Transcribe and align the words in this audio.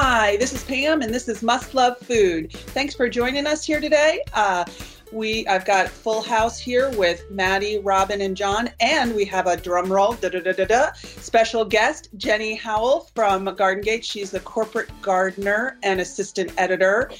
Hi, 0.00 0.36
this 0.36 0.52
is 0.52 0.62
Pam, 0.62 1.02
and 1.02 1.12
this 1.12 1.28
is 1.28 1.42
Must 1.42 1.74
Love 1.74 1.98
Food. 1.98 2.52
Thanks 2.52 2.94
for 2.94 3.08
joining 3.08 3.48
us 3.48 3.64
here 3.64 3.80
today. 3.80 4.22
Uh, 4.32 4.64
we 5.10 5.44
I've 5.48 5.64
got 5.64 5.88
full 5.88 6.22
house 6.22 6.56
here 6.56 6.88
with 6.90 7.28
Maddie, 7.32 7.80
Robin, 7.80 8.20
and 8.20 8.36
John, 8.36 8.70
and 8.78 9.12
we 9.12 9.24
have 9.24 9.48
a 9.48 9.56
drum 9.56 9.92
roll, 9.92 10.12
da 10.12 10.28
da 10.28 10.38
da 10.38 10.52
da 10.52 10.66
da, 10.66 10.92
special 10.92 11.64
guest 11.64 12.10
Jenny 12.16 12.54
Howell 12.54 13.10
from 13.12 13.46
Garden 13.56 13.82
Gate. 13.82 14.04
She's 14.04 14.30
the 14.30 14.38
corporate 14.38 14.88
gardener 15.02 15.78
and 15.82 16.00
assistant 16.00 16.52
editor, 16.58 17.10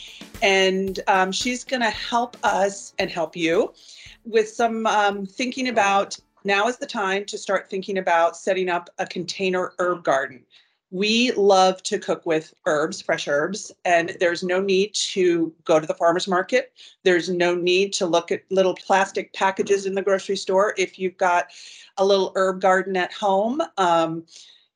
and 0.41 1.01
um, 1.09 1.33
she's 1.33 1.65
going 1.65 1.83
to 1.83 1.91
help 1.91 2.37
us 2.45 2.95
and 3.01 3.11
help 3.11 3.35
you 3.35 3.73
with 4.25 4.49
some 4.49 4.87
um, 4.87 5.27
thinking 5.27 5.69
about. 5.69 6.17
Now 6.45 6.69
is 6.69 6.77
the 6.77 6.87
time 6.87 7.25
to 7.25 7.37
start 7.37 7.69
thinking 7.69 7.99
about 7.99 8.37
setting 8.37 8.69
up 8.69 8.89
a 9.01 9.07
container 9.07 9.73
herb 9.81 10.05
garden 10.05 10.45
we 10.91 11.33
love 11.33 11.83
to 11.83 11.99
cook 11.99 12.25
with 12.25 12.55
herbs, 12.67 13.03
fresh 13.03 13.29
herbs, 13.29 13.71
and 13.85 14.17
there's 14.21 14.43
no 14.43 14.61
need 14.61 14.95
to 14.95 15.53
go 15.65 15.79
to 15.79 15.87
the 15.87 15.95
farmer's 15.95 16.27
market. 16.27 16.73
There's 17.03 17.29
no 17.29 17.55
need 17.55 17.93
to 17.95 18.07
look 18.07 18.33
at 18.33 18.43
little 18.51 18.75
plastic 18.75 19.33
packages 19.35 19.85
in 19.85 19.95
the 19.95 20.03
grocery 20.03 20.37
store. 20.37 20.75
If 20.79 20.99
you've 20.99 21.19
got 21.19 21.49
a 21.99 22.05
little 22.05 22.33
herb 22.37 22.61
garden 22.63 22.97
at 22.97 23.13
home, 23.13 23.61
um, 23.77 24.25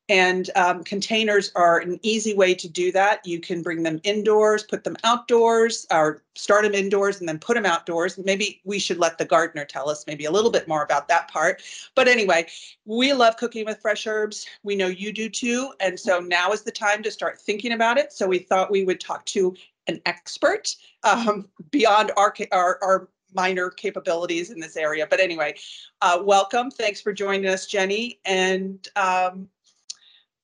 and 0.09 0.49
um, 0.55 0.83
containers 0.83 1.51
are 1.55 1.79
an 1.79 1.97
easy 2.03 2.33
way 2.33 2.53
to 2.55 2.67
do 2.67 2.91
that. 2.91 3.25
You 3.25 3.39
can 3.39 3.61
bring 3.61 3.83
them 3.83 4.01
indoors, 4.03 4.63
put 4.63 4.83
them 4.83 4.97
outdoors, 5.03 5.87
or 5.91 6.21
start 6.35 6.63
them 6.63 6.73
indoors 6.73 7.19
and 7.19 7.29
then 7.29 7.39
put 7.39 7.53
them 7.53 7.65
outdoors. 7.65 8.17
Maybe 8.17 8.59
we 8.65 8.79
should 8.79 8.99
let 8.99 9.17
the 9.17 9.25
gardener 9.25 9.63
tell 9.63 9.89
us 9.89 10.05
maybe 10.05 10.25
a 10.25 10.31
little 10.31 10.51
bit 10.51 10.67
more 10.67 10.83
about 10.83 11.07
that 11.07 11.29
part. 11.29 11.61
But 11.95 12.09
anyway, 12.09 12.47
we 12.85 13.13
love 13.13 13.37
cooking 13.37 13.65
with 13.65 13.79
fresh 13.79 14.05
herbs. 14.05 14.45
We 14.63 14.75
know 14.75 14.87
you 14.87 15.13
do 15.13 15.29
too. 15.29 15.71
And 15.79 15.97
so 15.97 16.19
now 16.19 16.51
is 16.51 16.63
the 16.63 16.71
time 16.71 17.01
to 17.03 17.11
start 17.11 17.39
thinking 17.39 17.71
about 17.71 17.97
it. 17.97 18.11
So 18.11 18.27
we 18.27 18.39
thought 18.39 18.71
we 18.71 18.83
would 18.83 18.99
talk 18.99 19.25
to 19.27 19.55
an 19.87 20.01
expert 20.05 20.75
um, 21.03 21.47
beyond 21.71 22.11
our, 22.17 22.33
our, 22.51 22.79
our 22.81 23.07
minor 23.33 23.69
capabilities 23.69 24.51
in 24.51 24.59
this 24.59 24.75
area. 24.75 25.07
But 25.09 25.19
anyway, 25.19 25.55
uh, 26.01 26.19
welcome. 26.21 26.71
Thanks 26.71 27.01
for 27.01 27.13
joining 27.13 27.47
us, 27.47 27.67
Jenny. 27.67 28.19
And 28.25 28.87
um, 28.95 29.47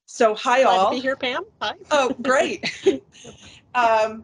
so 0.10 0.34
hi 0.34 0.64
Glad 0.64 0.78
all. 0.78 0.90
To 0.90 0.96
be 0.96 1.02
here, 1.02 1.16
Pam. 1.16 1.44
Hi. 1.62 1.74
Oh, 1.92 2.16
great. 2.24 2.66
um, 3.76 4.24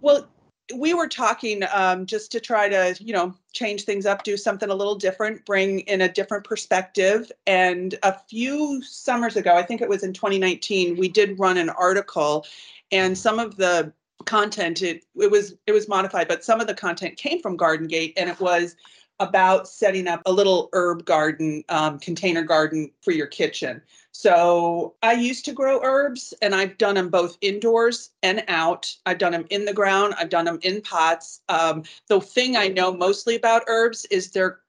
well, 0.00 0.26
we 0.74 0.94
were 0.94 1.06
talking 1.06 1.62
um, 1.74 2.06
just 2.06 2.32
to 2.32 2.40
try 2.40 2.70
to, 2.70 2.96
you 2.98 3.12
know, 3.12 3.34
change 3.52 3.84
things 3.84 4.06
up, 4.06 4.24
do 4.24 4.38
something 4.38 4.70
a 4.70 4.74
little 4.74 4.94
different, 4.94 5.44
bring 5.44 5.80
in 5.80 6.00
a 6.00 6.08
different 6.08 6.44
perspective. 6.44 7.30
And 7.46 7.94
a 8.02 8.18
few 8.30 8.82
summers 8.82 9.36
ago, 9.36 9.54
I 9.54 9.62
think 9.62 9.82
it 9.82 9.90
was 9.90 10.02
in 10.02 10.14
2019, 10.14 10.96
we 10.96 11.08
did 11.08 11.38
run 11.38 11.58
an 11.58 11.68
article, 11.68 12.46
and 12.90 13.16
some 13.16 13.38
of 13.38 13.56
the 13.56 13.92
content 14.24 14.80
it 14.80 15.04
it 15.16 15.30
was 15.30 15.54
it 15.66 15.72
was 15.72 15.86
modified, 15.86 16.28
but 16.28 16.44
some 16.44 16.62
of 16.62 16.66
the 16.66 16.74
content 16.74 17.18
came 17.18 17.42
from 17.42 17.58
Garden 17.58 17.88
Gate, 17.88 18.14
and 18.16 18.30
it 18.30 18.40
was 18.40 18.74
about 19.20 19.68
setting 19.68 20.06
up 20.08 20.22
a 20.26 20.32
little 20.32 20.68
herb 20.72 21.04
garden, 21.04 21.64
um, 21.68 21.98
container 21.98 22.42
garden 22.42 22.90
for 23.00 23.12
your 23.12 23.26
kitchen. 23.26 23.80
So 24.12 24.94
I 25.02 25.12
used 25.12 25.44
to 25.44 25.52
grow 25.52 25.80
herbs 25.82 26.32
and 26.40 26.54
I've 26.54 26.78
done 26.78 26.94
them 26.94 27.10
both 27.10 27.36
indoors 27.40 28.10
and 28.22 28.42
out. 28.48 28.94
I've 29.04 29.18
done 29.18 29.32
them 29.32 29.46
in 29.50 29.64
the 29.64 29.74
ground, 29.74 30.14
I've 30.18 30.30
done 30.30 30.46
them 30.46 30.58
in 30.62 30.80
pots. 30.80 31.40
Um, 31.48 31.82
the 32.08 32.20
thing 32.20 32.56
I 32.56 32.68
know 32.68 32.94
mostly 32.94 33.36
about 33.36 33.64
herbs 33.68 34.06
is 34.06 34.30
they're 34.30 34.60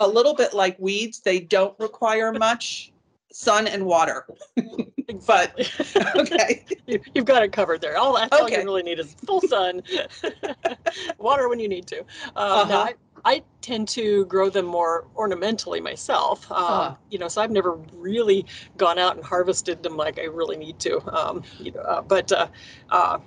a 0.00 0.08
little 0.08 0.34
bit 0.34 0.54
like 0.54 0.78
weeds, 0.78 1.20
they 1.20 1.40
don't 1.40 1.78
require 1.78 2.32
much 2.32 2.92
sun 3.32 3.66
and 3.66 3.84
water. 3.84 4.26
but 5.26 5.54
okay, 6.16 6.64
you, 6.86 7.00
have 7.14 7.24
got 7.24 7.42
it 7.42 7.52
covered 7.52 7.80
there. 7.80 7.96
All 7.96 8.16
that's 8.16 8.32
okay. 8.32 8.42
all 8.42 8.50
you 8.50 8.64
really 8.64 8.82
need 8.82 8.98
is 8.98 9.14
full 9.24 9.40
sun, 9.42 9.82
water 11.18 11.48
when 11.48 11.60
you 11.60 11.68
need 11.68 11.86
to. 11.88 12.00
Um, 12.00 12.06
uh-huh. 12.36 12.78
I, 12.88 12.94
I, 13.26 13.42
tend 13.60 13.88
to 13.88 14.24
grow 14.26 14.48
them 14.48 14.64
more 14.64 15.08
ornamentally 15.16 15.80
myself. 15.80 16.48
Um, 16.52 16.56
uh-huh. 16.56 16.94
You 17.10 17.18
know, 17.18 17.26
so 17.26 17.42
I've 17.42 17.50
never 17.50 17.72
really 17.92 18.46
gone 18.76 18.96
out 18.96 19.16
and 19.16 19.24
harvested 19.24 19.82
them 19.82 19.96
like 19.96 20.20
I 20.20 20.26
really 20.26 20.56
need 20.56 20.78
to. 20.80 21.00
Um, 21.12 21.42
you 21.58 21.72
know, 21.72 21.80
uh, 21.80 22.00
but 22.00 22.30
uh, 22.30 22.46
uh, 22.90 23.18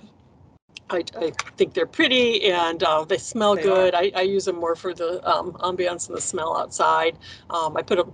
I, 0.90 1.04
I, 1.18 1.32
think 1.58 1.74
they're 1.74 1.86
pretty 1.86 2.46
and 2.46 2.82
uh, 2.82 3.04
they 3.04 3.18
smell 3.18 3.56
they 3.56 3.64
good. 3.64 3.94
I, 3.94 4.14
I, 4.16 4.22
use 4.22 4.46
them 4.46 4.56
more 4.56 4.76
for 4.76 4.94
the 4.94 5.12
um, 5.30 5.52
ambiance 5.60 6.08
and 6.08 6.16
the 6.16 6.22
smell 6.22 6.56
outside. 6.56 7.18
Um, 7.50 7.76
I 7.76 7.81
put 7.81 7.98
them 7.98 8.14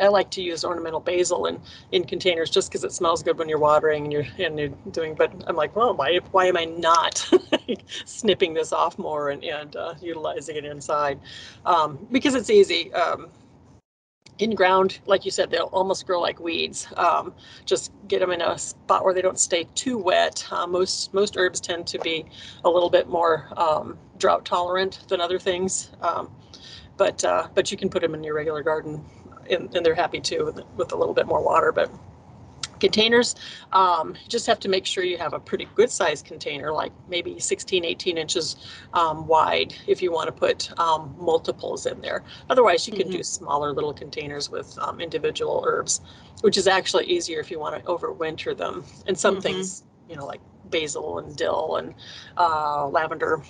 I 0.00 0.08
like 0.08 0.30
to 0.32 0.42
use 0.42 0.64
ornamental 0.64 1.00
basil 1.00 1.46
in, 1.46 1.60
in 1.92 2.04
containers 2.04 2.50
just 2.50 2.70
because 2.70 2.84
it 2.84 2.92
smells 2.92 3.22
good 3.22 3.38
when 3.38 3.48
you're 3.48 3.58
watering 3.58 4.04
and 4.04 4.12
you're 4.12 4.26
and 4.38 4.58
you're 4.58 4.68
doing. 4.92 5.14
But 5.14 5.32
I'm 5.46 5.56
like, 5.56 5.76
well, 5.76 5.94
why 5.94 6.18
why 6.32 6.46
am 6.46 6.56
I 6.56 6.64
not 6.64 7.30
snipping 8.04 8.54
this 8.54 8.72
off 8.72 8.98
more 8.98 9.30
and 9.30 9.44
and 9.44 9.76
uh, 9.76 9.94
utilizing 10.00 10.56
it 10.56 10.64
inside? 10.64 11.20
Um, 11.64 12.06
because 12.10 12.34
it's 12.34 12.50
easy. 12.50 12.92
Um, 12.92 13.28
in 14.38 14.54
ground, 14.54 15.00
like 15.06 15.24
you 15.26 15.30
said, 15.30 15.50
they'll 15.50 15.70
almost 15.72 16.06
grow 16.06 16.20
like 16.20 16.40
weeds. 16.40 16.88
Um, 16.96 17.34
just 17.66 17.92
get 18.08 18.20
them 18.20 18.30
in 18.30 18.40
a 18.40 18.56
spot 18.58 19.04
where 19.04 19.12
they 19.12 19.20
don't 19.22 19.38
stay 19.38 19.66
too 19.74 19.98
wet. 19.98 20.46
Uh, 20.50 20.66
most 20.66 21.12
most 21.12 21.36
herbs 21.36 21.60
tend 21.60 21.86
to 21.88 21.98
be 21.98 22.24
a 22.64 22.70
little 22.70 22.90
bit 22.90 23.08
more 23.08 23.48
um, 23.56 23.98
drought 24.18 24.44
tolerant 24.44 25.00
than 25.08 25.20
other 25.20 25.38
things, 25.38 25.90
um, 26.00 26.30
but 26.96 27.22
uh, 27.24 27.48
but 27.54 27.70
you 27.70 27.76
can 27.76 27.90
put 27.90 28.00
them 28.02 28.14
in 28.14 28.24
your 28.24 28.34
regular 28.34 28.62
garden 28.62 29.04
and, 29.50 29.74
and 29.74 29.84
they're 29.84 29.94
happy 29.94 30.20
too 30.20 30.44
with, 30.46 30.60
with, 30.76 30.92
a 30.92 30.96
little 30.96 31.14
bit 31.14 31.26
more 31.26 31.42
water. 31.42 31.72
But 31.72 31.90
containers, 32.80 33.34
um, 33.72 34.14
you 34.22 34.28
just 34.28 34.46
have 34.46 34.58
to 34.60 34.68
make 34.68 34.86
sure 34.86 35.04
you 35.04 35.18
have 35.18 35.34
a 35.34 35.40
pretty 35.40 35.68
good 35.74 35.90
sized 35.90 36.24
container, 36.24 36.72
like 36.72 36.92
maybe 37.08 37.38
16, 37.38 37.84
18 37.84 38.18
inches 38.18 38.56
um, 38.94 39.26
wide 39.26 39.74
if 39.86 40.02
you 40.02 40.10
want 40.12 40.26
to 40.26 40.32
put 40.32 40.78
um, 40.78 41.14
multiples 41.18 41.86
in 41.86 42.00
there. 42.00 42.24
Otherwise, 42.48 42.86
you 42.86 42.92
can 42.92 43.02
mm-hmm. 43.02 43.18
do 43.18 43.22
smaller 43.22 43.72
little 43.72 43.92
containers 43.92 44.50
with 44.50 44.78
um, 44.78 45.00
individual 45.00 45.62
herbs, 45.66 46.00
which 46.40 46.56
is 46.56 46.66
actually 46.66 47.04
easier 47.06 47.40
if 47.40 47.50
you 47.50 47.58
want 47.58 47.76
to 47.76 47.82
overwinter 47.90 48.56
them. 48.56 48.84
And 49.06 49.18
some 49.18 49.34
mm-hmm. 49.34 49.42
things, 49.42 49.84
you 50.08 50.16
know, 50.16 50.26
like 50.26 50.40
basil 50.70 51.18
and 51.18 51.36
dill 51.36 51.76
and 51.76 51.94
uh, 52.36 52.86
lavender 52.86 53.42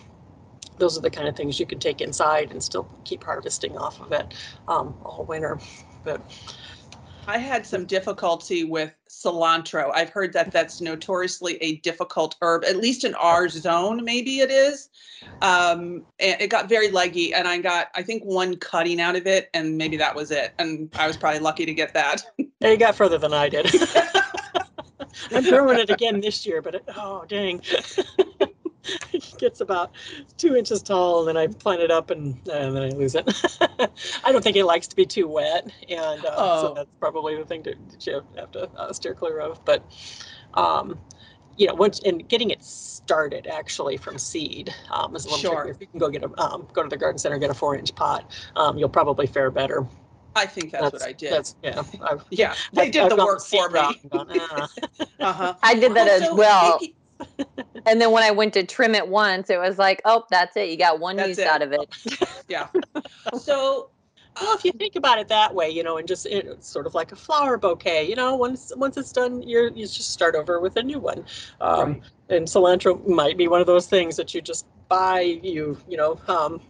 those 0.80 0.98
are 0.98 1.02
the 1.02 1.10
kind 1.10 1.28
of 1.28 1.36
things 1.36 1.60
you 1.60 1.66
could 1.66 1.80
take 1.80 2.00
inside 2.00 2.50
and 2.50 2.62
still 2.62 2.90
keep 3.04 3.22
harvesting 3.22 3.76
off 3.78 4.00
of 4.00 4.10
it 4.12 4.34
um, 4.66 4.96
all 5.04 5.24
winter. 5.28 5.60
But 6.04 6.22
I 7.26 7.38
had 7.38 7.64
some 7.64 7.84
difficulty 7.84 8.64
with 8.64 8.92
cilantro. 9.08 9.90
I've 9.94 10.10
heard 10.10 10.32
that 10.32 10.50
that's 10.50 10.80
notoriously 10.80 11.56
a 11.62 11.76
difficult 11.76 12.36
herb, 12.42 12.64
at 12.64 12.76
least 12.76 13.04
in 13.04 13.14
our 13.14 13.48
zone, 13.48 14.04
maybe 14.04 14.40
it 14.40 14.50
is. 14.50 14.88
Um, 15.42 16.04
it 16.18 16.48
got 16.48 16.68
very 16.68 16.90
leggy, 16.90 17.34
and 17.34 17.46
I 17.46 17.58
got, 17.58 17.88
I 17.94 18.02
think, 18.02 18.22
one 18.24 18.56
cutting 18.56 19.00
out 19.00 19.16
of 19.16 19.26
it, 19.26 19.50
and 19.54 19.76
maybe 19.76 19.96
that 19.98 20.14
was 20.14 20.30
it. 20.30 20.54
And 20.58 20.90
I 20.98 21.06
was 21.06 21.16
probably 21.16 21.40
lucky 21.40 21.66
to 21.66 21.74
get 21.74 21.94
that. 21.94 22.22
Yeah, 22.60 22.70
you 22.70 22.76
got 22.76 22.96
further 22.96 23.18
than 23.18 23.32
I 23.32 23.48
did. 23.48 23.70
I'm 25.32 25.44
growing 25.44 25.78
it 25.78 25.90
again 25.90 26.20
this 26.20 26.46
year, 26.46 26.62
but 26.62 26.74
it, 26.74 26.84
oh, 26.96 27.24
dang. 27.28 27.62
it 29.12 29.34
gets 29.38 29.60
about 29.60 29.92
two 30.36 30.56
inches 30.56 30.82
tall, 30.82 31.20
and 31.20 31.28
then 31.28 31.36
I 31.36 31.46
plant 31.52 31.80
it 31.82 31.90
up, 31.90 32.10
and, 32.10 32.34
and 32.48 32.76
then 32.76 32.82
I 32.82 32.88
lose 32.88 33.14
it. 33.14 33.28
I 34.24 34.32
don't 34.32 34.42
think 34.42 34.56
it 34.56 34.64
likes 34.64 34.86
to 34.88 34.96
be 34.96 35.06
too 35.06 35.28
wet, 35.28 35.70
and 35.88 36.24
uh, 36.24 36.34
oh. 36.36 36.60
so 36.62 36.74
that's 36.74 36.90
probably 36.98 37.36
the 37.36 37.44
thing 37.44 37.62
to, 37.64 37.74
that 37.90 38.06
you 38.06 38.22
have 38.36 38.50
to 38.52 38.70
uh, 38.76 38.92
steer 38.92 39.14
clear 39.14 39.40
of. 39.40 39.64
But 39.64 39.84
um, 40.54 40.98
you 41.56 41.66
know, 41.66 41.74
once 41.74 42.00
and 42.00 42.26
getting 42.28 42.50
it 42.50 42.64
started 42.64 43.46
actually 43.46 43.96
from 43.96 44.18
seed 44.18 44.74
um, 44.90 45.14
is 45.14 45.26
a 45.26 45.30
little 45.30 45.52
sure. 45.52 45.68
If 45.68 45.80
you 45.80 45.86
can 45.86 45.98
go 45.98 46.08
get 46.08 46.22
a 46.22 46.40
um, 46.40 46.66
go 46.72 46.82
to 46.82 46.88
the 46.88 46.96
garden 46.96 47.18
center, 47.18 47.38
get 47.38 47.50
a 47.50 47.54
four-inch 47.54 47.94
pot, 47.94 48.30
um, 48.56 48.78
you'll 48.78 48.88
probably 48.88 49.26
fare 49.26 49.50
better. 49.50 49.86
I 50.36 50.46
think 50.46 50.70
that's, 50.70 50.84
that's, 50.84 50.92
what 50.94 51.02
I 51.02 51.12
did. 51.12 51.32
That's 51.32 51.56
yeah. 51.62 51.82
I've, 52.02 52.24
yeah, 52.30 52.54
they 52.72 52.90
did 52.90 53.02
I've 53.02 53.10
the 53.10 53.16
work 53.16 53.42
for 53.42 53.68
me. 53.68 54.00
Gone, 54.10 54.30
uh. 54.30 54.68
uh-huh. 55.18 55.54
I 55.62 55.74
did 55.74 55.92
that 55.94 56.06
well, 56.06 56.22
as 56.22 56.38
well. 56.38 56.78
Maybe, 56.80 56.94
and 57.86 58.00
then 58.00 58.10
when 58.10 58.22
I 58.22 58.30
went 58.30 58.54
to 58.54 58.64
trim 58.64 58.94
it 58.94 59.06
once, 59.08 59.50
it 59.50 59.58
was 59.60 59.78
like, 59.78 60.00
oh, 60.04 60.24
that's 60.30 60.56
it. 60.56 60.68
You 60.70 60.76
got 60.76 61.00
one 61.00 61.16
that's 61.16 61.28
use 61.28 61.38
it. 61.38 61.46
out 61.46 61.62
of 61.62 61.72
it. 61.72 61.94
yeah. 62.48 62.68
So 63.38 63.90
well, 64.40 64.54
if 64.54 64.64
you 64.64 64.72
think 64.72 64.96
about 64.96 65.18
it 65.18 65.28
that 65.28 65.54
way, 65.54 65.68
you 65.68 65.82
know, 65.82 65.98
and 65.98 66.06
just 66.06 66.26
it's 66.26 66.68
sort 66.68 66.86
of 66.86 66.94
like 66.94 67.12
a 67.12 67.16
flower 67.16 67.58
bouquet, 67.58 68.08
you 68.08 68.14
know, 68.16 68.34
once 68.34 68.72
once 68.76 68.96
it's 68.96 69.12
done, 69.12 69.42
you're 69.42 69.68
you 69.68 69.86
just 69.86 70.12
start 70.12 70.34
over 70.34 70.60
with 70.60 70.76
a 70.76 70.82
new 70.82 70.98
one. 70.98 71.24
Um, 71.60 71.92
right. 71.92 72.02
And 72.28 72.46
cilantro 72.46 73.06
might 73.06 73.36
be 73.36 73.48
one 73.48 73.60
of 73.60 73.66
those 73.66 73.86
things 73.86 74.16
that 74.16 74.32
you 74.34 74.40
just 74.40 74.66
buy, 74.88 75.20
you 75.20 75.76
you 75.88 75.96
know, 75.96 76.18
um, 76.28 76.60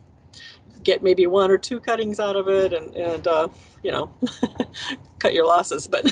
get 0.82 1.02
maybe 1.02 1.26
one 1.26 1.50
or 1.50 1.58
two 1.58 1.80
cuttings 1.80 2.18
out 2.18 2.36
of 2.36 2.48
it 2.48 2.72
and, 2.72 2.94
and 2.94 3.26
uh, 3.26 3.48
you 3.82 3.90
know, 3.90 4.10
cut 5.18 5.34
your 5.34 5.46
losses. 5.46 5.86
But 5.86 6.04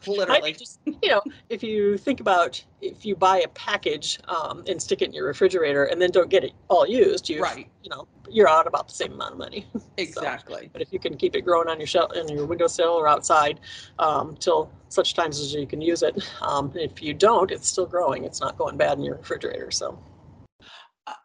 literally, 0.06 0.52
just, 0.52 0.80
you 0.86 1.08
know, 1.08 1.22
if 1.48 1.62
you 1.62 1.96
think 1.96 2.20
about 2.20 2.62
if 2.80 3.04
you 3.04 3.16
buy 3.16 3.38
a 3.38 3.48
package 3.48 4.18
um, 4.28 4.64
and 4.66 4.80
stick 4.80 5.02
it 5.02 5.06
in 5.06 5.12
your 5.12 5.26
refrigerator 5.26 5.84
and 5.84 6.00
then 6.00 6.10
don't 6.10 6.30
get 6.30 6.44
it 6.44 6.52
all 6.68 6.86
used, 6.86 7.28
you 7.28 7.42
right. 7.42 7.68
you 7.82 7.90
know, 7.90 8.06
you're 8.28 8.48
out 8.48 8.66
about 8.66 8.88
the 8.88 8.94
same 8.94 9.12
amount 9.12 9.32
of 9.32 9.38
money. 9.38 9.66
Exactly. 9.96 10.62
so, 10.62 10.70
but 10.72 10.80
if 10.80 10.94
you 10.94 10.98
can 10.98 11.14
keep 11.14 11.36
it 11.36 11.42
growing 11.42 11.68
on 11.68 11.78
your 11.78 11.86
shelf, 11.86 12.12
in 12.14 12.26
your 12.28 12.46
windowsill 12.46 12.88
or 12.88 13.06
outside 13.06 13.60
um, 13.98 14.34
till 14.36 14.72
such 14.88 15.12
times 15.12 15.38
as 15.38 15.52
you 15.52 15.66
can 15.66 15.82
use 15.82 16.02
it, 16.02 16.16
um, 16.40 16.72
if 16.74 17.02
you 17.02 17.12
don't, 17.12 17.50
it's 17.50 17.68
still 17.68 17.84
growing. 17.84 18.24
It's 18.24 18.40
not 18.40 18.56
going 18.56 18.78
bad 18.78 18.96
in 18.96 19.04
your 19.04 19.16
refrigerator. 19.16 19.70
So. 19.70 19.98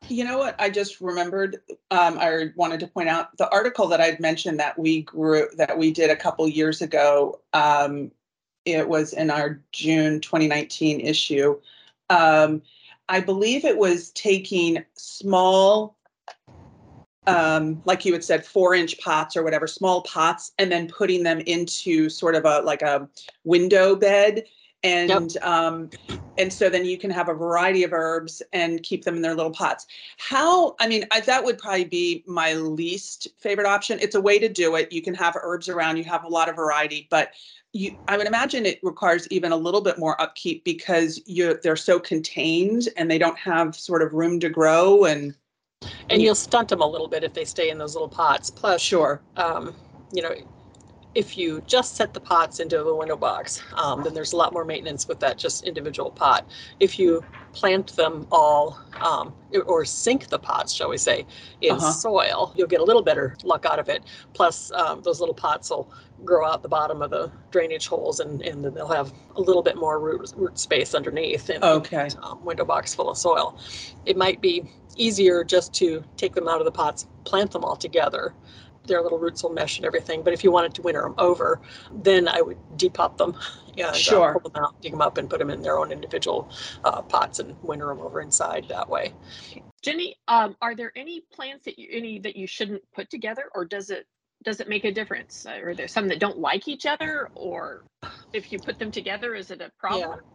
You 0.07 0.23
know 0.23 0.37
what? 0.37 0.55
I 0.59 0.69
just 0.69 1.01
remembered. 1.01 1.57
Um, 1.91 2.17
I 2.19 2.51
wanted 2.55 2.79
to 2.81 2.87
point 2.87 3.09
out 3.09 3.35
the 3.37 3.49
article 3.49 3.87
that 3.87 4.01
I'd 4.01 4.19
mentioned 4.19 4.59
that 4.59 4.77
we 4.77 5.01
grew 5.01 5.47
that 5.57 5.77
we 5.77 5.91
did 5.91 6.09
a 6.09 6.15
couple 6.15 6.47
years 6.47 6.81
ago. 6.81 7.39
Um, 7.53 8.11
it 8.65 8.87
was 8.87 9.13
in 9.13 9.29
our 9.29 9.61
June 9.71 10.19
2019 10.21 10.99
issue. 10.99 11.59
Um, 12.09 12.61
I 13.09 13.19
believe 13.19 13.65
it 13.65 13.77
was 13.77 14.11
taking 14.11 14.83
small, 14.95 15.95
um, 17.27 17.81
like 17.85 18.05
you 18.05 18.13
had 18.13 18.23
said, 18.23 18.45
four 18.45 18.73
inch 18.73 18.99
pots 18.99 19.35
or 19.35 19.43
whatever, 19.43 19.67
small 19.67 20.01
pots, 20.01 20.51
and 20.57 20.71
then 20.71 20.87
putting 20.87 21.23
them 21.23 21.39
into 21.41 22.09
sort 22.09 22.35
of 22.35 22.45
a 22.45 22.61
like 22.61 22.81
a 22.81 23.07
window 23.43 23.95
bed 23.95 24.45
and 24.85 25.33
yep. 25.33 25.43
um, 25.43 25.89
and 26.37 26.53
so 26.53 26.69
then 26.69 26.85
you 26.85 26.97
can 26.97 27.09
have 27.09 27.27
a 27.27 27.33
variety 27.33 27.83
of 27.83 27.91
herbs 27.91 28.41
and 28.53 28.83
keep 28.83 29.03
them 29.03 29.15
in 29.15 29.21
their 29.21 29.33
little 29.33 29.51
pots. 29.51 29.87
How? 30.17 30.75
I 30.79 30.87
mean, 30.87 31.05
I, 31.11 31.21
that 31.21 31.43
would 31.43 31.57
probably 31.57 31.85
be 31.85 32.23
my 32.27 32.53
least 32.53 33.27
favorite 33.39 33.67
option. 33.67 33.99
It's 33.99 34.15
a 34.15 34.21
way 34.21 34.37
to 34.39 34.47
do 34.47 34.75
it. 34.75 34.91
You 34.91 35.01
can 35.01 35.15
have 35.15 35.35
herbs 35.41 35.69
around. 35.69 35.97
You 35.97 36.03
have 36.05 36.23
a 36.23 36.27
lot 36.27 36.49
of 36.49 36.55
variety, 36.55 37.07
but 37.09 37.31
you, 37.73 37.97
I 38.07 38.17
would 38.17 38.27
imagine 38.27 38.65
it 38.65 38.79
requires 38.83 39.27
even 39.31 39.51
a 39.51 39.57
little 39.57 39.81
bit 39.81 39.97
more 39.97 40.21
upkeep 40.21 40.63
because 40.63 41.19
you 41.25 41.59
they're 41.63 41.75
so 41.75 41.99
contained 41.99 42.89
and 42.95 43.09
they 43.09 43.17
don't 43.17 43.37
have 43.37 43.75
sort 43.75 44.01
of 44.01 44.13
room 44.13 44.39
to 44.41 44.49
grow 44.49 45.05
and. 45.05 45.35
And 46.09 46.21
you'll 46.21 46.35
stunt 46.35 46.69
them 46.69 46.81
a 46.81 46.87
little 46.87 47.07
bit 47.07 47.23
if 47.23 47.33
they 47.33 47.45
stay 47.45 47.69
in 47.69 47.77
those 47.77 47.93
little 47.93 48.07
pots. 48.07 48.49
Plus, 48.49 48.81
sure. 48.81 49.21
Um, 49.35 49.75
you 50.13 50.21
know, 50.21 50.33
if 51.15 51.37
you 51.37 51.61
just 51.65 51.95
set 51.95 52.13
the 52.13 52.19
pots 52.19 52.59
into 52.59 52.83
the 52.83 52.93
window 52.93 53.15
box, 53.15 53.63
um, 53.75 54.03
then 54.03 54.13
there's 54.13 54.33
a 54.33 54.35
lot 54.35 54.51
more 54.51 54.65
maintenance 54.65 55.07
with 55.07 55.21
that 55.21 55.37
just 55.37 55.63
individual 55.63 56.11
pot. 56.11 56.45
If 56.81 56.99
you 56.99 57.23
plant 57.53 57.95
them 57.95 58.27
all 58.33 58.77
um, 58.99 59.33
or 59.65 59.85
sink 59.85 60.27
the 60.27 60.37
pots, 60.37 60.73
shall 60.73 60.89
we 60.89 60.97
say, 60.97 61.25
in 61.61 61.75
uh-huh. 61.75 61.91
soil, 61.91 62.53
you'll 62.57 62.67
get 62.67 62.81
a 62.81 62.83
little 62.83 63.01
better 63.01 63.37
luck 63.43 63.65
out 63.65 63.79
of 63.79 63.87
it. 63.87 64.03
Plus, 64.33 64.71
um, 64.73 65.01
those 65.03 65.21
little 65.21 65.33
pots 65.33 65.69
will 65.69 65.89
grow 66.25 66.45
out 66.45 66.61
the 66.61 66.69
bottom 66.69 67.01
of 67.01 67.11
the 67.11 67.31
drainage 67.49 67.87
holes 67.87 68.19
and, 68.19 68.41
and 68.41 68.63
then 68.63 68.73
they'll 68.73 68.87
have 68.87 69.13
a 69.37 69.41
little 69.41 69.63
bit 69.63 69.77
more 69.77 69.99
root, 69.99 70.33
root 70.35 70.59
space 70.59 70.93
underneath 70.93 71.49
in 71.49 71.63
okay. 71.63 72.09
um, 72.23 72.43
window 72.43 72.65
box 72.65 72.93
full 72.93 73.09
of 73.09 73.17
soil. 73.17 73.57
It 74.05 74.17
might 74.17 74.41
be 74.41 74.69
easier 74.97 75.45
just 75.45 75.73
to 75.75 76.03
take 76.17 76.33
them 76.35 76.49
out 76.49 76.59
of 76.59 76.65
the 76.65 76.71
pots, 76.71 77.07
plant 77.23 77.51
them 77.51 77.63
all 77.63 77.75
together 77.77 78.33
their 78.87 79.01
little 79.01 79.17
roots 79.17 79.43
will 79.43 79.51
mesh 79.51 79.77
and 79.77 79.85
everything. 79.85 80.21
But 80.21 80.33
if 80.33 80.43
you 80.43 80.51
wanted 80.51 80.73
to 80.75 80.81
winter 80.81 81.01
them 81.01 81.15
over, 81.17 81.59
then 81.91 82.27
I 82.27 82.41
would 82.41 82.57
depup 82.77 83.17
them 83.17 83.35
and 83.77 83.87
uh, 83.87 83.93
sure. 83.93 84.35
uh, 84.35 84.39
pull 84.39 84.49
them 84.51 84.63
out, 84.63 84.81
dig 84.81 84.91
them 84.91 85.01
up, 85.01 85.17
and 85.17 85.29
put 85.29 85.39
them 85.39 85.49
in 85.49 85.61
their 85.61 85.77
own 85.77 85.91
individual 85.91 86.49
uh, 86.83 87.01
pots 87.01 87.39
and 87.39 87.55
winter 87.63 87.87
them 87.87 87.99
over 87.99 88.21
inside 88.21 88.65
that 88.69 88.89
way. 88.89 89.13
Jenny, 89.81 90.15
um, 90.27 90.55
are 90.61 90.75
there 90.75 90.91
any 90.95 91.21
plants 91.31 91.65
that 91.65 91.77
you 91.77 91.87
any 91.91 92.19
that 92.19 92.35
you 92.35 92.47
shouldn't 92.47 92.81
put 92.93 93.09
together, 93.09 93.43
or 93.53 93.65
does 93.65 93.89
it 93.89 94.07
does 94.43 94.59
it 94.59 94.69
make 94.69 94.85
a 94.85 94.91
difference? 94.91 95.45
Or 95.45 95.69
are 95.69 95.75
there 95.75 95.87
some 95.87 96.07
that 96.07 96.19
don't 96.19 96.39
like 96.39 96.67
each 96.67 96.85
other, 96.85 97.29
or 97.35 97.83
if 98.33 98.51
you 98.51 98.59
put 98.59 98.79
them 98.79 98.91
together, 98.91 99.35
is 99.35 99.51
it 99.51 99.61
a 99.61 99.71
problem? 99.77 100.19
Yeah. 100.19 100.25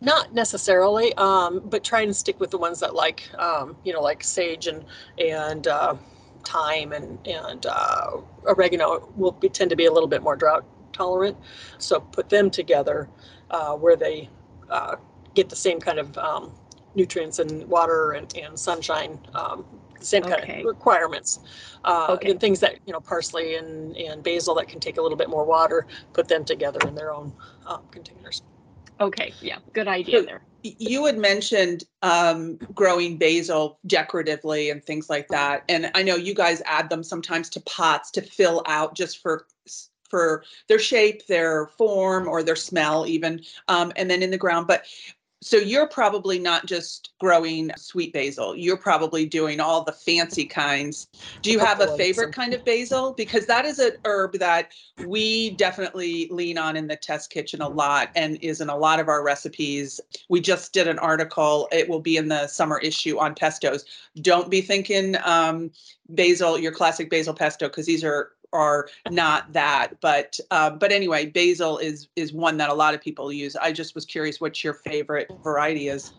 Not 0.00 0.32
necessarily, 0.32 1.12
um, 1.14 1.60
but 1.64 1.82
try 1.82 2.02
and 2.02 2.14
stick 2.14 2.38
with 2.38 2.50
the 2.50 2.58
ones 2.58 2.80
that 2.80 2.94
like, 2.94 3.28
um, 3.36 3.76
you 3.84 3.92
know, 3.92 4.00
like 4.00 4.22
sage 4.22 4.66
and 4.66 4.84
and 5.18 5.66
uh, 5.66 5.94
thyme 6.44 6.92
and 6.92 7.18
and 7.26 7.66
uh, 7.66 8.10
oregano 8.44 9.08
will 9.16 9.32
be, 9.32 9.48
tend 9.48 9.70
to 9.70 9.76
be 9.76 9.86
a 9.86 9.92
little 9.92 10.08
bit 10.08 10.22
more 10.22 10.36
drought 10.36 10.64
tolerant. 10.92 11.36
So 11.78 12.00
put 12.00 12.28
them 12.28 12.50
together 12.50 13.08
uh, 13.50 13.74
where 13.74 13.96
they 13.96 14.28
uh, 14.70 14.96
get 15.34 15.48
the 15.48 15.56
same 15.56 15.80
kind 15.80 15.98
of 15.98 16.16
um, 16.18 16.52
nutrients 16.94 17.38
and 17.38 17.66
water 17.68 18.12
and, 18.12 18.34
and 18.36 18.58
sunshine, 18.58 19.18
um, 19.34 19.64
same 20.00 20.22
kind 20.22 20.42
okay. 20.42 20.60
of 20.60 20.66
requirements. 20.66 21.40
Uh, 21.84 22.08
okay. 22.10 22.30
And 22.30 22.40
things 22.40 22.60
that 22.60 22.78
you 22.86 22.92
know, 22.92 23.00
parsley 23.00 23.56
and 23.56 23.96
and 23.96 24.22
basil 24.22 24.54
that 24.56 24.68
can 24.68 24.80
take 24.80 24.98
a 24.98 25.02
little 25.02 25.16
bit 25.16 25.30
more 25.30 25.44
water. 25.44 25.86
Put 26.12 26.28
them 26.28 26.44
together 26.44 26.80
in 26.86 26.94
their 26.94 27.12
own 27.12 27.32
um, 27.66 27.82
containers. 27.90 28.42
Okay, 29.00 29.32
yeah, 29.40 29.58
good 29.72 29.88
idea 29.88 30.20
so, 30.20 30.26
there. 30.26 30.42
you 30.62 31.06
had 31.06 31.18
mentioned 31.18 31.84
um, 32.02 32.56
growing 32.74 33.16
basil 33.16 33.78
decoratively 33.86 34.70
and 34.70 34.82
things 34.84 35.08
like 35.08 35.28
that 35.28 35.64
and 35.68 35.90
i 35.94 36.02
know 36.02 36.16
you 36.16 36.34
guys 36.34 36.62
add 36.66 36.90
them 36.90 37.02
sometimes 37.02 37.48
to 37.48 37.60
pots 37.60 38.10
to 38.10 38.20
fill 38.20 38.62
out 38.66 38.94
just 38.94 39.22
for 39.22 39.46
for 40.08 40.42
their 40.68 40.78
shape 40.78 41.26
their 41.26 41.66
form 41.78 42.26
or 42.26 42.42
their 42.42 42.56
smell 42.56 43.06
even 43.06 43.40
um, 43.68 43.92
and 43.96 44.10
then 44.10 44.22
in 44.22 44.30
the 44.30 44.38
ground 44.38 44.66
but 44.66 44.84
so 45.40 45.56
you're 45.56 45.86
probably 45.86 46.38
not 46.38 46.66
just 46.66 47.10
growing 47.20 47.70
sweet 47.76 48.12
basil. 48.12 48.56
You're 48.56 48.76
probably 48.76 49.24
doing 49.24 49.60
all 49.60 49.84
the 49.84 49.92
fancy 49.92 50.44
kinds. 50.44 51.06
Do 51.42 51.52
you 51.52 51.60
have 51.60 51.80
a 51.80 51.96
favorite 51.96 52.32
kind 52.32 52.54
of 52.54 52.64
basil? 52.64 53.12
Because 53.12 53.46
that 53.46 53.64
is 53.64 53.78
an 53.78 53.92
herb 54.04 54.38
that 54.38 54.72
we 55.06 55.50
definitely 55.50 56.28
lean 56.30 56.58
on 56.58 56.76
in 56.76 56.88
the 56.88 56.96
test 56.96 57.30
kitchen 57.30 57.60
a 57.62 57.68
lot 57.68 58.10
and 58.16 58.36
is 58.42 58.60
in 58.60 58.68
a 58.68 58.76
lot 58.76 58.98
of 58.98 59.08
our 59.08 59.22
recipes. 59.22 60.00
We 60.28 60.40
just 60.40 60.72
did 60.72 60.88
an 60.88 60.98
article. 60.98 61.68
It 61.70 61.88
will 61.88 62.00
be 62.00 62.16
in 62.16 62.28
the 62.28 62.48
summer 62.48 62.78
issue 62.78 63.18
on 63.18 63.34
pestos. 63.34 63.84
Don't 64.20 64.50
be 64.50 64.60
thinking 64.60 65.16
um, 65.24 65.70
basil, 66.08 66.58
your 66.58 66.72
classic 66.72 67.10
basil 67.10 67.34
pesto, 67.34 67.68
because 67.68 67.86
these 67.86 68.02
are 68.02 68.32
are 68.52 68.88
not 69.10 69.52
that 69.52 70.00
but 70.00 70.38
uh, 70.50 70.70
but 70.70 70.90
anyway 70.90 71.26
basil 71.26 71.78
is 71.78 72.08
is 72.16 72.32
one 72.32 72.56
that 72.56 72.70
a 72.70 72.74
lot 72.74 72.94
of 72.94 73.00
people 73.00 73.32
use 73.32 73.56
i 73.56 73.70
just 73.70 73.94
was 73.94 74.04
curious 74.04 74.40
what 74.40 74.62
your 74.64 74.74
favorite 74.74 75.30
variety 75.42 75.88
is 75.88 76.12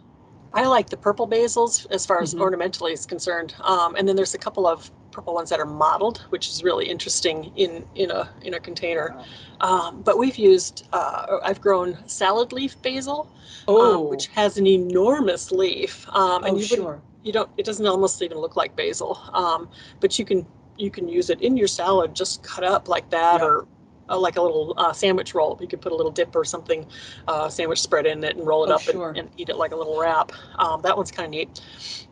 i 0.54 0.66
like 0.66 0.90
the 0.90 0.98
purple 0.98 1.28
basils 1.28 1.88
as 1.92 2.06
far 2.06 2.22
as 2.22 2.34
mm-hmm. 2.34 2.44
ornamentally 2.44 2.94
is 2.94 3.06
concerned 3.06 3.56
um, 3.62 3.96
and 3.96 4.08
then 4.08 4.16
there's 4.16 4.36
a 4.36 4.38
couple 4.38 4.68
of 4.68 4.92
purple 5.12 5.34
ones 5.34 5.50
that 5.50 5.60
are 5.60 5.66
mottled 5.66 6.20
which 6.30 6.48
is 6.48 6.64
really 6.64 6.88
interesting 6.88 7.52
in 7.56 7.86
in 7.96 8.12
a 8.12 8.30
in 8.44 8.54
a 8.54 8.60
container 8.60 9.20
um, 9.62 10.02
but 10.04 10.18
we've 10.18 10.38
used 10.38 10.88
uh, 10.94 11.40
i've 11.44 11.60
grown 11.60 11.98
salad 12.08 12.54
leaf 12.54 12.80
basil 12.82 13.32
um, 13.68 13.76
oh. 13.76 14.04
Um, 14.04 14.10
which 14.10 14.28
has 14.28 14.58
an 14.58 14.68
enormous 14.68 15.52
leaf 15.52 16.08
um, 16.10 16.44
and 16.44 16.56
oh, 16.56 16.60
you 16.60 16.66
sure. 16.66 17.02
you 17.24 17.32
don't 17.32 17.50
it 17.58 17.66
doesn't 17.66 17.88
almost 17.88 18.22
even 18.22 18.38
look 18.38 18.56
like 18.56 18.76
basil 18.76 19.20
um, 19.34 19.68
but 20.00 20.20
you 20.20 20.26
can 20.26 20.46
you 20.80 20.92
can 20.92 21.08
use 21.08 21.30
it 21.30 21.42
in 21.42 21.58
your 21.58 21.68
salad, 21.68 22.16
just 22.16 22.44
cut 22.44 22.64
up 22.64 22.88
like 22.88 23.10
that, 23.10 23.42
or 23.42 23.68
uh, 24.10 24.18
like 24.18 24.38
a 24.38 24.42
little 24.42 24.74
uh, 24.78 24.94
sandwich 24.94 25.34
roll. 25.34 25.58
You 25.62 25.68
could 25.68 25.82
put 25.82 25.92
a 25.92 25.96
little 25.96 26.12
dip 26.12 26.36
or 26.36 26.46
something, 26.46 26.86
uh, 27.28 27.50
sandwich 27.50 27.82
spread 27.82 28.06
in 28.06 28.24
it, 28.24 28.36
and 28.36 28.46
roll 28.46 28.64
it 28.64 28.72
oh, 28.72 28.76
up 28.76 28.82
sure. 28.82 29.10
and, 29.10 29.18
and, 29.18 29.30
eat 29.38 29.50
it 29.50 29.58
like 29.58 29.72
a 29.72 29.76
little 29.76 30.00
wrap. 30.00 30.32
Um, 30.58 30.82
that 30.82 30.96
one's 30.96 31.12
kind 31.12 31.26
of 31.26 31.32
neat. 31.32 31.62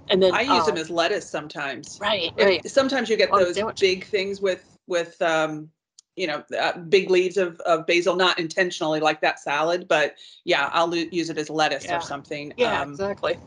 And 0.09 0.21
then 0.21 0.33
I 0.33 0.41
use 0.41 0.65
them 0.65 0.75
um, 0.75 0.81
as 0.81 0.89
lettuce 0.89 1.29
sometimes. 1.29 1.97
Right, 1.99 2.31
right. 2.37 2.67
Sometimes 2.69 3.09
you 3.09 3.17
get 3.17 3.31
those 3.31 3.59
big 3.79 4.05
things 4.05 4.41
with 4.41 4.77
with 4.87 5.21
um, 5.21 5.69
you 6.15 6.27
know 6.27 6.43
uh, 6.57 6.77
big 6.77 7.09
leaves 7.09 7.37
of, 7.37 7.59
of 7.61 7.85
basil, 7.87 8.15
not 8.15 8.39
intentionally 8.39 8.99
like 8.99 9.21
that 9.21 9.39
salad, 9.39 9.87
but 9.87 10.15
yeah, 10.45 10.69
I'll 10.71 10.93
use 10.95 11.29
it 11.29 11.37
as 11.37 11.49
lettuce 11.49 11.85
yeah. 11.85 11.97
or 11.97 12.01
something. 12.01 12.53
Yeah, 12.57 12.81
um, 12.81 12.91
exactly 12.91 13.37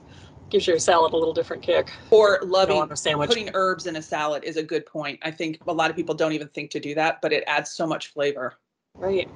gives 0.51 0.67
your 0.67 0.79
salad 0.79 1.13
a 1.13 1.17
little 1.17 1.35
different 1.35 1.63
kick. 1.63 1.91
Or 2.11 2.41
loving 2.43 2.95
sandwich. 2.97 3.29
putting 3.29 3.51
herbs 3.55 3.87
in 3.87 3.97
a 3.97 4.03
salad 4.03 4.45
is 4.45 4.57
a 4.57 4.63
good 4.63 4.87
point. 4.87 5.19
I 5.23 5.31
think 5.31 5.59
a 5.67 5.73
lot 5.73 5.91
of 5.91 5.97
people 5.97 6.15
don't 6.15 6.33
even 6.33 6.49
think 6.49 6.71
to 6.73 6.81
do 6.81 6.95
that, 6.95 7.23
but 7.23 7.33
it 7.33 7.45
adds 7.47 7.71
so 7.71 7.87
much 7.87 8.09
flavor. 8.09 8.55
Right. 8.95 9.31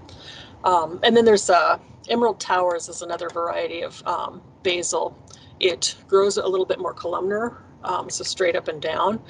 Um, 0.65 1.01
and 1.03 1.17
then 1.17 1.25
there's 1.25 1.49
uh, 1.51 1.79
Emerald 2.09 2.41
Towers 2.41 2.89
is 2.89 3.03
another 3.03 3.29
variety 3.29 3.83
of 3.83 4.07
um, 4.07 4.43
basil. 4.63 5.17
It 5.61 5.95
grows 6.09 6.37
a 6.37 6.47
little 6.47 6.67
bit 6.67 6.79
more 6.79 6.93
columnar, 6.95 7.63
um, 7.85 8.11
so 8.11 8.25
straight 8.25 8.57
up 8.57 8.69
and 8.69 8.81
down, 8.81 9.21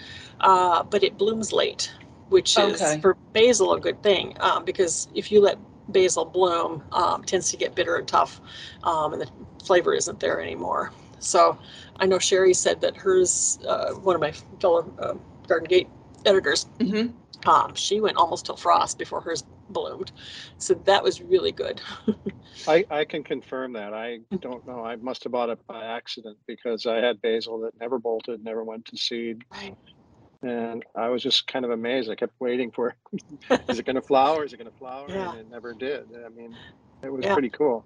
uh, 0.40 0.82
but 0.82 1.02
it 1.02 1.18
blooms 1.18 1.52
late, 1.52 1.92
which 2.28 2.56
is 2.56 2.80
okay. 2.80 3.00
for 3.00 3.14
basil 3.32 3.74
a 3.74 3.80
good 3.80 4.02
thing 4.02 4.36
um, 4.40 4.64
because 4.64 5.08
if 5.14 5.30
you 5.30 5.40
let 5.40 5.58
basil 5.90 6.24
bloom, 6.24 6.82
um, 6.92 7.22
tends 7.24 7.50
to 7.50 7.56
get 7.56 7.74
bitter 7.74 7.96
and 7.96 8.08
tough, 8.08 8.40
um, 8.84 9.12
and 9.12 9.22
the 9.22 9.30
flavor 9.64 9.92
isn't 9.92 10.20
there 10.20 10.40
anymore. 10.40 10.92
So 11.18 11.58
I 11.96 12.06
know 12.06 12.18
Sherry 12.18 12.54
said 12.54 12.80
that 12.82 12.96
hers, 12.96 13.58
uh, 13.66 13.92
one 13.92 14.14
of 14.14 14.20
my 14.20 14.32
fellow 14.60 14.92
uh, 14.98 15.14
Garden 15.46 15.68
Gate 15.68 15.88
editors, 16.24 16.66
mm-hmm. 16.78 17.48
um, 17.48 17.74
she 17.74 18.00
went 18.00 18.16
almost 18.16 18.46
till 18.46 18.56
frost 18.56 18.98
before 18.98 19.20
hers 19.20 19.44
bloomed. 19.68 20.12
So 20.58 20.74
that 20.84 21.02
was 21.02 21.20
really 21.20 21.52
good. 21.52 21.80
I, 22.68 22.84
I 22.90 23.04
can 23.04 23.22
confirm 23.22 23.72
that. 23.74 23.92
I 23.92 24.20
don't 24.40 24.66
know. 24.66 24.84
I 24.84 24.96
must 24.96 25.24
have 25.24 25.32
bought 25.32 25.50
it 25.50 25.64
by 25.66 25.84
accident 25.84 26.38
because 26.46 26.86
I 26.86 26.96
had 26.96 27.20
basil 27.20 27.60
that 27.60 27.78
never 27.80 27.98
bolted, 27.98 28.42
never 28.44 28.64
went 28.64 28.84
to 28.86 28.96
seed. 28.96 29.44
Right. 29.50 29.76
and 30.42 30.84
I 30.94 31.08
was 31.08 31.22
just 31.22 31.46
kind 31.46 31.64
of 31.64 31.70
amazed. 31.70 32.10
I 32.10 32.14
kept 32.14 32.34
waiting 32.40 32.70
for, 32.70 32.94
is 33.68 33.78
it 33.78 33.86
going 33.86 33.96
to 33.96 34.02
flower? 34.02 34.44
Is 34.44 34.52
it 34.52 34.58
going 34.58 34.70
to 34.70 34.78
flower? 34.78 35.06
Yeah. 35.08 35.30
And 35.30 35.40
it 35.40 35.50
never 35.50 35.74
did. 35.74 36.06
I 36.24 36.28
mean, 36.28 36.56
it 37.02 37.12
was 37.12 37.24
yeah. 37.24 37.32
pretty 37.32 37.50
cool. 37.50 37.84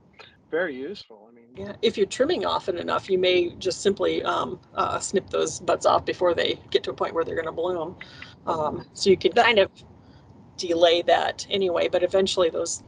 Very 0.50 0.74
useful. 0.74 1.28
I 1.30 1.34
mean, 1.34 1.44
yeah. 1.54 1.76
If 1.82 1.98
you're 1.98 2.06
trimming 2.06 2.46
often 2.46 2.78
enough, 2.78 3.10
you 3.10 3.18
may 3.18 3.50
just 3.58 3.82
simply 3.82 4.22
um, 4.22 4.58
uh, 4.74 4.98
snip 4.98 5.28
those 5.28 5.60
buds 5.60 5.84
off 5.84 6.04
before 6.04 6.34
they 6.34 6.58
get 6.70 6.82
to 6.84 6.90
a 6.90 6.94
point 6.94 7.14
where 7.14 7.24
they're 7.24 7.34
going 7.34 7.46
to 7.46 7.52
bloom. 7.52 7.96
Um, 8.46 8.86
so 8.94 9.10
you 9.10 9.16
can 9.16 9.32
kind 9.32 9.58
of 9.58 9.70
delay 10.56 11.02
that 11.02 11.46
anyway. 11.50 11.88
But 11.88 12.02
eventually, 12.02 12.48
those 12.48 12.82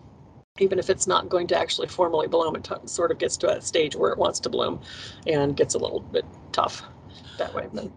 even 0.58 0.78
if 0.78 0.90
it's 0.90 1.06
not 1.06 1.28
going 1.28 1.46
to 1.48 1.58
actually 1.58 1.88
formally 1.88 2.28
bloom, 2.28 2.56
it 2.56 2.64
t- 2.64 2.74
sort 2.86 3.10
of 3.10 3.18
gets 3.18 3.36
to 3.38 3.56
a 3.56 3.60
stage 3.60 3.96
where 3.96 4.12
it 4.12 4.18
wants 4.18 4.40
to 4.40 4.48
bloom 4.48 4.80
and 5.26 5.56
gets 5.56 5.74
a 5.74 5.78
little 5.78 6.00
bit 6.00 6.24
tough 6.52 6.82
that 7.38 7.54
way. 7.54 7.66
But. 7.72 7.90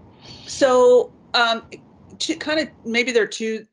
So, 0.46 1.12
um, 1.34 1.64
to 2.20 2.36
kind 2.36 2.60
of 2.60 2.70
maybe 2.86 3.12
there 3.12 3.24
are 3.24 3.28
two 3.28 3.66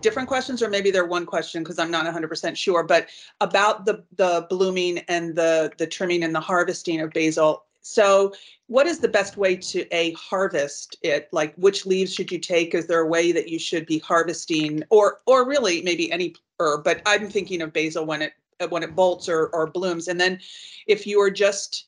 different 0.00 0.28
questions, 0.28 0.62
or 0.62 0.68
maybe 0.68 0.90
they're 0.90 1.06
one 1.06 1.26
question 1.26 1.62
because 1.62 1.78
I'm 1.78 1.90
not 1.90 2.06
100% 2.06 2.56
sure. 2.56 2.82
But 2.82 3.08
about 3.40 3.84
the 3.84 4.04
the 4.16 4.46
blooming 4.48 4.98
and 5.08 5.34
the 5.34 5.72
the 5.78 5.86
trimming 5.86 6.22
and 6.22 6.34
the 6.34 6.40
harvesting 6.40 7.00
of 7.00 7.10
basil. 7.12 7.64
So, 7.82 8.34
what 8.66 8.86
is 8.86 8.98
the 8.98 9.08
best 9.08 9.36
way 9.36 9.56
to 9.56 9.86
a 9.94 10.12
harvest 10.12 10.96
it? 11.02 11.28
Like, 11.32 11.54
which 11.54 11.86
leaves 11.86 12.12
should 12.12 12.30
you 12.30 12.38
take? 12.38 12.74
Is 12.74 12.86
there 12.86 13.00
a 13.00 13.06
way 13.06 13.32
that 13.32 13.48
you 13.48 13.58
should 13.58 13.86
be 13.86 13.98
harvesting, 13.98 14.82
or 14.90 15.20
or 15.26 15.46
really 15.46 15.82
maybe 15.82 16.12
any 16.12 16.34
herb? 16.58 16.84
But 16.84 17.02
I'm 17.06 17.30
thinking 17.30 17.62
of 17.62 17.72
basil 17.72 18.04
when 18.04 18.22
it 18.22 18.32
when 18.68 18.82
it 18.82 18.94
bolts 18.94 19.28
or 19.28 19.46
or 19.48 19.66
blooms. 19.66 20.08
And 20.08 20.20
then, 20.20 20.40
if 20.86 21.06
you 21.06 21.20
are 21.20 21.30
just 21.30 21.86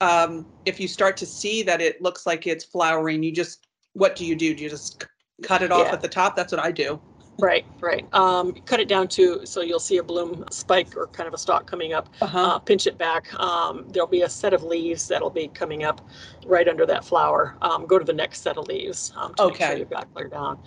um, 0.00 0.46
if 0.64 0.80
you 0.80 0.88
start 0.88 1.16
to 1.18 1.26
see 1.26 1.62
that 1.62 1.80
it 1.80 2.00
looks 2.02 2.26
like 2.26 2.46
it's 2.46 2.64
flowering, 2.64 3.22
you 3.22 3.32
just 3.32 3.66
what 3.92 4.16
do 4.16 4.24
you 4.24 4.34
do? 4.34 4.54
Do 4.54 4.62
you 4.62 4.70
just 4.70 5.06
cut 5.42 5.62
it 5.62 5.70
off 5.70 5.86
yeah. 5.86 5.92
at 5.92 6.00
the 6.00 6.08
top? 6.08 6.36
That's 6.36 6.52
what 6.52 6.62
I 6.62 6.72
do. 6.72 7.00
Right, 7.38 7.66
right. 7.80 8.06
Um, 8.14 8.52
cut 8.64 8.78
it 8.78 8.86
down 8.86 9.08
to 9.08 9.44
so 9.44 9.60
you'll 9.60 9.80
see 9.80 9.96
a 9.96 10.02
bloom 10.02 10.44
spike 10.50 10.96
or 10.96 11.08
kind 11.08 11.26
of 11.26 11.34
a 11.34 11.38
stalk 11.38 11.66
coming 11.66 11.92
up. 11.92 12.08
Uh-huh. 12.20 12.38
Uh, 12.38 12.58
pinch 12.60 12.86
it 12.86 12.96
back. 12.96 13.34
Um, 13.40 13.86
there'll 13.88 14.08
be 14.08 14.22
a 14.22 14.28
set 14.28 14.54
of 14.54 14.62
leaves 14.62 15.08
that'll 15.08 15.30
be 15.30 15.48
coming 15.48 15.82
up 15.82 16.00
right 16.46 16.68
under 16.68 16.86
that 16.86 17.04
flower. 17.04 17.56
Um, 17.60 17.86
go 17.86 17.98
to 17.98 18.04
the 18.04 18.12
next 18.12 18.42
set 18.42 18.56
of 18.56 18.68
leaves 18.68 19.12
um, 19.16 19.34
to 19.34 19.44
okay. 19.44 19.52
make 19.52 19.70
sure 19.70 19.78
you've 19.78 19.90
got 19.90 20.14
clear 20.14 20.28
down, 20.28 20.58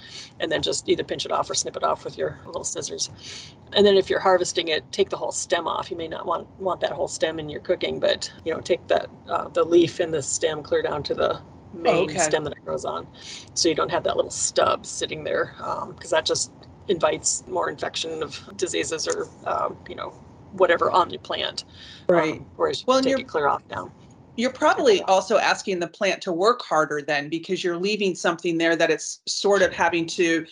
and 0.42 0.52
then 0.52 0.62
just 0.62 0.90
either 0.90 1.04
pinch 1.04 1.26
it 1.26 1.32
off 1.32 1.50
or 1.50 1.54
snip 1.54 1.78
it 1.78 1.84
off 1.84 2.04
with 2.04 2.18
your 2.18 2.40
little 2.46 2.66
scissors. 2.66 3.12
And 3.74 3.86
then 3.86 3.96
if 3.96 4.10
you're 4.10 4.20
harvesting 4.20 4.68
it, 4.68 4.90
take 4.92 5.10
the 5.10 5.18
whole 5.18 5.32
stem 5.32 5.68
off. 5.68 5.90
You 5.90 5.96
may 5.96 6.08
not 6.08 6.26
want 6.26 6.48
want 6.60 6.82
that 6.82 6.92
whole 6.92 7.08
stem 7.08 7.40
in 7.40 7.50
your 7.50 7.62
cooking, 7.62 8.00
but 8.00 8.32
you 8.44 8.54
know 8.54 8.60
take 8.60 8.86
that 8.88 9.10
uh, 9.30 9.48
the 9.50 9.64
leaf 9.64 10.02
and 10.02 10.14
the 10.14 10.22
stem 10.22 10.64
clear 10.64 10.82
down 10.82 11.04
to 11.04 11.14
the 11.14 11.42
main 11.74 12.10
okay. 12.10 12.20
stem 12.20 12.44
that 12.44 12.54
it 12.54 12.64
grows 12.66 12.86
on. 12.86 13.08
So 13.54 13.70
you 13.70 13.76
don't 13.76 13.92
have 13.92 14.04
that 14.04 14.16
little 14.16 14.32
stub 14.32 14.86
sitting 14.86 15.24
there 15.24 15.54
because 15.58 16.12
um, 16.14 16.18
that 16.18 16.26
just 16.26 16.52
invites 16.88 17.46
more 17.48 17.70
infection 17.70 18.24
of 18.24 18.42
diseases 18.58 19.08
or, 19.08 19.28
um, 19.46 19.78
you 19.90 19.96
know, 19.96 20.10
whatever 20.54 20.90
on 20.92 21.10
the 21.10 21.18
plant. 21.18 21.66
Right. 22.08 22.36
Um, 22.36 22.46
whereas 22.56 22.86
well, 22.86 23.02
take 23.02 23.20
it 23.20 23.28
clear 23.28 23.48
off 23.48 23.64
now. 23.70 23.92
You're 24.36 24.52
probably 24.52 25.02
also 25.04 25.38
asking 25.38 25.80
the 25.80 25.88
plant 25.88 26.22
to 26.24 26.32
work 26.32 26.62
harder 26.62 27.02
then 27.02 27.28
because 27.28 27.64
you're 27.64 27.78
leaving 27.78 28.14
something 28.14 28.58
there 28.58 28.76
that 28.76 28.92
it's 28.92 29.22
sort 29.26 29.64
of 29.64 29.74
having 29.74 30.06
to 30.08 30.46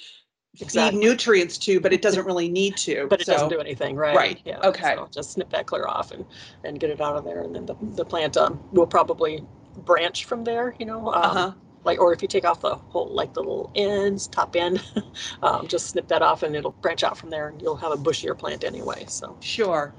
exactly. 0.59 0.99
feed 0.99 1.07
nutrients 1.07 1.57
to, 1.59 1.79
but 1.79 1.93
it 1.93 2.01
doesn't 2.01 2.25
really 2.25 2.49
need 2.49 2.77
to. 2.77 3.07
But 3.07 3.21
it 3.21 3.27
so, 3.27 3.33
doesn't 3.33 3.49
do 3.49 3.59
anything, 3.59 3.95
right? 3.95 4.15
Right. 4.15 4.41
Yeah. 4.43 4.59
Okay. 4.63 4.95
So 4.95 5.07
just 5.11 5.31
snip 5.33 5.49
that 5.51 5.67
clear 5.67 5.87
off 5.87 6.11
and, 6.11 6.25
and 6.63 6.79
get 6.79 6.89
it 6.89 6.99
out 6.99 7.15
of 7.15 7.23
there. 7.25 7.41
And 7.41 7.55
then 7.55 7.65
the, 7.67 7.75
the 7.81 8.05
plant 8.05 8.37
um, 8.37 8.59
will 8.71 8.87
probably 8.87 9.43
branch 9.77 10.25
from 10.25 10.43
there, 10.43 10.75
you 10.79 10.85
know. 10.85 11.07
Um, 11.07 11.13
uh-huh. 11.13 11.51
Like, 11.83 12.01
or 12.01 12.13
if 12.13 12.21
you 12.21 12.27
take 12.27 12.45
off 12.45 12.61
the 12.61 12.75
whole, 12.75 13.09
like 13.13 13.33
the 13.33 13.41
little 13.41 13.71
ends, 13.75 14.27
top 14.27 14.55
end, 14.55 14.83
um, 15.43 15.67
just 15.67 15.87
snip 15.87 16.07
that 16.07 16.23
off 16.23 16.41
and 16.41 16.55
it'll 16.55 16.71
branch 16.71 17.03
out 17.03 17.15
from 17.15 17.29
there 17.29 17.49
and 17.49 17.61
you'll 17.61 17.75
have 17.75 17.91
a 17.91 17.97
bushier 17.97 18.35
plant 18.37 18.63
anyway. 18.63 19.05
So, 19.07 19.37
sure. 19.39 19.93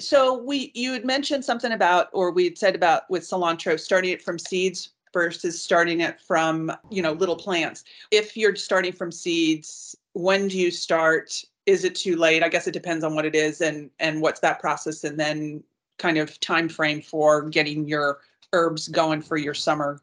So, 0.00 0.42
we, 0.42 0.72
you 0.74 0.92
had 0.92 1.04
mentioned 1.04 1.44
something 1.44 1.70
about, 1.70 2.08
or 2.12 2.32
we 2.32 2.44
had 2.44 2.58
said 2.58 2.74
about 2.74 3.08
with 3.10 3.22
cilantro, 3.22 3.78
starting 3.78 4.10
it 4.10 4.22
from 4.22 4.38
seeds 4.38 4.90
versus 5.12 5.60
starting 5.60 6.00
it 6.00 6.20
from, 6.20 6.72
you 6.90 7.02
know, 7.02 7.12
little 7.12 7.36
plants. 7.36 7.84
If 8.10 8.36
you're 8.36 8.56
starting 8.56 8.92
from 8.92 9.12
seeds, 9.12 9.96
when 10.12 10.48
do 10.48 10.58
you 10.58 10.70
start? 10.70 11.44
Is 11.66 11.84
it 11.84 11.94
too 11.94 12.16
late? 12.16 12.42
I 12.42 12.48
guess 12.48 12.66
it 12.66 12.72
depends 12.72 13.04
on 13.04 13.14
what 13.14 13.24
it 13.24 13.34
is 13.34 13.60
and 13.60 13.90
and 14.00 14.20
what's 14.20 14.40
that 14.40 14.60
process 14.60 15.04
and 15.04 15.18
then 15.18 15.62
kind 15.98 16.16
of 16.16 16.38
time 16.40 16.68
frame 16.68 17.02
for 17.02 17.48
getting 17.48 17.86
your 17.86 18.20
herbs 18.52 18.88
going 18.88 19.22
for 19.22 19.36
your 19.36 19.54
summer? 19.54 20.00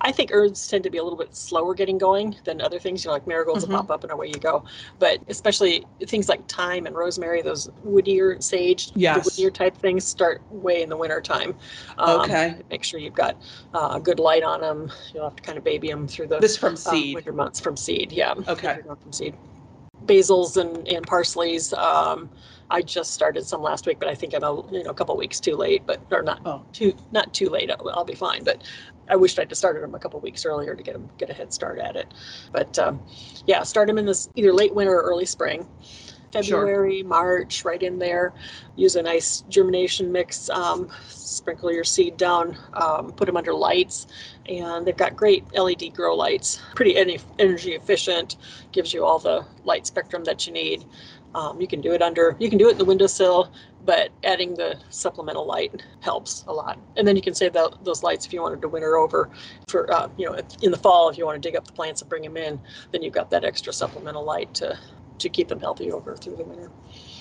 I 0.00 0.10
think 0.10 0.30
herbs 0.32 0.66
tend 0.68 0.84
to 0.84 0.90
be 0.90 0.96
a 0.96 1.02
little 1.02 1.18
bit 1.18 1.36
slower 1.36 1.74
getting 1.74 1.98
going 1.98 2.34
than 2.44 2.62
other 2.62 2.78
things. 2.78 3.04
You 3.04 3.08
know, 3.08 3.12
like 3.12 3.26
marigolds 3.26 3.64
mm-hmm. 3.64 3.74
will 3.74 3.80
pop 3.80 3.90
up 3.90 4.04
and 4.04 4.12
away 4.12 4.28
you 4.28 4.40
go. 4.40 4.64
But 4.98 5.20
especially 5.28 5.84
things 6.06 6.30
like 6.30 6.48
thyme 6.48 6.86
and 6.86 6.96
rosemary, 6.96 7.42
those 7.42 7.68
woodier 7.86 8.42
sage, 8.42 8.90
yes. 8.94 9.22
the 9.22 9.30
woodier 9.30 9.52
type 9.52 9.76
things 9.76 10.04
start 10.04 10.42
way 10.50 10.82
in 10.82 10.88
the 10.88 10.96
winter 10.96 11.20
time. 11.20 11.54
Um, 11.98 12.22
okay. 12.22 12.56
Make 12.70 12.84
sure 12.84 13.00
you've 13.00 13.14
got 13.14 13.36
uh, 13.74 13.98
good 13.98 14.18
light 14.18 14.42
on 14.42 14.62
them. 14.62 14.90
You'll 15.12 15.24
have 15.24 15.36
to 15.36 15.42
kind 15.42 15.58
of 15.58 15.64
baby 15.64 15.88
them 15.88 16.08
through 16.08 16.28
the 16.28 16.38
this 16.38 16.56
from 16.56 16.74
uh, 16.74 16.76
seed 16.76 17.16
winter 17.16 17.32
months 17.32 17.60
from 17.60 17.76
seed. 17.76 18.12
Yeah. 18.12 18.34
Okay. 18.48 18.80
From 18.86 19.12
seed. 19.12 19.34
Basils 20.06 20.56
and 20.56 20.88
and 20.88 21.06
parsleys. 21.06 21.76
Um, 21.76 22.30
I 22.70 22.82
just 22.82 23.12
started 23.12 23.44
some 23.44 23.62
last 23.62 23.86
week, 23.86 23.98
but 23.98 24.08
I 24.08 24.14
think 24.14 24.34
I'm 24.34 24.44
a 24.44 24.72
you 24.72 24.84
know 24.84 24.90
a 24.90 24.94
couple 24.94 25.16
weeks 25.16 25.40
too 25.40 25.56
late, 25.56 25.82
but 25.86 26.00
or 26.10 26.22
not 26.22 26.40
oh. 26.44 26.62
too 26.72 26.94
not 27.12 27.34
too 27.34 27.48
late. 27.48 27.70
I'll, 27.70 27.90
I'll, 27.90 28.04
be 28.04 28.14
fine. 28.14 28.44
But 28.44 28.62
I 29.08 29.16
wished 29.16 29.38
I'd 29.38 29.50
have 29.50 29.58
started 29.58 29.82
them 29.82 29.94
a 29.94 29.98
couple 29.98 30.20
weeks 30.20 30.46
earlier 30.46 30.74
to 30.74 30.82
get 30.82 30.92
them 30.92 31.08
get 31.18 31.30
a 31.30 31.34
head 31.34 31.52
start 31.52 31.78
at 31.78 31.96
it. 31.96 32.12
But 32.52 32.78
um, 32.78 33.00
yeah, 33.46 33.62
start 33.64 33.88
them 33.88 33.98
in 33.98 34.06
this 34.06 34.28
either 34.36 34.52
late 34.52 34.74
winter 34.74 34.94
or 34.94 35.02
early 35.02 35.26
spring. 35.26 35.66
February, 36.32 37.00
sure. 37.00 37.08
March, 37.08 37.64
right 37.64 37.82
in 37.82 37.98
there. 37.98 38.32
Use 38.76 38.96
a 38.96 39.02
nice 39.02 39.42
germination 39.48 40.12
mix. 40.12 40.48
Um, 40.50 40.88
sprinkle 41.08 41.72
your 41.72 41.84
seed 41.84 42.16
down. 42.16 42.56
Um, 42.74 43.12
put 43.12 43.26
them 43.26 43.36
under 43.36 43.52
lights, 43.52 44.06
and 44.48 44.86
they've 44.86 44.96
got 44.96 45.16
great 45.16 45.44
LED 45.58 45.92
grow 45.92 46.14
lights. 46.14 46.60
Pretty 46.76 46.96
energy 46.96 47.72
efficient. 47.72 48.36
Gives 48.72 48.94
you 48.94 49.04
all 49.04 49.18
the 49.18 49.44
light 49.64 49.86
spectrum 49.86 50.24
that 50.24 50.46
you 50.46 50.52
need. 50.52 50.84
Um, 51.34 51.60
you 51.60 51.68
can 51.68 51.80
do 51.80 51.92
it 51.92 52.02
under, 52.02 52.36
you 52.40 52.48
can 52.48 52.58
do 52.58 52.68
it 52.68 52.72
in 52.72 52.78
the 52.78 52.84
windowsill, 52.84 53.52
but 53.84 54.10
adding 54.24 54.54
the 54.54 54.78
supplemental 54.88 55.46
light 55.46 55.82
helps 56.00 56.44
a 56.48 56.52
lot. 56.52 56.78
And 56.96 57.06
then 57.06 57.14
you 57.16 57.22
can 57.22 57.34
save 57.34 57.52
those 57.52 58.02
lights 58.02 58.26
if 58.26 58.32
you 58.32 58.42
wanted 58.42 58.60
to 58.62 58.68
winter 58.68 58.96
over 58.96 59.30
for, 59.68 59.92
uh, 59.92 60.08
you 60.16 60.26
know, 60.26 60.38
in 60.62 60.70
the 60.70 60.76
fall, 60.76 61.08
if 61.08 61.16
you 61.16 61.24
want 61.24 61.40
to 61.40 61.48
dig 61.48 61.56
up 61.56 61.64
the 61.64 61.72
plants 61.72 62.02
and 62.02 62.08
bring 62.08 62.22
them 62.22 62.36
in, 62.36 62.60
then 62.90 63.02
you've 63.02 63.14
got 63.14 63.30
that 63.30 63.44
extra 63.44 63.72
supplemental 63.72 64.24
light 64.24 64.52
to, 64.54 64.78
to 65.20 65.28
keep 65.28 65.48
them 65.48 65.60
healthy 65.60 65.92
over 65.92 66.16
through 66.16 66.36
the 66.36 66.44
winter. 66.44 66.70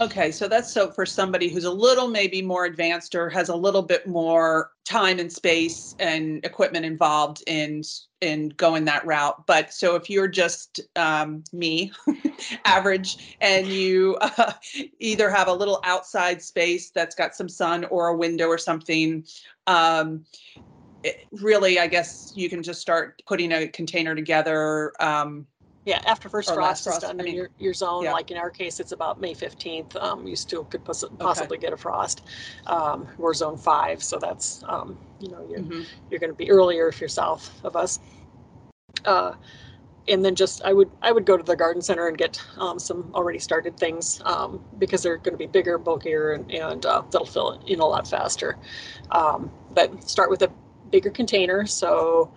Okay, 0.01 0.31
so 0.31 0.47
that's 0.47 0.71
so 0.71 0.91
for 0.91 1.05
somebody 1.05 1.49
who's 1.49 1.65
a 1.65 1.71
little 1.71 2.07
maybe 2.07 2.41
more 2.41 2.65
advanced 2.65 3.15
or 3.15 3.29
has 3.29 3.49
a 3.49 3.55
little 3.55 3.81
bit 3.81 4.07
more 4.07 4.71
time 4.85 5.19
and 5.19 5.31
space 5.31 5.93
and 5.99 6.43
equipment 6.45 6.85
involved 6.85 7.43
in 7.47 7.83
in 8.21 8.49
going 8.49 8.85
that 8.85 9.05
route. 9.05 9.45
But 9.45 9.73
so 9.73 9.95
if 9.95 10.09
you're 10.09 10.27
just 10.27 10.79
um, 10.95 11.43
me, 11.51 11.91
average, 12.65 13.37
and 13.41 13.67
you 13.67 14.17
uh, 14.21 14.53
either 14.99 15.29
have 15.29 15.47
a 15.47 15.53
little 15.53 15.81
outside 15.83 16.41
space 16.41 16.91
that's 16.91 17.15
got 17.15 17.35
some 17.35 17.49
sun 17.49 17.85
or 17.85 18.07
a 18.07 18.15
window 18.15 18.47
or 18.47 18.57
something, 18.57 19.25
um, 19.67 20.25
it, 21.03 21.17
really, 21.31 21.79
I 21.79 21.87
guess 21.87 22.31
you 22.35 22.49
can 22.49 22.63
just 22.63 22.81
start 22.81 23.21
putting 23.27 23.51
a 23.51 23.67
container 23.67 24.15
together. 24.15 24.93
Um, 24.99 25.45
yeah, 25.89 26.01
after 26.05 26.29
first 26.29 26.53
frost 26.53 26.85
is 26.85 26.99
done 26.99 27.19
I 27.19 27.23
mean, 27.23 27.27
in 27.29 27.35
your, 27.35 27.49
your 27.57 27.73
zone, 27.73 28.03
yeah. 28.03 28.13
like 28.13 28.29
in 28.29 28.37
our 28.37 28.51
case, 28.51 28.79
it's 28.79 28.91
about 28.91 29.19
May 29.19 29.33
15th. 29.33 29.95
Um, 29.95 30.27
you 30.27 30.35
still 30.35 30.63
could 30.65 30.85
poss- 30.85 31.03
possibly 31.17 31.57
get 31.57 31.73
a 31.73 31.77
frost. 31.77 32.21
Um, 32.67 33.07
we're 33.17 33.33
zone 33.33 33.57
five, 33.57 34.03
so 34.03 34.19
that's, 34.19 34.63
um, 34.67 34.99
you 35.19 35.31
know, 35.31 35.43
you're, 35.49 35.59
mm-hmm. 35.61 35.81
you're 36.11 36.19
going 36.19 36.29
to 36.29 36.35
be 36.35 36.51
earlier 36.51 36.87
if 36.87 37.01
you're 37.01 37.09
south 37.09 37.59
of 37.63 37.75
us. 37.75 37.99
Uh, 39.03 39.33
and 40.07 40.23
then 40.23 40.35
just 40.35 40.63
I 40.63 40.73
would 40.73 40.89
I 41.01 41.11
would 41.11 41.25
go 41.25 41.37
to 41.37 41.43
the 41.43 41.55
garden 41.55 41.81
center 41.81 42.07
and 42.07 42.17
get 42.17 42.41
um, 42.57 42.79
some 42.79 43.11
already 43.13 43.39
started 43.39 43.77
things 43.77 44.21
um, 44.25 44.63
because 44.77 45.03
they're 45.03 45.17
going 45.17 45.33
to 45.33 45.37
be 45.37 45.47
bigger, 45.47 45.77
bulkier, 45.77 46.33
and, 46.33 46.51
and 46.51 46.85
uh, 46.85 47.01
that'll 47.11 47.27
fill 47.27 47.61
in 47.67 47.79
a 47.79 47.85
lot 47.85 48.07
faster. 48.07 48.57
Um, 49.11 49.51
but 49.71 50.07
start 50.09 50.29
with 50.29 50.41
a 50.41 50.51
bigger 50.91 51.11
container, 51.11 51.65
so 51.67 52.31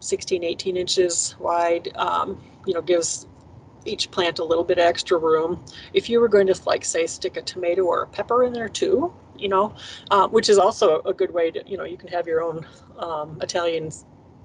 16, 0.00 0.44
18 0.44 0.76
inches 0.76 1.34
wide. 1.40 1.90
Um, 1.96 2.40
you 2.66 2.74
know, 2.74 2.82
gives 2.82 3.26
each 3.84 4.10
plant 4.10 4.38
a 4.38 4.44
little 4.44 4.64
bit 4.64 4.78
extra 4.78 5.18
room. 5.18 5.64
If 5.92 6.08
you 6.08 6.20
were 6.20 6.28
going 6.28 6.46
to, 6.48 6.60
like, 6.66 6.84
say, 6.84 7.06
stick 7.06 7.36
a 7.36 7.42
tomato 7.42 7.82
or 7.82 8.02
a 8.02 8.06
pepper 8.06 8.44
in 8.44 8.52
there 8.52 8.68
too, 8.68 9.12
you 9.36 9.48
know, 9.48 9.74
uh, 10.10 10.28
which 10.28 10.48
is 10.48 10.58
also 10.58 11.00
a 11.02 11.14
good 11.14 11.32
way 11.32 11.50
to, 11.50 11.62
you 11.66 11.76
know, 11.76 11.84
you 11.84 11.96
can 11.96 12.08
have 12.08 12.26
your 12.26 12.42
own 12.42 12.66
um, 12.98 13.38
Italian 13.40 13.90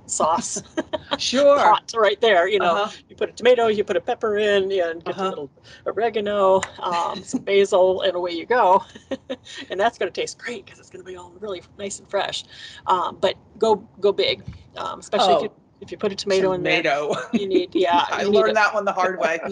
sauce. 0.05 0.61
sure. 1.17 1.57
Pot 1.57 1.91
right 1.95 2.19
there. 2.21 2.47
You 2.47 2.59
know, 2.59 2.75
uh-huh. 2.75 2.91
you 3.09 3.15
put 3.15 3.29
a 3.29 3.31
tomato, 3.33 3.67
you 3.67 3.83
put 3.83 3.95
a 3.95 4.01
pepper 4.01 4.37
in, 4.37 4.71
and 4.71 5.03
get 5.03 5.15
uh-huh. 5.15 5.23
a 5.23 5.29
little 5.29 5.49
oregano, 5.85 6.61
um, 6.79 7.23
some 7.23 7.41
basil, 7.43 8.01
and 8.01 8.15
away 8.15 8.31
you 8.31 8.45
go. 8.45 8.83
and 9.69 9.79
that's 9.79 9.97
going 9.97 10.11
to 10.11 10.21
taste 10.21 10.37
great 10.37 10.65
because 10.65 10.79
it's 10.79 10.89
going 10.89 11.03
to 11.03 11.09
be 11.09 11.17
all 11.17 11.33
really 11.39 11.61
nice 11.77 11.99
and 11.99 12.07
fresh. 12.09 12.43
Um, 12.87 13.17
but 13.19 13.35
go 13.57 13.75
go 13.99 14.11
big, 14.11 14.43
um, 14.77 14.99
especially 14.99 15.33
oh. 15.33 15.37
if 15.37 15.43
you 15.43 15.51
if 15.83 15.91
you 15.91 15.97
put 15.97 16.13
a 16.13 16.15
tomato, 16.15 16.53
tomato. 16.53 17.11
in 17.11 17.13
there, 17.13 17.41
you 17.41 17.47
need 17.47 17.75
yeah. 17.75 18.05
I 18.09 18.23
learned 18.23 18.51
a, 18.51 18.53
that 18.53 18.73
one 18.73 18.85
the 18.85 18.93
hard 18.93 19.19
way. 19.19 19.39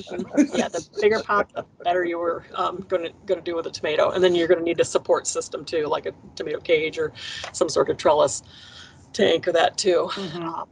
yeah, 0.56 0.70
the 0.70 0.88
bigger 1.02 1.22
pot, 1.22 1.52
the 1.54 1.66
better 1.84 2.06
you 2.06 2.18
were 2.18 2.46
um, 2.56 2.86
going 2.88 3.04
to 3.04 3.12
going 3.26 3.40
to 3.40 3.44
do 3.44 3.56
with 3.56 3.68
a 3.68 3.72
tomato, 3.72 4.12
and 4.12 4.24
then 4.24 4.34
you're 4.34 4.48
going 4.48 4.60
to 4.60 4.64
need 4.64 4.80
a 4.80 4.86
support 4.86 5.28
system 5.28 5.66
too, 5.66 5.86
like 5.88 6.06
a 6.06 6.14
tomato 6.36 6.60
cage 6.60 6.98
or 6.98 7.12
some 7.52 7.68
sort 7.68 7.90
of 7.90 7.98
trellis 7.98 8.44
to 9.14 9.26
anchor 9.26 9.52
that 9.52 9.78
too. 9.78 10.10
Mm-hmm. 10.14 10.42
Um, 10.42 10.70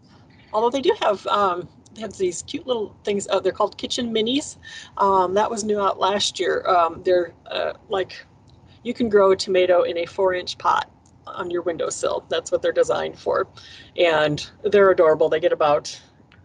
although 0.53 0.69
they 0.69 0.81
do 0.81 0.95
have 1.01 1.27
um, 1.27 1.67
they 1.93 2.01
have 2.01 2.13
these 2.17 2.41
cute 2.43 2.65
little 2.65 2.95
things 3.03 3.27
they're 3.43 3.51
called 3.51 3.77
kitchen 3.77 4.13
minis. 4.13 4.57
Um, 4.97 5.33
that 5.33 5.51
was 5.51 5.65
new 5.65 5.81
out 5.81 5.99
last 5.99 6.39
year. 6.39 6.65
Um, 6.67 7.01
they're 7.03 7.33
uh, 7.51 7.73
like 7.89 8.25
you 8.83 8.93
can 8.93 9.09
grow 9.09 9.31
a 9.31 9.35
tomato 9.35 9.81
in 9.81 9.97
a 9.97 10.05
four 10.05 10.33
inch 10.33 10.57
pot 10.57 10.89
on 11.35 11.49
your 11.49 11.61
windowsill. 11.61 12.25
That's 12.29 12.51
what 12.51 12.61
they're 12.61 12.71
designed 12.71 13.17
for. 13.17 13.47
And 13.97 14.45
they're 14.63 14.91
adorable. 14.91 15.29
They 15.29 15.39
get 15.39 15.53
about 15.53 15.99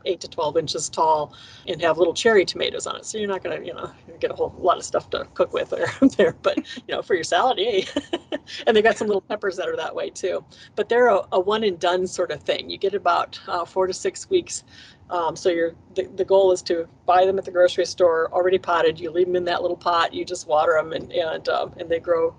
eight 0.07 0.21
to 0.21 0.29
12 0.29 0.57
inches 0.57 0.89
tall 0.89 1.35
and 1.67 1.81
have 1.81 1.99
little 1.99 2.15
cherry 2.15 2.45
tomatoes 2.45 2.87
on 2.87 2.97
it. 2.97 3.05
So 3.05 3.19
you're 3.19 3.29
not 3.29 3.43
going 3.43 3.61
to, 3.61 3.67
you 3.67 3.75
know, 3.75 3.91
get 4.21 4.31
a 4.31 4.35
whole 4.35 4.55
lot 4.59 4.77
of 4.77 4.85
stuff 4.85 5.11
to 5.11 5.27
cook 5.35 5.53
with 5.53 5.71
there, 5.71 6.37
but, 6.43 6.57
you 6.57 6.95
know, 6.95 7.03
for 7.03 7.15
your 7.15 7.25
salad, 7.25 7.59
yay. 7.59 7.87
and 8.67 8.77
they 8.77 8.83
got 8.83 8.97
some 8.97 9.07
little 9.07 9.23
peppers 9.23 9.57
that 9.57 9.69
are 9.69 9.77
that 9.77 9.95
way 9.95 10.11
too. 10.11 10.45
But 10.77 10.89
they're 10.89 11.09
a, 11.09 11.23
a 11.33 11.41
one 11.41 11.65
and 11.65 11.79
done 11.79 12.07
sort 12.07 12.31
of 12.31 12.43
thing. 12.43 12.71
You 12.71 12.79
get 12.79 12.95
about 12.95 13.39
uh, 13.47 13.65
four 13.65 13.87
to 13.87 13.93
six 13.93 14.29
weeks. 14.29 14.65
Um, 15.11 15.37
so 15.37 15.51
you're, 15.51 15.75
the, 15.95 16.05
the 16.17 16.25
goal 16.25 16.51
is 16.53 16.63
to 16.63 16.89
buy 17.05 17.27
them 17.27 17.39
at 17.39 17.45
the 17.45 17.51
grocery 17.51 17.85
store 17.85 18.31
already 18.33 18.59
potted. 18.59 18.99
You 18.99 19.11
leave 19.11 19.27
them 19.27 19.37
in 19.37 19.45
that 19.45 19.61
little 19.61 19.77
pot. 19.77 20.15
You 20.15 20.25
just 20.25 20.49
water 20.49 20.73
them 20.73 20.93
and, 20.93 21.13
and, 21.13 21.49
um, 21.49 21.75
and 21.77 21.89
they 21.89 22.01
grow 22.01 22.35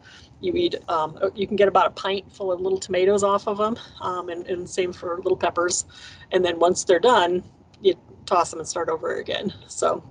you 0.46 0.54
eat 0.54 0.76
um, 0.90 1.18
you 1.36 1.48
can 1.48 1.56
get 1.56 1.68
about 1.68 1.88
a 1.88 1.90
pint 1.92 2.32
full 2.32 2.52
of 2.52 2.62
little 2.62 2.78
tomatoes 2.78 3.24
off 3.24 3.48
of 3.48 3.58
them 3.58 3.78
um, 4.02 4.30
and, 4.30 4.48
and 4.48 4.70
same 4.70 4.94
for 4.94 5.18
little 5.18 5.38
peppers. 5.38 5.86
And 6.32 6.44
then 6.46 6.60
once 6.60 6.84
they're 6.84 7.00
done 7.00 7.44
you 7.82 7.96
toss 8.26 8.52
them 8.52 8.60
and 8.60 8.68
start 8.68 8.90
over 8.90 9.16
again. 9.16 9.54
So 9.68 10.04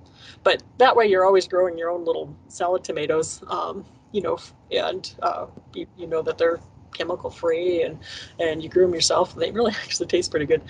but 0.43 0.61
that 0.77 0.95
way 0.95 1.07
you're 1.07 1.25
always 1.25 1.47
growing 1.47 1.77
your 1.77 1.89
own 1.89 2.05
little 2.05 2.35
salad 2.47 2.83
tomatoes 2.83 3.43
um, 3.49 3.85
you 4.11 4.21
know 4.21 4.37
and 4.71 5.15
uh, 5.21 5.47
you, 5.73 5.87
you 5.97 6.07
know 6.07 6.21
that 6.21 6.37
they're 6.37 6.59
chemical 6.93 7.29
free 7.29 7.83
and 7.83 7.99
and 8.39 8.63
you 8.63 8.69
grew 8.69 8.85
them 8.85 8.93
yourself 8.93 9.33
and 9.33 9.41
they 9.41 9.51
really 9.51 9.71
actually 9.83 10.07
taste 10.07 10.31
pretty 10.31 10.45
good. 10.45 10.61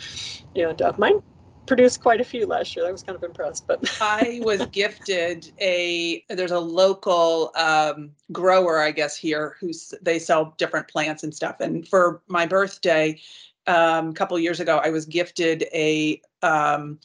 And 0.55 0.81
uh, 0.81 0.93
mine 0.97 1.21
produced 1.65 2.01
quite 2.01 2.21
a 2.21 2.23
few 2.23 2.45
last 2.45 2.75
year. 2.75 2.87
I 2.87 2.91
was 2.91 3.03
kind 3.03 3.15
of 3.15 3.23
impressed, 3.23 3.67
but 3.67 3.79
I 4.01 4.41
was 4.43 4.65
gifted 4.67 5.51
a 5.59 6.23
there's 6.29 6.51
a 6.51 6.59
local 6.59 7.51
um, 7.55 8.11
grower, 8.31 8.79
I 8.79 8.91
guess 8.91 9.15
here, 9.15 9.55
who's 9.59 9.93
they 10.01 10.19
sell 10.19 10.53
different 10.57 10.87
plants 10.87 11.23
and 11.23 11.33
stuff. 11.33 11.59
And 11.59 11.87
for 11.87 12.21
my 12.27 12.45
birthday, 12.45 13.19
um, 13.67 14.09
a 14.09 14.13
couple 14.13 14.37
years 14.39 14.59
ago, 14.59 14.81
I 14.83 14.89
was 14.89 15.05
gifted 15.05 15.65
a 15.73 16.21
um, 16.41 16.99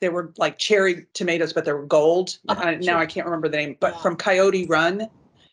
they 0.00 0.08
were 0.08 0.32
like 0.36 0.58
cherry 0.58 1.06
tomatoes, 1.12 1.52
but 1.52 1.64
they 1.64 1.72
were 1.72 1.86
gold. 1.86 2.38
Uh, 2.48 2.76
now 2.80 2.98
I 2.98 3.06
can't 3.06 3.26
remember 3.26 3.48
the 3.48 3.56
name, 3.56 3.76
but 3.80 3.94
yeah. 3.94 4.00
from 4.00 4.16
Coyote 4.16 4.66
Run. 4.66 5.08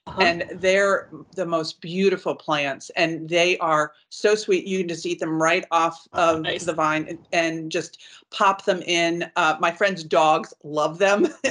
Uh-huh. 0.07 0.21
And 0.21 0.45
they're 0.53 1.09
the 1.35 1.47
most 1.47 1.81
beautiful 1.81 2.35
plants, 2.35 2.91
and 2.95 3.27
they 3.27 3.57
are 3.57 3.93
so 4.09 4.35
sweet. 4.35 4.67
You 4.67 4.79
can 4.79 4.87
just 4.87 5.03
eat 5.07 5.19
them 5.19 5.41
right 5.41 5.65
off 5.71 6.07
oh, 6.13 6.35
of 6.35 6.41
nice. 6.43 6.63
the 6.63 6.73
vine 6.73 7.07
and, 7.09 7.19
and, 7.33 7.71
just 7.71 8.03
pop 8.29 8.65
them 8.65 8.83
in. 8.83 9.29
Uh, 9.35 9.57
my 9.59 9.71
friend's 9.71 10.03
dogs 10.03 10.53
love 10.63 10.99
them. 10.99 11.25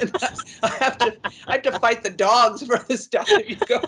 I 0.63 0.69
have 0.79 0.99
to, 0.99 1.17
I 1.49 1.53
have 1.55 1.63
to 1.63 1.81
fight 1.81 2.05
the 2.05 2.11
dogs 2.11 2.65
for 2.65 2.79
this 2.79 3.03
stuff. 3.03 3.29
You 3.29 3.57
go. 3.57 3.83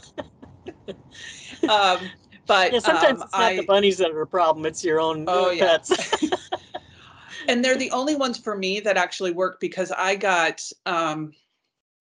um, 1.69 2.11
but 2.47 2.73
yeah, 2.73 2.81
sometimes 2.81 3.21
um, 3.21 3.27
it's 3.27 3.33
not 3.33 3.43
I, 3.43 3.57
the 3.57 3.67
bunnies 3.67 3.99
that 3.99 4.11
are 4.11 4.23
a 4.23 4.27
problem; 4.27 4.67
it's 4.67 4.85
your 4.85 5.01
own 5.01 5.27
oh, 5.29 5.55
pets. 5.57 5.93
Yeah. 6.21 6.31
and 7.49 7.65
they're 7.65 7.77
the 7.77 7.93
only 7.93 8.17
ones 8.17 8.37
for 8.37 8.57
me 8.57 8.81
that 8.81 8.97
actually 8.97 9.31
work 9.31 9.61
because 9.61 9.93
I 9.93 10.17
got. 10.17 10.61
Um, 10.87 11.33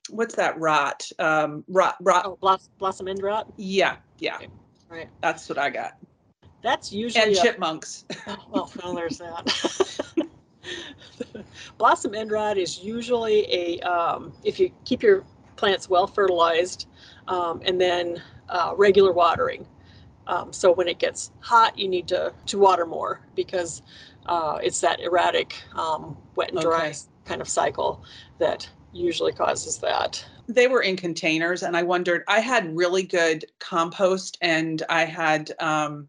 what's 0.09 0.35
that 0.35 0.59
rot? 0.59 1.09
Um, 1.19 1.63
rot, 1.67 1.95
rot. 2.01 2.25
Oh, 2.25 2.37
blossom, 2.39 2.71
blossom 2.79 3.07
end 3.07 3.21
rot. 3.21 3.51
Yeah, 3.57 3.97
yeah. 4.19 4.35
Okay. 4.37 4.49
Right. 4.89 5.09
That's 5.21 5.49
what 5.49 5.57
I 5.57 5.69
got. 5.69 5.97
That's 6.61 6.91
usually 6.91 7.23
and 7.23 7.35
a, 7.35 7.41
chipmunks. 7.41 8.05
Oh, 8.27 8.37
well, 8.49 8.71
well, 8.81 8.95
there's 8.95 9.19
that. 9.19 10.25
blossom 11.77 12.15
end 12.15 12.31
rot 12.31 12.57
is 12.57 12.79
usually 12.79 13.45
a 13.51 13.79
um, 13.81 14.33
if 14.43 14.59
you 14.59 14.71
keep 14.83 15.03
your 15.03 15.23
plants 15.55 15.89
well 15.89 16.07
fertilized 16.07 16.87
um, 17.27 17.61
and 17.65 17.79
then 17.79 18.21
uh, 18.49 18.73
regular 18.75 19.11
watering. 19.11 19.65
Um, 20.27 20.51
so 20.51 20.71
when 20.71 20.87
it 20.87 20.97
gets 20.97 21.31
hot, 21.39 21.77
you 21.77 21.87
need 21.87 22.07
to 22.07 22.33
to 22.47 22.57
water 22.57 22.85
more 22.85 23.21
because 23.35 23.81
uh, 24.25 24.59
it's 24.63 24.81
that 24.81 24.99
erratic 24.99 25.55
um, 25.75 26.17
wet 26.35 26.51
and 26.51 26.59
dry 26.61 26.87
okay. 26.87 26.97
kind 27.25 27.41
of 27.41 27.47
cycle 27.47 28.03
that 28.39 28.67
usually 28.95 29.33
causes 29.33 29.77
that. 29.79 30.25
They 30.47 30.67
were 30.67 30.81
in 30.81 30.95
containers, 30.95 31.63
and 31.63 31.75
I 31.75 31.83
wondered. 31.83 32.23
I 32.27 32.39
had 32.39 32.75
really 32.75 33.03
good 33.03 33.45
compost, 33.59 34.37
and 34.41 34.81
I 34.89 35.05
had 35.05 35.51
um, 35.59 36.07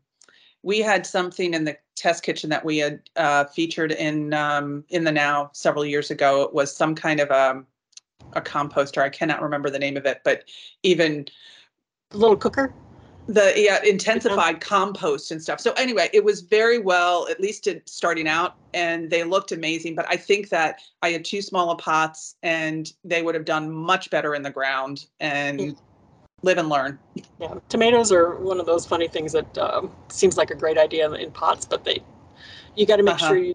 we 0.62 0.81
had 0.81 1.07
something 1.07 1.55
in 1.55 1.64
the 1.64 1.77
test 1.94 2.22
kitchen 2.22 2.51
that 2.51 2.64
we 2.64 2.79
had 2.79 3.01
uh, 3.16 3.44
featured 3.44 3.92
in 3.92 4.33
um, 4.35 4.85
in 4.88 5.05
the 5.05 5.12
now 5.12 5.51
several 5.53 5.85
years 5.85 6.11
ago. 6.11 6.42
It 6.42 6.55
was 6.55 6.75
some 6.75 6.94
kind 6.94 7.20
of 7.20 7.31
a 7.31 7.51
um, 7.51 7.66
a 8.33 8.40
composter. 8.40 9.03
I 9.03 9.09
cannot 9.09 9.42
remember 9.42 9.70
the 9.70 9.79
name 9.79 9.96
of 9.96 10.07
it, 10.07 10.20
but 10.25 10.44
even 10.83 11.27
a 12.12 12.16
little 12.16 12.37
cooker 12.37 12.72
the 13.28 13.52
yeah 13.56 13.82
intensified 13.82 14.60
compost 14.60 15.32
and 15.32 15.42
stuff 15.42 15.60
so 15.60 15.72
anyway 15.72 16.08
it 16.12 16.22
was 16.22 16.42
very 16.42 16.78
well 16.78 17.26
at 17.28 17.40
least 17.40 17.68
starting 17.86 18.28
out 18.28 18.54
and 18.72 19.10
they 19.10 19.24
looked 19.24 19.50
amazing 19.50 19.94
but 19.96 20.06
i 20.08 20.16
think 20.16 20.48
that 20.48 20.80
i 21.02 21.10
had 21.10 21.24
too 21.24 21.42
small 21.42 21.70
of 21.70 21.78
pots 21.78 22.36
and 22.42 22.92
they 23.04 23.22
would 23.22 23.34
have 23.34 23.44
done 23.44 23.70
much 23.70 24.10
better 24.10 24.34
in 24.34 24.42
the 24.42 24.50
ground 24.50 25.06
and 25.18 25.58
mm. 25.58 25.76
live 26.42 26.58
and 26.58 26.68
learn 26.68 26.98
yeah 27.40 27.54
tomatoes 27.68 28.12
are 28.12 28.36
one 28.36 28.60
of 28.60 28.66
those 28.66 28.86
funny 28.86 29.08
things 29.08 29.32
that 29.32 29.58
um, 29.58 29.90
seems 30.08 30.36
like 30.36 30.50
a 30.52 30.56
great 30.56 30.78
idea 30.78 31.10
in 31.10 31.30
pots 31.32 31.66
but 31.66 31.84
they 31.84 31.98
you 32.76 32.86
got 32.86 32.96
to 32.96 33.02
make 33.02 33.14
uh-huh. 33.16 33.28
sure 33.28 33.38
you 33.38 33.54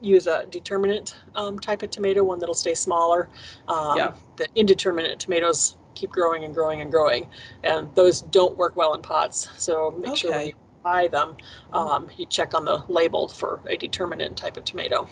use 0.00 0.28
a 0.28 0.46
determinate 0.50 1.16
um, 1.34 1.58
type 1.58 1.82
of 1.82 1.90
tomato 1.90 2.22
one 2.22 2.38
that'll 2.38 2.54
stay 2.54 2.74
smaller 2.74 3.28
um, 3.66 3.96
yeah. 3.96 4.12
the 4.36 4.46
indeterminate 4.54 5.18
tomatoes 5.18 5.76
keep 5.98 6.10
growing 6.10 6.44
and 6.44 6.54
growing 6.54 6.80
and 6.80 6.90
growing. 6.90 7.28
And 7.64 7.92
those 7.94 8.22
don't 8.22 8.56
work 8.56 8.76
well 8.76 8.94
in 8.94 9.02
pots. 9.02 9.48
So 9.56 9.94
make 9.98 10.12
okay. 10.12 10.16
sure 10.16 10.30
when 10.32 10.46
you 10.46 10.54
buy 10.82 11.08
them, 11.08 11.36
um, 11.72 12.08
you 12.16 12.26
check 12.26 12.54
on 12.54 12.64
the 12.64 12.84
label 12.88 13.28
for 13.28 13.60
a 13.68 13.76
determinate 13.76 14.36
type 14.36 14.56
of 14.56 14.64
tomato. 14.64 15.08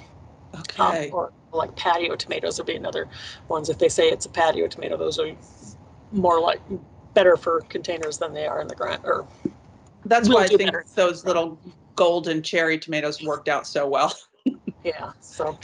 Okay. 0.55 1.09
Um, 1.09 1.15
or 1.15 1.33
like 1.53 1.75
patio 1.77 2.17
tomatoes 2.17 2.59
would 2.59 2.67
be 2.67 2.77
another 2.77 3.09
ones. 3.49 3.69
If 3.69 3.79
they 3.79 3.89
say 3.89 4.09
it's 4.09 4.27
a 4.27 4.29
patio 4.29 4.69
tomato, 4.69 4.97
those 4.97 5.19
are 5.19 5.35
more 6.13 6.41
like 6.41 6.61
better 7.15 7.37
for 7.37 7.63
containers 7.63 8.19
than 8.19 8.33
they 8.33 8.47
are 8.47 8.61
in 8.61 8.69
the 8.69 8.75
ground. 8.75 9.03
Or 9.05 9.27
that's 10.05 10.29
why 10.29 10.45
I 10.45 10.49
think 10.49 10.61
better. 10.61 10.85
those 10.95 11.25
little 11.25 11.59
golden 11.97 12.43
cherry 12.43 12.79
tomatoes 12.79 13.23
worked 13.23 13.49
out 13.49 13.67
so 13.67 13.89
well. 13.89 14.15
yeah. 14.85 15.13
So. 15.21 15.59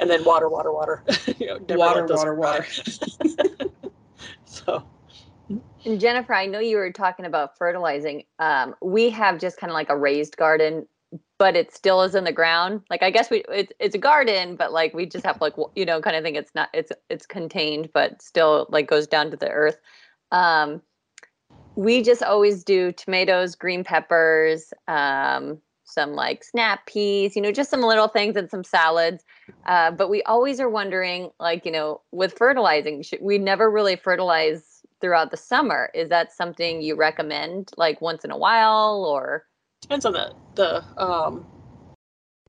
and 0.00 0.10
then 0.10 0.24
water, 0.24 0.48
water, 0.48 0.72
water. 0.72 1.04
you 1.38 1.46
know, 1.46 1.58
water, 1.76 2.06
water, 2.06 2.34
water. 2.34 2.66
So. 4.66 4.84
And 5.84 6.00
Jennifer, 6.00 6.34
I 6.34 6.46
know 6.46 6.60
you 6.60 6.76
were 6.76 6.92
talking 6.92 7.26
about 7.26 7.58
fertilizing. 7.58 8.24
Um, 8.38 8.74
we 8.80 9.10
have 9.10 9.38
just 9.38 9.58
kind 9.58 9.70
of 9.70 9.74
like 9.74 9.90
a 9.90 9.96
raised 9.96 10.36
garden, 10.36 10.86
but 11.38 11.56
it 11.56 11.74
still 11.74 12.02
is 12.02 12.14
in 12.14 12.24
the 12.24 12.32
ground. 12.32 12.82
Like 12.88 13.02
I 13.02 13.10
guess 13.10 13.28
we 13.28 13.42
it's 13.48 13.72
it's 13.80 13.94
a 13.94 13.98
garden, 13.98 14.56
but 14.56 14.72
like 14.72 14.94
we 14.94 15.04
just 15.04 15.26
have 15.26 15.40
like 15.40 15.54
you 15.74 15.84
know 15.84 16.00
kind 16.00 16.16
of 16.16 16.22
thing. 16.22 16.36
It's 16.36 16.54
not 16.54 16.68
it's 16.72 16.92
it's 17.10 17.26
contained, 17.26 17.90
but 17.92 18.22
still 18.22 18.66
like 18.70 18.88
goes 18.88 19.06
down 19.06 19.30
to 19.32 19.36
the 19.36 19.50
earth. 19.50 19.78
Um, 20.30 20.80
we 21.74 22.02
just 22.02 22.22
always 22.22 22.64
do 22.64 22.92
tomatoes, 22.92 23.54
green 23.54 23.82
peppers, 23.82 24.72
um, 24.88 25.58
some 25.92 26.12
like 26.14 26.44
snap 26.44 26.86
peas, 26.86 27.36
you 27.36 27.42
know, 27.42 27.52
just 27.52 27.70
some 27.70 27.82
little 27.82 28.08
things 28.08 28.36
and 28.36 28.50
some 28.50 28.64
salads. 28.64 29.24
Uh, 29.66 29.90
but 29.90 30.08
we 30.08 30.22
always 30.24 30.58
are 30.60 30.68
wondering, 30.68 31.30
like, 31.38 31.64
you 31.64 31.72
know, 31.72 32.00
with 32.10 32.36
fertilizing, 32.36 33.02
should, 33.02 33.20
we 33.22 33.38
never 33.38 33.70
really 33.70 33.96
fertilize 33.96 34.80
throughout 35.00 35.30
the 35.30 35.36
summer. 35.36 35.90
Is 35.94 36.08
that 36.08 36.32
something 36.32 36.82
you 36.82 36.96
recommend, 36.96 37.70
like 37.76 38.00
once 38.00 38.24
in 38.24 38.30
a 38.30 38.36
while, 38.36 39.04
or? 39.04 39.44
Depends 39.80 40.04
on 40.04 40.12
the 40.12 40.32
the 40.54 40.84
um, 40.96 41.44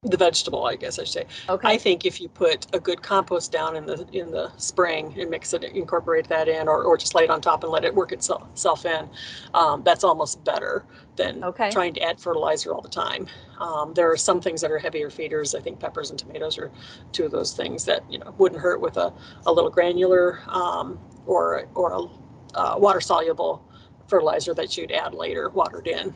the 0.04 0.18
vegetable, 0.18 0.66
I 0.66 0.76
guess 0.76 1.00
I 1.00 1.04
should 1.04 1.14
say. 1.14 1.26
Okay. 1.50 1.68
I 1.68 1.78
think 1.78 2.06
if 2.06 2.20
you 2.20 2.28
put 2.28 2.68
a 2.74 2.80
good 2.80 3.02
compost 3.02 3.52
down 3.52 3.76
in 3.76 3.86
the 3.86 4.06
in 4.12 4.32
the 4.32 4.52
spring 4.58 5.16
and 5.18 5.30
mix 5.30 5.54
it, 5.54 5.64
incorporate 5.64 6.28
that 6.28 6.48
in, 6.48 6.68
or, 6.68 6.84
or 6.84 6.98
just 6.98 7.16
lay 7.16 7.24
it 7.24 7.30
on 7.30 7.42
top 7.42 7.64
and 7.64 7.72
let 7.72 7.86
it 7.86 7.96
work 7.96 8.12
itself, 8.12 8.44
itself 8.52 8.86
in, 8.86 9.10
um, 9.54 9.82
that's 9.84 10.04
almost 10.04 10.44
better 10.44 10.84
than 11.16 11.44
okay. 11.44 11.70
trying 11.72 11.94
to 11.94 12.02
add 12.02 12.20
fertilizer 12.20 12.74
all 12.74 12.82
the 12.82 12.90
time. 12.90 13.28
Um, 13.60 13.94
there 13.94 14.12
are 14.12 14.18
some 14.18 14.42
things 14.42 14.62
that 14.62 14.72
are 14.72 14.80
heavier 14.80 15.10
feeders. 15.10 15.56
I 15.56 15.62
think 15.62 15.80
peppers 15.80 16.10
and 16.10 16.20
tomatoes 16.20 16.58
are 16.58 16.72
two 17.12 17.26
of 17.26 17.32
those 17.32 17.54
things 17.54 17.86
that 17.86 18.04
you 18.12 18.20
know 18.20 18.34
wouldn't 18.38 18.62
hurt 18.62 18.82
with 18.82 18.98
a, 18.98 19.14
a 19.46 19.52
little 19.52 19.70
granular 19.70 20.40
um, 20.48 21.00
or 21.26 21.68
or 21.76 21.94
a 21.94 22.58
uh, 22.58 22.76
water 22.78 23.02
soluble 23.02 23.64
fertilizer 24.08 24.54
that 24.54 24.78
you'd 24.78 24.92
add 24.92 25.14
later, 25.14 25.50
watered 25.50 25.88
in. 25.88 26.14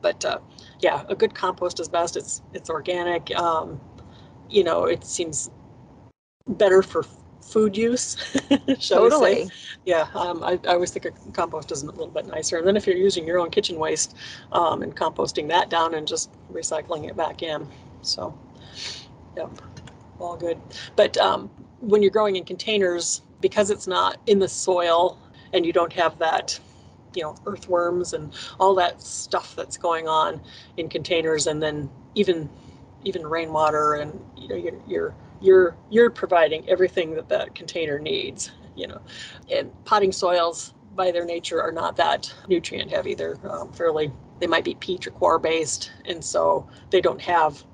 But 0.00 0.24
uh, 0.24 0.38
yeah, 0.80 1.04
a 1.08 1.14
good 1.14 1.34
compost 1.34 1.80
is 1.80 1.88
best. 1.88 2.16
It's 2.16 2.42
it's 2.52 2.70
organic. 2.70 3.34
Um, 3.36 3.80
you 4.48 4.64
know, 4.64 4.84
it 4.84 5.04
seems 5.04 5.50
better 6.46 6.82
for 6.82 7.04
food 7.42 7.76
use. 7.76 8.16
totally. 8.88 9.50
Yeah, 9.84 10.06
um, 10.14 10.42
I, 10.42 10.58
I 10.64 10.74
always 10.74 10.90
think 10.90 11.06
a 11.06 11.10
compost 11.32 11.72
is 11.72 11.82
a 11.82 11.86
little 11.86 12.08
bit 12.08 12.26
nicer. 12.26 12.58
And 12.58 12.66
then 12.66 12.76
if 12.76 12.86
you're 12.86 12.96
using 12.96 13.26
your 13.26 13.38
own 13.38 13.50
kitchen 13.50 13.78
waste 13.78 14.16
um, 14.52 14.82
and 14.82 14.94
composting 14.94 15.48
that 15.48 15.70
down 15.70 15.94
and 15.94 16.06
just 16.06 16.30
recycling 16.52 17.08
it 17.08 17.16
back 17.16 17.42
in, 17.42 17.66
so 18.02 18.38
yeah, 19.36 19.48
all 20.18 20.36
good. 20.36 20.58
But 20.96 21.16
um, 21.16 21.50
when 21.80 22.02
you're 22.02 22.10
growing 22.10 22.36
in 22.36 22.44
containers, 22.44 23.22
because 23.40 23.70
it's 23.70 23.86
not 23.86 24.18
in 24.26 24.38
the 24.38 24.48
soil 24.48 25.18
and 25.52 25.64
you 25.64 25.72
don't 25.72 25.92
have 25.92 26.18
that 26.18 26.58
you 27.14 27.22
know 27.22 27.34
earthworms 27.46 28.12
and 28.12 28.34
all 28.60 28.74
that 28.74 29.02
stuff 29.02 29.54
that's 29.56 29.76
going 29.76 30.08
on 30.08 30.40
in 30.76 30.88
containers 30.88 31.46
and 31.46 31.62
then 31.62 31.90
even 32.14 32.48
even 33.04 33.26
rainwater 33.26 33.94
and 33.94 34.18
you 34.36 34.48
know 34.48 34.56
you're, 34.56 34.80
you're 34.86 35.14
you're 35.40 35.76
you're 35.90 36.10
providing 36.10 36.68
everything 36.68 37.14
that 37.14 37.28
that 37.28 37.54
container 37.54 37.98
needs 37.98 38.50
you 38.78 38.86
know. 38.86 39.00
And 39.52 39.72
potting 39.84 40.12
soils 40.12 40.72
by 40.94 41.10
their 41.10 41.24
nature 41.24 41.60
are 41.60 41.72
not 41.72 41.96
that 41.96 42.32
nutrient 42.48 42.90
heavy. 42.90 43.14
They're 43.14 43.36
um, 43.50 43.72
fairly 43.72 44.10
they 44.40 44.46
might 44.46 44.64
be 44.64 44.76
peat 44.76 45.06
or 45.06 45.10
coir 45.10 45.38
based 45.38 45.90
and 46.04 46.24
so 46.24 46.68
they 46.90 47.00
don't 47.00 47.20
have 47.20 47.64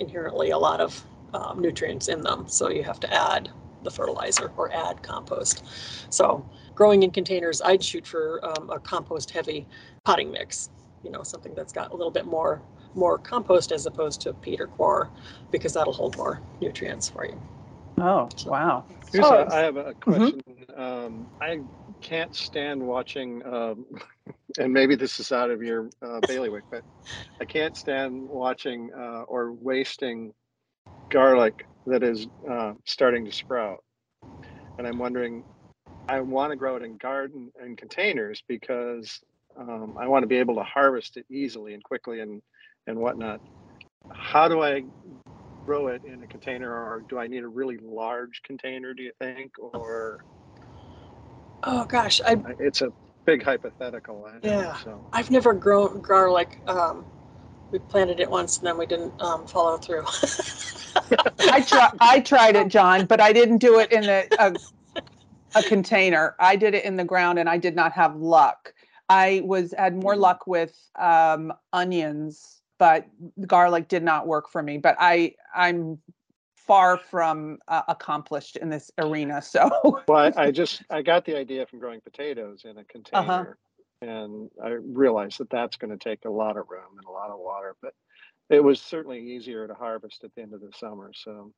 inherently 0.00 0.50
a 0.50 0.58
lot 0.58 0.80
of 0.80 1.02
um, 1.32 1.60
nutrients 1.60 2.08
in 2.08 2.20
them. 2.22 2.46
So 2.46 2.68
you 2.68 2.82
have 2.84 3.00
to 3.00 3.12
add 3.12 3.50
the 3.82 3.90
fertilizer 3.90 4.52
or 4.56 4.70
add 4.72 5.02
compost. 5.02 5.64
So 6.12 6.46
growing 6.80 7.02
in 7.02 7.10
containers 7.10 7.60
i'd 7.66 7.84
shoot 7.84 8.06
for 8.06 8.40
um, 8.42 8.70
a 8.70 8.78
compost 8.80 9.30
heavy 9.30 9.66
potting 10.04 10.30
mix 10.32 10.70
you 11.04 11.10
know 11.10 11.22
something 11.22 11.54
that's 11.54 11.72
got 11.72 11.92
a 11.92 11.94
little 11.94 12.10
bit 12.10 12.24
more 12.24 12.62
more 12.94 13.18
compost 13.18 13.72
as 13.72 13.86
opposed 13.86 14.20
to 14.22 14.32
peat 14.34 14.60
or 14.60 14.66
coir 14.66 15.08
because 15.50 15.72
that'll 15.72 15.92
hold 15.92 16.16
more 16.16 16.40
nutrients 16.60 17.08
for 17.08 17.26
you. 17.26 17.40
Oh, 17.98 18.28
wow. 18.46 18.84
Here's 19.12 19.26
oh, 19.26 19.42
a, 19.42 19.54
I 19.54 19.58
have 19.60 19.76
a 19.76 19.84
mm-hmm. 19.84 20.00
question. 20.00 20.42
Mm-hmm. 20.48 20.80
Um, 20.80 21.26
I 21.40 21.60
can't 22.00 22.34
stand 22.34 22.82
watching, 22.82 23.44
um, 23.46 23.84
and 24.58 24.72
maybe 24.72 24.94
this 24.94 25.20
is 25.20 25.32
out 25.32 25.50
of 25.50 25.62
your 25.62 25.90
uh, 26.02 26.20
bailiwick, 26.26 26.64
but 26.70 26.82
I 27.40 27.44
can't 27.44 27.76
stand 27.76 28.28
watching 28.28 28.90
uh, 28.96 29.22
or 29.22 29.52
wasting 29.52 30.32
garlic 31.10 31.66
that 31.86 32.02
is 32.02 32.26
uh, 32.48 32.72
starting 32.84 33.24
to 33.26 33.32
sprout. 33.32 33.84
And 34.78 34.86
I'm 34.86 34.98
wondering, 34.98 35.44
I 36.10 36.20
want 36.20 36.50
to 36.50 36.56
grow 36.56 36.74
it 36.74 36.82
in 36.82 36.96
garden 36.96 37.52
and 37.62 37.78
containers 37.78 38.42
because 38.48 39.20
um, 39.56 39.96
I 39.96 40.08
want 40.08 40.24
to 40.24 40.26
be 40.26 40.38
able 40.38 40.56
to 40.56 40.64
harvest 40.64 41.16
it 41.16 41.24
easily 41.30 41.72
and 41.72 41.84
quickly 41.84 42.18
and 42.18 42.42
and 42.88 42.98
whatnot. 42.98 43.40
How 44.12 44.48
do 44.48 44.60
I 44.60 44.82
grow 45.64 45.86
it 45.86 46.02
in 46.04 46.20
a 46.24 46.26
container, 46.26 46.68
or 46.68 47.04
do 47.08 47.16
I 47.18 47.28
need 47.28 47.44
a 47.44 47.48
really 47.48 47.78
large 47.78 48.42
container? 48.42 48.92
Do 48.92 49.04
you 49.04 49.12
think, 49.20 49.52
or? 49.60 50.24
Oh 51.62 51.84
gosh, 51.84 52.20
I. 52.26 52.36
It's 52.58 52.82
a 52.82 52.92
big 53.24 53.44
hypothetical. 53.44 54.28
yeah. 54.42 54.78
So. 54.78 55.06
I've 55.12 55.30
never 55.30 55.52
grown 55.52 56.00
garlic. 56.00 56.58
Um, 56.66 57.04
we 57.70 57.78
planted 57.78 58.18
it 58.18 58.28
once 58.28 58.58
and 58.58 58.66
then 58.66 58.76
we 58.76 58.86
didn't 58.86 59.12
um, 59.22 59.46
follow 59.46 59.76
through. 59.76 60.04
I 61.38 61.60
tried. 61.60 61.92
I 62.00 62.18
tried 62.18 62.56
it, 62.56 62.66
John, 62.66 63.06
but 63.06 63.20
I 63.20 63.32
didn't 63.32 63.58
do 63.58 63.78
it 63.78 63.92
in 63.92 64.04
a, 64.04 64.26
a 64.40 64.54
a 65.54 65.62
container. 65.62 66.34
I 66.38 66.56
did 66.56 66.74
it 66.74 66.84
in 66.84 66.96
the 66.96 67.04
ground, 67.04 67.38
and 67.38 67.48
I 67.48 67.58
did 67.58 67.76
not 67.76 67.92
have 67.92 68.16
luck. 68.16 68.72
I 69.08 69.42
was 69.44 69.74
had 69.76 69.96
more 69.96 70.14
mm. 70.14 70.20
luck 70.20 70.46
with 70.46 70.76
um, 70.98 71.52
onions 71.72 72.60
but 72.80 73.06
garlic 73.46 73.88
did 73.88 74.02
not 74.02 74.26
work 74.26 74.48
for 74.50 74.62
me. 74.62 74.78
But 74.78 74.96
I 74.98 75.34
I'm 75.54 75.98
far 76.56 76.96
from 76.96 77.58
uh, 77.68 77.82
accomplished 77.86 78.56
in 78.56 78.70
this 78.70 78.90
arena. 78.98 79.40
So 79.50 80.02
well, 80.08 80.32
I, 80.36 80.44
I, 80.44 80.50
just 80.50 80.82
I 80.90 81.02
got 81.02 81.24
the 81.24 81.36
idea 81.36 81.66
from 81.66 81.78
growing 81.78 82.00
potatoes 82.00 82.62
in 82.64 82.70
a 82.70 82.80
uh-huh. 82.80 82.84
container, 82.88 83.58
uh-huh. 84.02 84.10
and 84.10 84.50
I 84.64 84.70
realized 84.70 85.38
that 85.38 85.50
that's 85.50 85.76
going 85.76 85.96
to 85.96 86.02
take 86.02 86.24
a 86.24 86.30
lot 86.30 86.56
of 86.56 86.64
room 86.68 86.96
and 86.96 87.06
a 87.06 87.10
lot 87.10 87.30
of 87.30 87.38
water. 87.38 87.76
But 87.82 87.92
it 88.48 88.64
was 88.64 88.80
certainly 88.80 89.20
easier 89.20 89.68
to 89.68 89.74
harvest 89.74 90.24
at 90.24 90.34
the 90.34 90.42
end 90.42 90.54
of 90.54 90.60
the 90.60 90.72
summer. 90.74 91.12
So. 91.14 91.52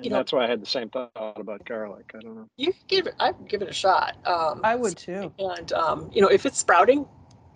And 0.00 0.10
know, 0.10 0.16
that's 0.16 0.32
why 0.32 0.44
I 0.44 0.48
had 0.48 0.60
the 0.60 0.66
same 0.66 0.88
thought 0.90 1.12
about 1.14 1.64
garlic. 1.64 2.10
I 2.14 2.20
don't 2.20 2.34
know. 2.34 2.48
You 2.56 2.72
give 2.88 3.06
it. 3.06 3.14
I'd 3.20 3.48
give 3.48 3.62
it 3.62 3.68
a 3.68 3.72
shot. 3.72 4.16
Um, 4.26 4.60
I 4.64 4.74
would 4.74 4.96
too. 4.96 5.32
And 5.38 5.72
um, 5.72 6.10
you 6.12 6.20
know, 6.20 6.28
if 6.28 6.46
it's 6.46 6.58
sprouting, 6.58 7.06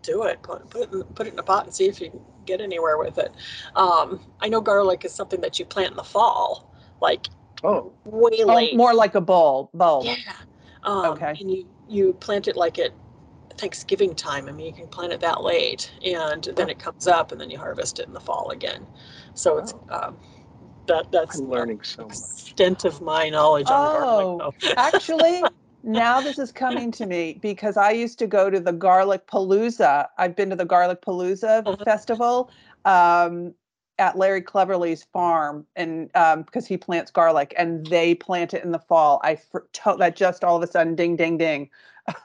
do 0.03 0.23
it. 0.25 0.43
Put, 0.43 0.71
put, 0.71 0.93
it, 0.93 1.15
put 1.15 1.27
it 1.27 1.33
in 1.33 1.39
a 1.39 1.43
pot 1.43 1.65
and 1.65 1.75
see 1.75 1.87
if 1.87 2.01
you 2.01 2.11
can 2.11 2.21
get 2.47 2.61
anywhere 2.61 2.99
with 2.99 3.19
it. 3.19 3.33
Um, 3.75 4.21
I 4.41 4.49
know 4.49 4.61
garlic 4.61 5.05
is 5.05 5.13
something 5.13 5.41
that 5.41 5.59
you 5.59 5.65
plant 5.65 5.91
in 5.91 5.97
the 5.97 6.05
fall, 6.05 6.73
like 7.01 7.27
oh 7.65 7.93
way 8.05 8.45
late. 8.45 8.71
Oh, 8.75 8.77
more 8.77 8.95
like 8.95 9.15
a 9.15 9.21
bulb. 9.21 9.71
Bulb. 9.75 10.05
Yeah. 10.05 10.17
Um, 10.85 11.07
okay. 11.07 11.35
And 11.41 11.51
you 11.51 11.69
you 11.89 12.13
plant 12.15 12.47
it 12.47 12.57
like 12.57 12.79
at 12.79 12.93
Thanksgiving 13.57 14.15
time. 14.15 14.49
I 14.49 14.53
mean, 14.53 14.67
you 14.67 14.73
can 14.73 14.87
plant 14.87 15.13
it 15.13 15.21
that 15.21 15.43
late, 15.43 15.93
and 16.05 16.45
then 16.57 16.71
it 16.71 16.79
comes 16.79 17.09
up, 17.09 17.33
and 17.33 17.41
then 17.41 17.51
you 17.51 17.59
harvest 17.59 17.99
it 17.99 18.07
in 18.07 18.15
the 18.15 18.21
fall 18.21 18.51
again. 18.51 18.87
So 19.35 19.59
it's 19.59 19.75
um, 19.91 20.17
that 20.89 21.13
that's 21.13 21.39
I'm 21.39 21.49
learning 21.49 21.81
so 21.83 22.05
much. 22.05 22.13
Extent 22.13 22.85
of 22.85 23.01
my 23.01 23.29
knowledge 23.29 23.67
oh, 23.69 24.39
garlic. 24.39 24.55
actually, 24.77 25.43
now 25.83 26.21
this 26.21 26.39
is 26.39 26.51
coming 26.51 26.91
to 26.93 27.07
me 27.07 27.39
because 27.41 27.77
I 27.77 27.93
used 27.93 28.19
to 28.19 28.27
go 28.27 28.51
to 28.51 28.59
the 28.59 28.73
Garlic 28.73 29.27
Palooza. 29.27 30.09
I've 30.19 30.35
been 30.35 30.51
to 30.51 30.57
the 30.57 30.65
Garlic 30.65 31.01
Palooza 31.03 31.63
uh-huh. 31.65 31.85
festival 31.85 32.51
um, 32.85 33.55
at 33.99 34.17
Larry 34.17 34.43
Cleverly's 34.43 35.05
farm, 35.05 35.67
and 35.77 36.11
um, 36.17 36.43
because 36.43 36.67
he 36.67 36.77
plants 36.77 37.11
garlic, 37.11 37.55
and 37.57 37.87
they 37.87 38.15
plant 38.15 38.55
it 38.55 38.65
in 38.65 38.73
the 38.73 38.79
fall. 38.79 39.21
I 39.23 39.39
to- 39.75 39.97
that 39.99 40.17
just 40.17 40.45
all 40.45 40.57
of 40.57 40.63
a 40.63 40.67
sudden, 40.67 40.95
ding, 40.95 41.17
ding, 41.17 41.39
ding. 41.39 41.71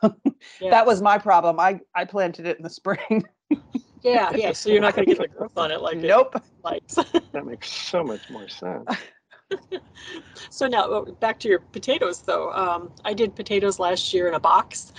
yeah. 0.02 0.10
That 0.62 0.86
was 0.86 1.02
my 1.02 1.18
problem. 1.18 1.60
I 1.60 1.80
I 1.94 2.06
planted 2.06 2.48
it 2.48 2.58
in 2.58 2.64
the 2.64 2.70
spring. 2.70 3.24
yeah, 4.04 4.32
yeah. 4.36 4.52
So 4.52 4.70
you're 4.70 4.82
not 4.82 4.96
going 4.96 5.08
to 5.08 5.16
get 5.16 5.22
the 5.22 5.28
growth 5.36 5.58
on 5.58 5.72
it 5.72 5.82
like 5.82 5.98
nope. 5.98 6.36
It 6.36 6.88
that 7.32 7.46
makes 7.46 7.72
so 7.72 8.04
much 8.04 8.30
more 8.30 8.48
sense. 8.48 8.86
so 10.50 10.68
now 10.68 11.06
back 11.20 11.40
to 11.40 11.48
your 11.48 11.60
potatoes 11.60 12.22
though. 12.22 12.52
Um, 12.52 12.92
I 13.06 13.14
did 13.14 13.36
potatoes 13.36 13.80
last 13.80 14.14
year 14.14 14.28
in 14.28 14.34
a 14.34 14.40
box. 14.40 14.94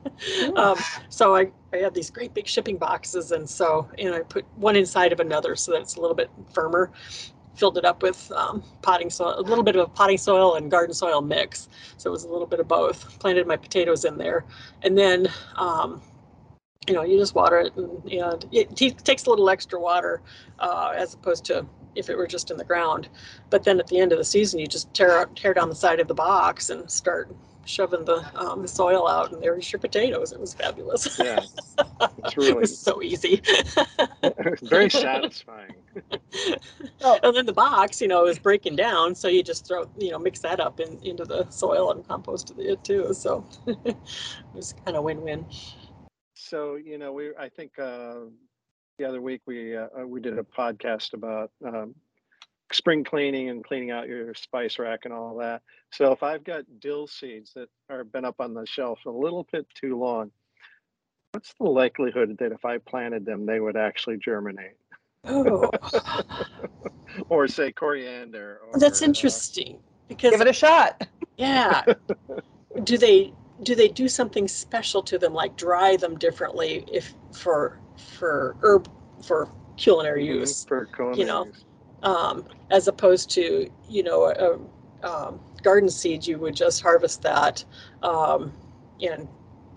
um, 0.56 0.76
so 1.08 1.36
I, 1.36 1.50
I 1.72 1.78
had 1.78 1.94
these 1.94 2.10
great 2.10 2.34
big 2.34 2.46
shipping 2.46 2.76
boxes 2.76 3.32
and 3.32 3.48
so 3.48 3.88
and 3.98 4.14
I 4.14 4.20
put 4.20 4.44
one 4.56 4.76
inside 4.76 5.12
of 5.12 5.20
another 5.20 5.56
so 5.56 5.72
that 5.72 5.82
it's 5.82 5.96
a 5.96 6.00
little 6.00 6.16
bit 6.16 6.30
firmer. 6.52 6.90
Filled 7.54 7.78
it 7.78 7.86
up 7.86 8.02
with 8.02 8.30
um, 8.32 8.62
potting 8.82 9.08
soil, 9.08 9.34
a 9.38 9.40
little 9.40 9.64
bit 9.64 9.76
of 9.76 9.94
potting 9.94 10.18
soil 10.18 10.56
and 10.56 10.70
garden 10.70 10.94
soil 10.94 11.22
mix. 11.22 11.70
So 11.96 12.10
it 12.10 12.12
was 12.12 12.24
a 12.24 12.28
little 12.28 12.46
bit 12.46 12.60
of 12.60 12.68
both. 12.68 13.18
Planted 13.18 13.46
my 13.46 13.56
potatoes 13.56 14.04
in 14.04 14.18
there, 14.18 14.44
and 14.82 14.98
then 14.98 15.26
um, 15.56 16.02
you 16.86 16.94
know 16.94 17.02
you 17.02 17.18
just 17.18 17.34
water 17.34 17.58
it 17.58 17.76
and, 17.76 18.04
and 18.12 18.46
it 18.52 18.74
t- 18.76 18.90
takes 18.90 19.26
a 19.26 19.30
little 19.30 19.48
extra 19.50 19.80
water 19.80 20.20
uh, 20.58 20.92
as 20.96 21.14
opposed 21.14 21.44
to 21.46 21.66
if 21.96 22.10
it 22.10 22.16
were 22.16 22.26
just 22.26 22.50
in 22.50 22.56
the 22.56 22.64
ground. 22.64 23.08
But 23.50 23.64
then 23.64 23.80
at 23.80 23.86
the 23.88 23.98
end 23.98 24.12
of 24.12 24.18
the 24.18 24.24
season, 24.24 24.60
you 24.60 24.66
just 24.66 24.92
tear 24.94 25.26
tear 25.34 25.54
down 25.54 25.68
the 25.68 25.74
side 25.74 26.00
of 26.00 26.08
the 26.08 26.14
box 26.14 26.70
and 26.70 26.88
start 26.90 27.34
shoving 27.64 28.04
the 28.04 28.24
um, 28.38 28.62
the 28.62 28.68
soil 28.68 29.08
out, 29.08 29.32
and 29.32 29.42
there's 29.42 29.70
your 29.72 29.80
potatoes. 29.80 30.32
It 30.32 30.40
was 30.40 30.54
fabulous. 30.54 31.18
Yeah, 31.18 31.40
it's 32.18 32.36
really 32.36 32.50
it 32.50 32.56
was 32.56 32.78
so 32.78 33.02
easy. 33.02 33.42
very 34.62 34.90
satisfying. 34.90 35.74
oh. 37.02 37.18
And 37.22 37.34
then 37.34 37.46
the 37.46 37.52
box, 37.52 38.00
you 38.00 38.08
know, 38.08 38.26
is 38.26 38.38
breaking 38.38 38.76
down, 38.76 39.14
so 39.14 39.28
you 39.28 39.42
just 39.42 39.66
throw, 39.66 39.88
you 39.98 40.10
know, 40.10 40.18
mix 40.18 40.40
that 40.40 40.60
up 40.60 40.80
in, 40.80 40.98
into 41.02 41.24
the 41.24 41.48
soil 41.50 41.90
and 41.90 42.06
compost 42.06 42.52
it 42.58 42.84
too. 42.84 43.12
So 43.14 43.44
it 43.66 43.96
was 44.54 44.74
kind 44.84 44.96
of 44.96 45.02
win-win. 45.02 45.46
So 46.36 46.76
you 46.76 46.98
know, 46.98 47.12
we 47.12 47.30
I 47.38 47.48
think 47.48 47.78
uh, 47.78 48.26
the 48.98 49.04
other 49.06 49.22
week 49.22 49.40
we 49.46 49.76
uh, 49.76 49.88
uh, 49.98 50.06
we 50.06 50.20
did 50.20 50.38
a 50.38 50.42
podcast 50.42 51.14
about 51.14 51.50
um, 51.64 51.94
spring 52.72 53.04
cleaning 53.04 53.48
and 53.48 53.64
cleaning 53.64 53.90
out 53.90 54.06
your 54.06 54.34
spice 54.34 54.78
rack 54.78 55.00
and 55.04 55.14
all 55.14 55.36
that. 55.38 55.62
So 55.92 56.12
if 56.12 56.22
I've 56.22 56.44
got 56.44 56.64
dill 56.78 57.06
seeds 57.06 57.52
that 57.54 57.68
are 57.88 58.04
been 58.04 58.26
up 58.26 58.36
on 58.38 58.52
the 58.52 58.66
shelf 58.66 59.00
a 59.06 59.10
little 59.10 59.46
bit 59.50 59.66
too 59.74 59.98
long, 59.98 60.30
what's 61.32 61.54
the 61.58 61.64
likelihood 61.64 62.36
that 62.38 62.52
if 62.52 62.64
I 62.66 62.78
planted 62.78 63.24
them, 63.24 63.46
they 63.46 63.60
would 63.60 63.76
actually 63.76 64.18
germinate? 64.18 64.76
Oh. 65.24 65.70
or 67.30 67.48
say 67.48 67.72
coriander. 67.72 68.60
Or, 68.66 68.78
That's 68.78 69.00
uh, 69.00 69.06
interesting 69.06 69.78
because 70.08 70.32
give 70.32 70.40
it 70.42 70.48
a 70.48 70.52
shot. 70.52 71.08
Yeah. 71.38 71.82
do 72.84 72.98
they 72.98 73.32
do 73.62 73.74
they 73.74 73.88
do 73.88 74.08
something 74.08 74.48
special 74.48 75.02
to 75.02 75.18
them, 75.18 75.32
like 75.32 75.56
dry 75.56 75.96
them 75.96 76.18
differently 76.18 76.84
if 76.92 77.14
for 77.32 77.78
for 77.96 78.56
herb 78.62 78.88
for 79.22 79.48
culinary 79.76 80.24
mm-hmm, 80.24 80.40
use, 80.40 80.64
for 80.64 80.86
culinary 80.86 81.18
you 81.18 81.26
know, 81.26 81.48
um, 82.02 82.44
as 82.70 82.88
opposed 82.88 83.30
to 83.30 83.70
you 83.88 84.02
know 84.02 84.24
a, 84.24 84.32
a 84.32 84.58
um, 85.02 85.40
garden 85.62 85.88
seed, 85.88 86.26
you 86.26 86.38
would 86.38 86.54
just 86.54 86.82
harvest 86.82 87.22
that 87.22 87.64
um, 88.02 88.52
and 89.00 89.28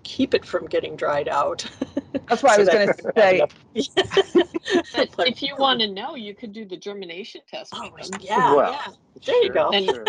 keep 0.03 0.33
it 0.33 0.45
from 0.45 0.65
getting 0.65 0.95
dried 0.95 1.27
out. 1.27 1.65
That's 2.27 2.43
why 2.43 2.55
I 2.55 2.57
was 2.57 2.69
going 2.69 2.87
to 2.87 3.13
say. 3.15 3.41
But 5.15 5.27
if 5.27 5.41
you 5.41 5.55
want 5.57 5.79
to 5.81 5.87
know, 5.87 6.15
you 6.15 6.35
could 6.35 6.53
do 6.53 6.63
the 6.63 6.77
germination 6.77 7.41
test. 7.49 7.73
Oh, 7.75 7.89
with 7.93 8.11
yeah, 8.21 8.53
Well, 8.53 8.71
yeah. 8.71 8.93
There 9.25 9.43
you 9.43 9.49
go. 9.51 9.71
Sure. 9.71 10.05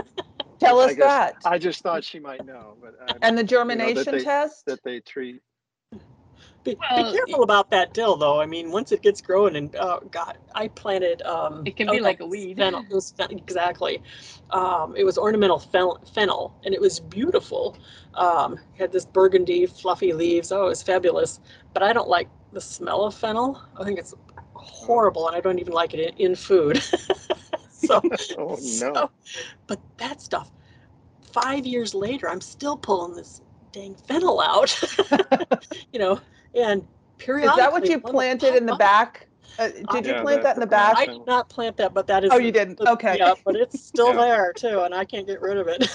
Tell 0.60 0.80
I 0.80 0.84
us 0.84 0.90
guess 0.94 0.98
that. 1.04 1.34
I 1.44 1.58
just 1.58 1.82
thought 1.82 2.04
she 2.04 2.18
might 2.20 2.44
know, 2.44 2.76
but 2.82 2.94
I, 3.08 3.14
And 3.22 3.36
the 3.36 3.44
germination 3.44 4.16
they- 4.16 4.24
test? 4.24 4.66
that 4.66 4.82
they 4.84 5.00
treat. 5.00 5.40
Be, 6.62 6.76
Well, 6.90 7.10
be 7.10 7.16
careful 7.16 7.42
about 7.42 7.70
that 7.70 7.94
dill, 7.94 8.16
though. 8.16 8.38
I 8.38 8.44
mean, 8.44 8.70
once 8.70 8.92
it 8.92 9.00
gets 9.00 9.22
growing, 9.22 9.56
and 9.56 9.74
oh 9.76 10.00
god, 10.10 10.36
I 10.54 10.68
planted. 10.68 11.22
Um, 11.22 11.62
It 11.64 11.74
can 11.74 11.88
oh, 11.88 11.92
be 11.92 11.98
no, 11.98 12.04
like 12.04 12.20
a 12.20 12.26
weed. 12.26 12.58
Fennel. 12.58 12.84
It 12.90 12.94
was 12.94 13.12
fen- 13.12 13.30
exactly. 13.30 14.02
Um, 14.50 14.94
it 14.94 15.04
was 15.04 15.16
ornamental 15.16 15.58
fen- 15.58 15.96
fennel, 16.12 16.54
and 16.66 16.74
it 16.74 16.80
was 16.80 17.00
beautiful. 17.00 17.78
Um, 18.12 18.58
had 18.76 18.92
this 18.92 19.06
burgundy, 19.06 19.64
fluffy 19.64 20.12
leaves. 20.12 20.52
Oh, 20.52 20.66
it 20.66 20.68
was 20.68 20.82
fabulous. 20.82 21.40
But 21.72 21.82
I 21.82 21.94
don't 21.94 22.08
like 22.08 22.28
the 22.52 22.60
smell 22.60 23.04
of 23.06 23.14
fennel. 23.14 23.62
I 23.78 23.84
think 23.84 23.98
it's 23.98 24.12
horrible, 24.52 25.28
and 25.28 25.34
I 25.36 25.40
don't 25.40 25.58
even 25.60 25.72
like 25.72 25.94
it 25.94 26.14
in, 26.18 26.26
in 26.32 26.34
food. 26.34 26.82
so, 27.90 28.02
Oh 28.38 28.56
no! 28.60 28.94
so- 28.94 29.10
but 29.66 29.80
that 29.98 30.20
stuff. 30.20 30.50
Five 31.32 31.64
years 31.66 31.94
later, 31.94 32.28
I'm 32.28 32.40
still 32.40 32.76
pulling 32.76 33.14
this 33.14 33.40
dang 33.72 33.94
fennel 33.94 34.40
out. 34.40 34.76
you 35.92 35.98
know, 35.98 36.20
and 36.54 36.86
period. 37.18 37.50
Is 37.50 37.56
that 37.56 37.72
what 37.72 37.88
you 37.88 38.00
planted 38.00 38.56
in 38.56 38.66
the 38.66 38.72
up. 38.72 38.78
back? 38.78 39.28
Uh, 39.58 39.68
did 39.92 40.06
you 40.06 40.12
Yeah, 40.12 40.22
plant 40.22 40.42
that 40.42 40.56
in 40.56 40.60
the 40.60 40.66
back? 40.66 40.96
I 40.98 41.06
did 41.06 41.26
not 41.26 41.48
plant 41.48 41.76
that, 41.76 41.94
but 41.94 42.06
that 42.08 42.24
is. 42.24 42.30
Oh, 42.32 42.38
you 42.38 42.50
didn't? 42.50 42.80
Okay. 42.80 43.16
Yeah, 43.18 43.34
but 43.44 43.56
it's 43.56 43.84
still 43.84 44.14
Yeah. 44.14 44.20
there 44.22 44.52
too, 44.52 44.80
and 44.80 44.94
I 44.94 45.04
can't 45.04 45.26
get 45.26 45.40
rid 45.40 45.58
of 45.58 45.68
it. 45.68 45.88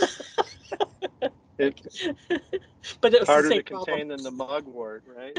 It's 1.57 2.07
but 3.01 3.13
it's 3.13 3.19
the 3.19 3.25
harder 3.25 3.49
same 3.49 3.59
to 3.59 3.63
problem. 3.63 3.85
contain 3.85 4.07
than 4.09 4.23
the 4.23 4.31
mugwort, 4.31 5.03
right? 5.07 5.37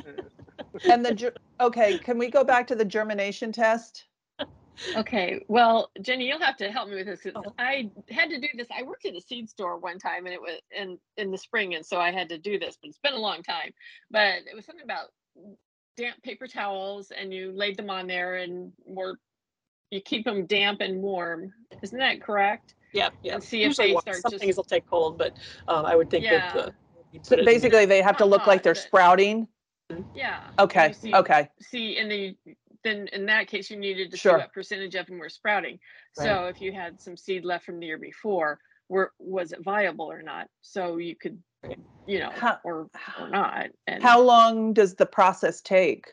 And 0.84 1.04
the, 1.04 1.32
okay, 1.60 1.98
can 1.98 2.18
we 2.18 2.30
go 2.30 2.42
back 2.44 2.66
to 2.68 2.74
the 2.74 2.84
germination 2.84 3.52
test? 3.52 4.06
Okay, 4.96 5.40
well, 5.48 5.90
Jenny, 6.02 6.26
you'll 6.28 6.40
have 6.40 6.56
to 6.58 6.70
help 6.70 6.88
me 6.88 6.96
with 6.96 7.06
this. 7.06 7.26
Oh. 7.34 7.42
I 7.58 7.90
had 8.10 8.28
to 8.30 8.40
do 8.40 8.48
this. 8.56 8.68
I 8.76 8.82
worked 8.82 9.06
at 9.06 9.14
a 9.14 9.20
seed 9.20 9.48
store 9.48 9.78
one 9.78 9.98
time, 9.98 10.26
and 10.26 10.34
it 10.34 10.40
was 10.40 10.60
in 10.76 10.98
in 11.16 11.30
the 11.30 11.38
spring, 11.38 11.74
and 11.74 11.84
so 11.84 11.98
I 12.00 12.10
had 12.12 12.28
to 12.30 12.38
do 12.38 12.58
this. 12.58 12.76
But 12.80 12.88
it's 12.88 12.98
been 12.98 13.14
a 13.14 13.18
long 13.18 13.42
time. 13.42 13.72
But 14.10 14.40
it 14.50 14.54
was 14.54 14.64
something 14.66 14.84
about 14.84 15.08
damp 15.96 16.22
paper 16.22 16.46
towels, 16.46 17.10
and 17.10 17.32
you 17.32 17.52
laid 17.52 17.76
them 17.76 17.90
on 17.90 18.06
there, 18.06 18.36
and 18.36 18.72
were 18.84 19.18
you 19.90 20.00
keep 20.00 20.24
them 20.24 20.46
damp 20.46 20.80
and 20.80 21.00
warm. 21.00 21.52
Isn't 21.82 21.98
that 21.98 22.20
correct? 22.22 22.74
Yeah, 22.92 23.10
yeah. 23.22 23.34
And 23.34 23.42
see 23.42 23.62
if 23.62 23.68
Usually 23.68 23.88
they 23.88 23.94
wa- 23.94 24.00
start 24.00 24.16
some 24.16 24.30
just- 24.32 24.42
things 24.42 24.56
will 24.56 24.64
take 24.64 24.86
cold, 24.86 25.16
but 25.16 25.36
um, 25.68 25.86
I 25.86 25.94
would 25.96 26.10
think 26.10 26.24
Yeah. 26.24 26.52
that. 26.52 26.56
Uh, 26.56 26.70
So 27.22 27.30
put 27.30 27.38
it 27.38 27.38
in- 27.40 27.44
basically, 27.46 27.86
they 27.86 28.02
have 28.02 28.16
to 28.18 28.24
look 28.26 28.46
like 28.46 28.62
they're 28.62 28.74
sprouting? 28.74 29.48
Yeah. 30.14 30.50
Okay, 30.58 30.92
see- 30.92 31.14
okay. 31.14 31.48
see 31.60 31.96
and 31.98 32.10
then 32.10 32.18
you, 32.44 32.54
then 32.86 33.08
in 33.12 33.26
that 33.26 33.48
case 33.48 33.70
you 33.70 33.76
needed 33.76 34.10
to 34.12 34.16
Sure. 34.16 34.32
see 34.38 34.42
what 34.42 34.52
percentage 34.52 34.94
of 34.94 35.06
them 35.06 35.18
were 35.18 35.28
sprouting 35.28 35.78
so 36.12 36.46
if 36.46 36.60
you 36.60 36.72
had 36.72 37.00
some 37.00 37.16
seed 37.16 37.44
left 37.44 37.64
from 37.64 37.80
the 37.80 37.86
year 37.86 37.98
before 37.98 38.58
were 38.88 39.12
was 39.18 39.52
it 39.52 39.62
viable 39.62 40.10
or 40.10 40.22
not 40.22 40.48
so 40.62 40.96
you 40.98 41.16
could 41.16 41.42
you 42.06 42.20
know 42.20 42.30
How- 42.30 42.58
or 42.64 42.88
or 43.18 43.28
not 43.28 43.66
and 43.86 44.02
How 44.02 44.20
long 44.20 44.72
does 44.72 44.94
the 44.94 45.06
process 45.06 45.60
take? 45.60 46.12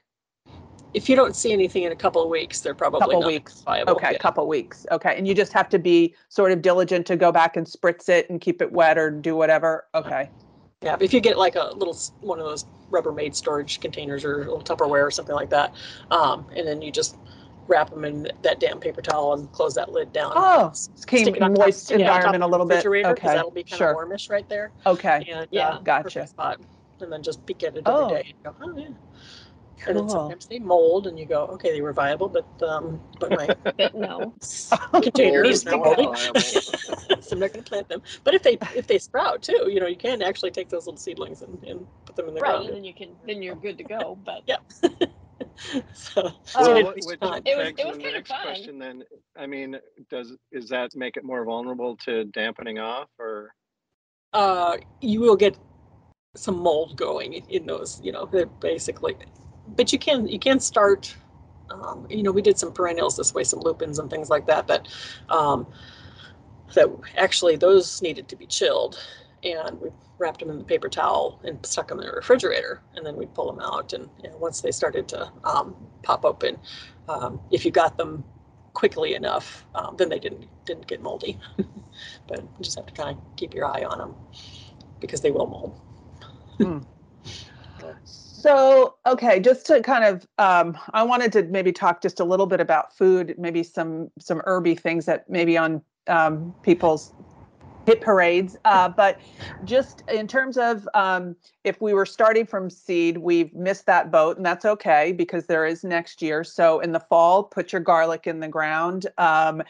if 0.95 1.09
you 1.09 1.15
don't 1.15 1.35
see 1.35 1.51
anything 1.51 1.81
in 1.83 1.91
a 1.91 1.95
couple 1.95 2.21
of 2.21 2.29
weeks, 2.29 2.61
they're 2.61 2.75
probably 2.75 2.99
Couple 2.99 3.21
not 3.21 3.25
weeks. 3.27 3.61
viable. 3.61 3.93
Okay, 3.93 4.13
a 4.13 4.19
couple 4.19 4.43
of 4.43 4.47
weeks. 4.47 4.85
Okay, 4.91 5.15
and 5.17 5.27
you 5.27 5.33
just 5.33 5.51
have 5.51 5.67
to 5.69 5.79
be 5.79 6.13
sort 6.29 6.51
of 6.51 6.61
diligent 6.61 7.07
to 7.07 7.15
go 7.15 7.31
back 7.31 7.57
and 7.57 7.65
spritz 7.65 8.09
it 8.09 8.29
and 8.29 8.39
keep 8.39 8.61
it 8.61 8.71
wet 8.71 8.95
or 8.99 9.09
do 9.09 9.35
whatever. 9.35 9.87
Okay. 9.95 10.29
Yeah, 10.83 10.97
if 10.99 11.13
you 11.13 11.21
get 11.21 11.37
like 11.37 11.55
a 11.55 11.71
little 11.75 11.97
one 12.21 12.39
of 12.39 12.45
those 12.45 12.65
Rubbermaid 12.91 13.33
storage 13.35 13.79
containers 13.79 14.25
or 14.25 14.35
a 14.35 14.37
little 14.39 14.61
Tupperware 14.61 15.05
or 15.07 15.11
something 15.11 15.35
like 15.35 15.49
that, 15.49 15.73
um, 16.11 16.45
and 16.55 16.67
then 16.67 16.81
you 16.81 16.91
just 16.91 17.17
wrap 17.67 17.89
them 17.89 18.03
in 18.03 18.27
that 18.41 18.59
damn 18.59 18.79
paper 18.79 19.01
towel 19.01 19.33
and 19.33 19.49
close 19.53 19.73
that 19.75 19.89
lid 19.91 20.11
down. 20.11 20.33
Oh, 20.35 20.73
keep 21.07 21.27
it 21.27 21.41
on 21.41 21.53
top- 21.53 21.65
moist 21.65 21.85
stick 21.85 22.01
it 22.01 22.03
on 22.03 22.07
top 22.07 22.15
environment 22.35 22.43
of 22.43 22.49
a 22.49 22.51
little 22.51 22.65
bit. 22.65 22.85
Okay, 22.85 23.27
that'll 23.27 23.51
be 23.51 23.63
kind 23.63 23.77
sure. 23.77 23.89
of 23.91 23.95
warmish 23.95 24.29
right 24.29 24.47
there. 24.49 24.71
Okay. 24.85 25.25
And 25.31 25.47
Yeah. 25.51 25.69
uh, 25.69 25.79
Gotcha. 25.79 26.27
spot. 26.27 26.59
And 26.99 27.11
then 27.11 27.23
just 27.23 27.45
peek 27.45 27.63
at 27.63 27.75
it 27.77 27.83
Oh. 27.85 28.05
every 28.09 28.23
day. 28.23 28.33
And 28.35 28.43
go, 28.43 28.55
oh 28.61 28.77
yeah. 28.77 28.87
And 29.87 29.97
then 29.97 30.09
sometimes 30.09 30.45
they 30.47 30.59
mold, 30.59 31.07
and 31.07 31.17
you 31.19 31.25
go, 31.25 31.45
okay, 31.47 31.71
they 31.71 31.81
were 31.81 31.93
viable, 31.93 32.29
but 32.29 32.45
um, 32.67 33.01
but 33.19 33.31
my 33.31 33.47
but 33.77 33.95
no 33.95 34.33
container 35.01 35.43
is 35.43 35.65
Mold 35.65 35.97
now 35.97 36.11
viable. 36.13 36.39
so 37.21 37.33
I'm 37.33 37.39
not 37.39 37.51
going 37.53 37.63
to 37.63 37.69
plant 37.69 37.89
them. 37.89 38.01
But 38.23 38.33
if 38.33 38.43
they 38.43 38.57
if 38.75 38.87
they 38.87 38.97
sprout 38.97 39.41
too, 39.41 39.69
you 39.69 39.79
know, 39.79 39.87
you 39.87 39.97
can 39.97 40.21
actually 40.21 40.51
take 40.51 40.69
those 40.69 40.85
little 40.85 40.97
seedlings 40.97 41.41
and, 41.41 41.61
and 41.63 41.85
put 42.05 42.15
them 42.15 42.27
in 42.27 42.33
the 42.35 42.41
right 42.41 42.51
ground. 42.51 42.67
and 42.67 42.75
then 42.77 42.83
you 42.83 42.93
can 42.93 43.09
then 43.27 43.41
you're 43.41 43.55
good 43.55 43.77
to 43.77 43.83
go 43.83 44.17
but 44.25 44.43
Yeah. 44.47 44.57
so, 45.93 46.15
Oh, 46.15 46.31
so 46.45 46.61
Well, 46.61 46.77
it 46.77 46.83
what- 46.85 46.95
which. 46.95 47.05
It 47.05 47.21
was- 47.21 47.41
it 47.45 47.85
was 47.87 47.97
the 47.97 48.03
kinda 48.03 48.11
next 48.11 48.29
fun. 48.29 48.41
question 48.43 48.79
then. 48.79 49.03
I 49.37 49.45
mean, 49.47 49.79
does 50.09 50.33
is 50.51 50.69
that 50.69 50.95
make 50.95 51.17
it 51.17 51.23
more 51.23 51.43
vulnerable 51.45 51.97
to 52.05 52.25
dampening 52.25 52.79
off, 52.79 53.09
or 53.19 53.53
uh, 54.33 54.77
you 55.01 55.19
will 55.19 55.35
get 55.35 55.57
some 56.35 56.57
mold 56.57 56.95
going 56.97 57.33
in 57.33 57.65
those. 57.67 57.99
You 58.03 58.11
know, 58.11 58.25
they're 58.25 58.47
basically, 58.47 59.15
but 59.67 59.91
you 59.93 59.99
can 59.99 60.27
you 60.27 60.39
can 60.39 60.59
start. 60.59 61.15
Um, 61.69 62.05
you 62.09 62.21
know, 62.21 62.31
we 62.31 62.41
did 62.41 62.59
some 62.59 62.71
perennials 62.71 63.17
this 63.17 63.33
way, 63.33 63.43
some 63.43 63.59
lupins 63.59 63.97
and 63.97 64.09
things 64.09 64.29
like 64.29 64.45
that. 64.47 64.67
That 64.67 64.87
um, 65.29 65.65
that 66.75 66.87
actually 67.17 67.55
those 67.55 68.01
needed 68.01 68.27
to 68.29 68.35
be 68.35 68.45
chilled, 68.45 68.99
and 69.43 69.79
we 69.81 69.89
wrapped 70.17 70.39
them 70.39 70.49
in 70.49 70.57
the 70.57 70.63
paper 70.63 70.89
towel 70.89 71.39
and 71.43 71.65
stuck 71.65 71.87
them 71.87 71.99
in 71.99 72.05
the 72.05 72.11
refrigerator, 72.11 72.81
and 72.95 73.05
then 73.05 73.15
we'd 73.15 73.33
pull 73.33 73.51
them 73.51 73.59
out. 73.61 73.93
And 73.93 74.09
you 74.23 74.29
know, 74.29 74.37
once 74.37 74.61
they 74.61 74.71
started 74.71 75.07
to 75.09 75.31
um, 75.43 75.75
pop 76.03 76.25
open, 76.25 76.59
um, 77.07 77.39
if 77.51 77.65
you 77.65 77.71
got 77.71 77.97
them 77.97 78.23
quickly 78.73 79.15
enough, 79.15 79.65
um, 79.75 79.95
then 79.97 80.09
they 80.09 80.19
didn't 80.19 80.47
didn't 80.65 80.87
get 80.87 81.01
moldy. 81.01 81.39
but 82.27 82.41
you 82.41 82.49
just 82.61 82.77
have 82.77 82.85
to 82.85 82.93
kind 82.93 83.17
of 83.17 83.35
keep 83.35 83.53
your 83.53 83.65
eye 83.65 83.83
on 83.83 83.97
them 83.97 84.15
because 84.99 85.21
they 85.21 85.31
will 85.31 85.47
mold. 85.47 85.79
So, 88.43 88.95
okay, 89.05 89.39
just 89.39 89.65
to 89.67 89.81
kind 89.81 90.03
of, 90.03 90.27
um, 90.37 90.77
I 90.91 91.01
wanted 91.01 91.31
to 91.31 91.43
maybe 91.43 91.71
talk 91.71 92.01
just 92.01 92.19
a 92.19 92.25
little 92.25 92.45
bit 92.45 92.59
about 92.59 92.93
food, 92.93 93.35
maybe 93.37 93.63
some 93.63 94.11
some 94.19 94.41
herby 94.43 94.75
things 94.75 95.05
that 95.05 95.29
maybe 95.29 95.57
on 95.57 95.81
um, 96.09 96.53
people's 96.61 97.13
hit 97.85 98.01
parades. 98.01 98.57
Uh, 98.65 98.89
but 98.89 99.21
just 99.63 100.03
in 100.09 100.27
terms 100.27 100.57
of 100.57 100.85
um, 100.93 101.37
if 101.63 101.79
we 101.79 101.93
were 101.93 102.05
starting 102.05 102.45
from 102.45 102.69
seed, 102.69 103.17
we've 103.17 103.53
missed 103.53 103.85
that 103.85 104.11
boat, 104.11 104.35
and 104.35 104.45
that's 104.45 104.65
okay 104.65 105.13
because 105.13 105.45
there 105.45 105.65
is 105.65 105.85
next 105.85 106.21
year. 106.21 106.43
So 106.43 106.81
in 106.81 106.91
the 106.91 106.99
fall, 106.99 107.43
put 107.43 107.71
your 107.71 107.79
garlic 107.79 108.27
in 108.27 108.41
the 108.41 108.49
ground. 108.49 109.07
Um, 109.17 109.63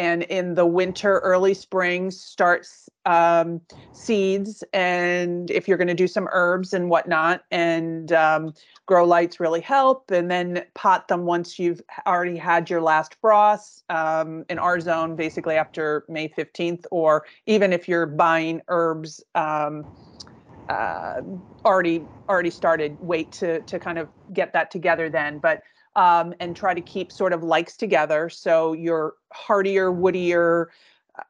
and 0.00 0.22
in 0.24 0.54
the 0.54 0.64
winter, 0.64 1.18
early 1.18 1.52
spring, 1.52 2.10
start 2.10 2.66
um, 3.04 3.60
seeds. 3.92 4.64
And 4.72 5.50
if 5.50 5.68
you're 5.68 5.76
going 5.76 5.88
to 5.88 5.94
do 5.94 6.08
some 6.08 6.26
herbs 6.32 6.72
and 6.72 6.88
whatnot, 6.88 7.44
and 7.50 8.10
um, 8.12 8.54
grow 8.86 9.04
lights 9.04 9.40
really 9.40 9.60
help. 9.60 10.10
And 10.10 10.30
then 10.30 10.64
pot 10.72 11.08
them 11.08 11.26
once 11.26 11.58
you've 11.58 11.82
already 12.06 12.38
had 12.38 12.70
your 12.70 12.80
last 12.80 13.16
frost 13.20 13.84
um, 13.90 14.46
in 14.48 14.58
our 14.58 14.80
zone, 14.80 15.16
basically 15.16 15.56
after 15.56 16.06
May 16.08 16.30
15th, 16.30 16.86
or 16.90 17.26
even 17.44 17.70
if 17.70 17.86
you're 17.86 18.06
buying 18.06 18.62
herbs. 18.68 19.22
Um, 19.34 19.84
uh, 20.70 21.20
already 21.64 22.00
already 22.28 22.48
started 22.50 22.96
wait 23.00 23.32
to 23.32 23.60
to 23.62 23.76
kind 23.76 23.98
of 23.98 24.08
get 24.32 24.52
that 24.52 24.70
together 24.70 25.10
then 25.10 25.40
but 25.40 25.62
um, 25.96 26.34
and 26.40 26.56
try 26.56 26.74
to 26.74 26.80
keep 26.80 27.12
sort 27.12 27.32
of 27.32 27.42
likes 27.42 27.76
together. 27.76 28.28
So 28.28 28.72
your 28.72 29.14
hardier 29.32 29.90
woodier 29.90 30.66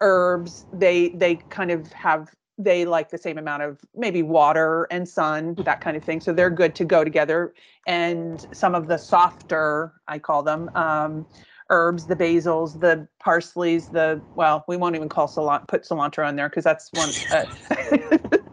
herbs 0.00 0.66
they 0.72 1.10
they 1.10 1.36
kind 1.48 1.70
of 1.70 1.92
have 1.92 2.34
they 2.58 2.84
like 2.84 3.08
the 3.08 3.18
same 3.18 3.38
amount 3.38 3.62
of 3.62 3.80
maybe 3.94 4.22
water 4.22 4.86
and 4.90 5.08
sun 5.08 5.56
that 5.64 5.80
kind 5.80 5.96
of 5.96 6.04
thing. 6.04 6.20
So 6.20 6.32
they're 6.32 6.50
good 6.50 6.74
to 6.76 6.84
go 6.84 7.04
together. 7.04 7.54
And 7.86 8.44
some 8.52 8.74
of 8.74 8.86
the 8.86 8.98
softer 8.98 9.92
i 10.08 10.18
call 10.18 10.42
them 10.42 10.70
um, 10.74 11.26
herbs 11.70 12.06
the 12.06 12.16
basils 12.16 12.78
the 12.80 13.08
parsleys 13.24 13.90
the 13.90 14.22
well 14.34 14.64
we 14.68 14.76
won't 14.76 14.96
even 14.96 15.08
call 15.08 15.28
cilantro 15.28 15.66
put 15.68 15.84
cilantro 15.84 16.28
in 16.28 16.36
there 16.36 16.48
because 16.48 16.64
that's 16.64 16.90
one 16.92 17.08
uh, 17.32 17.44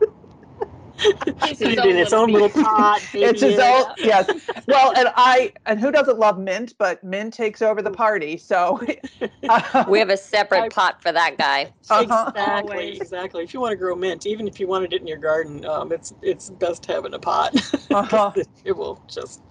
It's 0.99 1.59
Put 1.59 1.69
his 1.69 1.77
own 1.79 1.89
in 1.89 1.97
its 1.97 2.11
little 2.11 2.23
own 2.23 2.31
little 2.31 2.49
pot. 2.63 3.01
it's 3.13 3.41
baby 3.41 3.53
his 3.53 3.59
own 3.59 3.85
yes 3.97 4.29
well 4.67 4.93
and 4.97 5.09
i 5.15 5.53
and 5.65 5.79
who 5.79 5.91
doesn't 5.91 6.17
love 6.17 6.39
mint 6.39 6.73
but 6.77 7.03
mint 7.03 7.33
takes 7.33 7.61
over 7.61 7.81
the 7.81 7.91
party 7.91 8.37
so 8.37 8.79
We 9.87 9.99
have 9.99 10.09
a 10.09 10.17
separate 10.17 10.63
I- 10.63 10.69
pot 10.69 11.01
for 11.01 11.11
that 11.11 11.37
guy. 11.37 11.71
Uh-huh. 11.89 12.25
Exactly, 12.29 12.75
Always. 12.75 12.97
exactly. 13.01 13.43
If 13.43 13.53
you 13.53 13.59
want 13.61 13.71
to 13.71 13.75
grow 13.77 13.95
mint, 13.95 14.25
even 14.25 14.47
if 14.47 14.59
you 14.59 14.67
wanted 14.67 14.93
it 14.93 15.01
in 15.01 15.07
your 15.07 15.17
garden, 15.17 15.65
um, 15.65 15.91
it's 15.91 16.13
it's 16.21 16.49
best 16.49 16.83
to 16.83 16.93
have 16.93 17.05
in 17.05 17.13
a 17.13 17.19
pot. 17.19 17.55
Uh-huh. 17.91 18.31
it, 18.35 18.47
it 18.65 18.71
will 18.75 19.01
just 19.07 19.41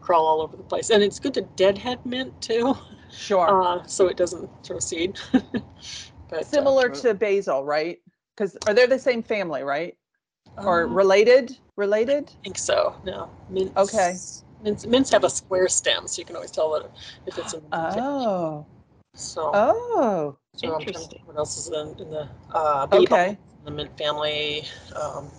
crawl 0.00 0.26
all 0.26 0.42
over 0.42 0.56
the 0.56 0.62
place, 0.62 0.90
and 0.90 1.02
it's 1.02 1.18
good 1.18 1.34
to 1.34 1.42
deadhead 1.56 1.98
mint 2.04 2.38
too, 2.40 2.76
sure 3.10 3.62
uh, 3.62 3.86
so 3.86 4.08
it 4.08 4.16
doesn't 4.16 4.50
throw 4.64 4.78
seed. 4.78 5.18
but 5.32 5.52
uh, 6.32 6.42
similar 6.42 6.88
to 6.88 7.14
basil 7.14 7.64
right 7.64 8.00
because 8.34 8.56
are 8.66 8.74
they 8.74 8.86
the 8.86 8.98
same 8.98 9.22
family 9.22 9.62
right 9.62 9.96
or 10.58 10.84
um, 10.84 10.94
related 10.94 11.56
related 11.76 12.30
I 12.40 12.42
think 12.44 12.58
so. 12.58 12.94
No, 13.04 13.30
mint. 13.50 13.72
Okay. 13.76 14.16
Mints, 14.62 14.86
mints 14.86 15.10
have 15.10 15.24
a 15.24 15.30
square 15.30 15.68
stem, 15.68 16.08
so 16.08 16.20
you 16.20 16.24
can 16.24 16.34
always 16.34 16.50
tell 16.50 16.72
that 16.72 16.90
if 17.26 17.38
it's 17.38 17.54
a 17.54 17.62
Oh. 17.72 18.66
So. 19.14 19.50
Oh. 19.52 20.36
So 20.54 20.74
I'm 20.74 20.80
trying 20.80 20.94
to 20.94 20.98
think 21.00 21.26
what 21.26 21.36
else 21.36 21.58
is 21.58 21.68
in, 21.68 22.00
in 22.00 22.10
the 22.10 22.28
uh, 22.54 22.86
okay. 22.90 23.38
the 23.64 23.70
mint 23.70 23.96
family. 23.98 24.64
Um, 24.94 25.30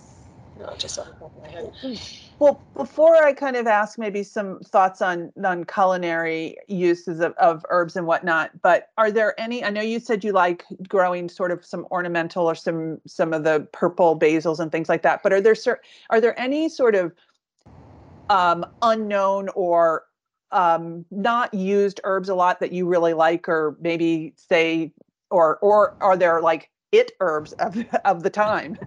no, 0.58 0.74
just 0.78 0.98
off 0.98 1.06
the 1.06 1.12
top 1.12 1.36
of 1.36 1.42
my 1.42 1.48
head. 1.48 2.00
Well, 2.40 2.62
before 2.76 3.16
I 3.16 3.32
kind 3.32 3.56
of 3.56 3.66
ask 3.66 3.98
maybe 3.98 4.22
some 4.22 4.60
thoughts 4.60 5.02
on 5.02 5.32
on 5.44 5.64
culinary 5.64 6.56
uses 6.68 7.18
of, 7.20 7.32
of 7.32 7.66
herbs 7.68 7.96
and 7.96 8.06
whatnot, 8.06 8.50
but 8.62 8.90
are 8.96 9.10
there 9.10 9.38
any? 9.40 9.64
I 9.64 9.70
know 9.70 9.80
you 9.80 9.98
said 9.98 10.22
you 10.22 10.30
like 10.30 10.64
growing 10.88 11.28
sort 11.28 11.50
of 11.50 11.64
some 11.64 11.84
ornamental 11.90 12.48
or 12.48 12.54
some 12.54 13.00
some 13.08 13.32
of 13.32 13.42
the 13.42 13.66
purple 13.72 14.16
basils 14.16 14.60
and 14.60 14.70
things 14.70 14.88
like 14.88 15.02
that. 15.02 15.24
But 15.24 15.32
are 15.32 15.40
there 15.40 15.56
are 16.10 16.20
there 16.20 16.38
any 16.38 16.68
sort 16.68 16.94
of 16.94 17.12
um, 18.30 18.64
unknown 18.82 19.48
or 19.56 20.04
um, 20.52 21.04
not 21.10 21.52
used 21.52 22.00
herbs 22.04 22.28
a 22.28 22.36
lot 22.36 22.60
that 22.60 22.70
you 22.70 22.86
really 22.86 23.14
like, 23.14 23.48
or 23.48 23.76
maybe 23.80 24.32
say, 24.36 24.92
or 25.32 25.58
or 25.58 25.96
are 26.00 26.16
there 26.16 26.40
like 26.40 26.70
it 26.92 27.10
herbs 27.18 27.52
of 27.54 27.84
of 28.04 28.22
the 28.22 28.30
time? 28.30 28.78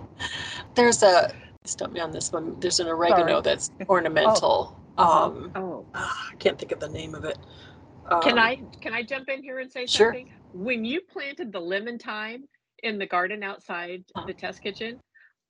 There's 0.76 1.02
a 1.02 1.30
stop 1.66 1.92
me 1.92 2.00
on 2.00 2.10
this 2.10 2.32
one. 2.32 2.58
There's 2.60 2.80
an 2.80 2.88
oregano 2.88 3.26
Sorry. 3.26 3.42
that's 3.42 3.70
ornamental. 3.88 4.80
Oh. 4.98 5.24
Um, 5.24 5.52
oh, 5.54 5.84
I 5.94 6.34
can't 6.38 6.58
think 6.58 6.72
of 6.72 6.80
the 6.80 6.88
name 6.88 7.14
of 7.14 7.24
it. 7.24 7.38
Um, 8.10 8.22
can 8.22 8.38
I 8.38 8.56
can 8.80 8.94
I 8.94 9.02
jump 9.02 9.28
in 9.28 9.42
here 9.42 9.58
and 9.58 9.70
say 9.70 9.86
sure. 9.86 10.08
something? 10.08 10.32
When 10.52 10.84
you 10.84 11.00
planted 11.02 11.52
the 11.52 11.60
lemon 11.60 11.98
thyme 11.98 12.48
in 12.82 12.98
the 12.98 13.06
garden 13.06 13.42
outside 13.42 14.04
uh-huh. 14.14 14.26
the 14.26 14.32
test 14.32 14.62
kitchen, 14.62 15.00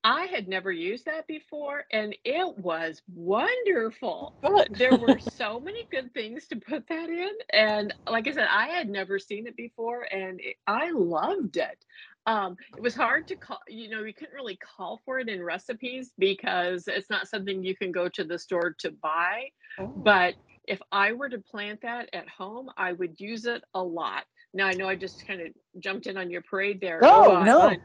I 0.07 0.27
had 0.27 0.47
never 0.47 0.71
used 0.71 1.05
that 1.07 1.27
before 1.27 1.85
and 1.91 2.17
it 2.25 2.59
was 2.59 3.03
wonderful. 3.13 4.35
Good. 4.41 4.75
there 4.77 4.97
were 4.97 5.19
so 5.33 5.59
many 5.59 5.87
good 5.91 6.15
things 6.15 6.47
to 6.49 6.57
put 6.57 6.87
that 6.89 7.09
in. 7.09 7.33
And 7.53 7.93
like 8.09 8.29
I 8.29 8.33
said, 8.33 8.47
I 8.49 8.69
had 8.69 8.89
never 8.89 9.19
seen 9.19 9.49
it 9.49 9.57
before 9.57 10.03
and 10.13 10.41
it, 10.41 10.57
I 10.67 10.91
loved 10.93 11.57
it. 11.57 11.85
Um, 12.27 12.57
it 12.77 12.83
was 12.83 12.95
hard 12.95 13.29
to 13.29 13.37
call, 13.37 13.61
you 13.69 13.89
know, 13.89 14.03
you 14.03 14.13
couldn't 14.13 14.35
really 14.35 14.57
call 14.57 15.01
for 15.05 15.21
it 15.21 15.29
in 15.29 15.43
recipes 15.43 16.11
because 16.19 16.89
it's 16.89 17.09
not 17.09 17.29
something 17.29 17.63
you 17.63 17.77
can 17.77 17.93
go 17.93 18.09
to 18.09 18.25
the 18.25 18.39
store 18.39 18.75
to 18.81 18.91
buy. 18.91 19.45
Oh. 19.79 19.87
But 19.87 20.35
if 20.67 20.81
I 20.91 21.13
were 21.13 21.29
to 21.29 21.39
plant 21.39 21.83
that 21.83 22.09
at 22.13 22.29
home, 22.29 22.69
I 22.77 22.93
would 22.93 23.21
use 23.21 23.47
it 23.47 23.63
a 23.75 23.83
lot. 23.83 24.25
Now 24.53 24.67
I 24.67 24.73
know 24.73 24.89
I 24.89 24.97
just 24.97 25.27
kind 25.27 25.41
of 25.41 25.49
jumped 25.79 26.07
in 26.07 26.17
on 26.17 26.31
your 26.31 26.43
parade 26.43 26.81
there. 26.81 27.01
Oh, 27.03 27.43
no. 27.45 27.77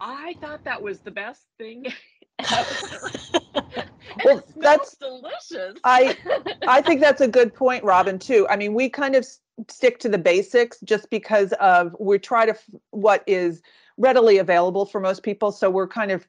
I 0.00 0.34
thought 0.40 0.64
that 0.64 0.82
was 0.82 1.00
the 1.00 1.10
best 1.10 1.46
thing 1.58 1.86
ever. 2.38 3.10
well, 4.24 4.42
that's 4.56 4.96
delicious. 4.96 5.78
I 5.84 6.16
I 6.66 6.82
think 6.82 7.00
that's 7.00 7.20
a 7.20 7.28
good 7.28 7.54
point, 7.54 7.84
Robin. 7.84 8.18
Too. 8.18 8.46
I 8.48 8.56
mean, 8.56 8.74
we 8.74 8.88
kind 8.88 9.14
of 9.14 9.26
stick 9.68 9.98
to 10.00 10.08
the 10.08 10.18
basics 10.18 10.78
just 10.84 11.10
because 11.10 11.52
of 11.54 11.94
we 11.98 12.18
try 12.18 12.46
to 12.46 12.56
what 12.90 13.22
is 13.26 13.62
readily 13.98 14.38
available 14.38 14.86
for 14.86 15.00
most 15.00 15.22
people. 15.22 15.52
So 15.52 15.70
we're 15.70 15.88
kind 15.88 16.10
of 16.10 16.26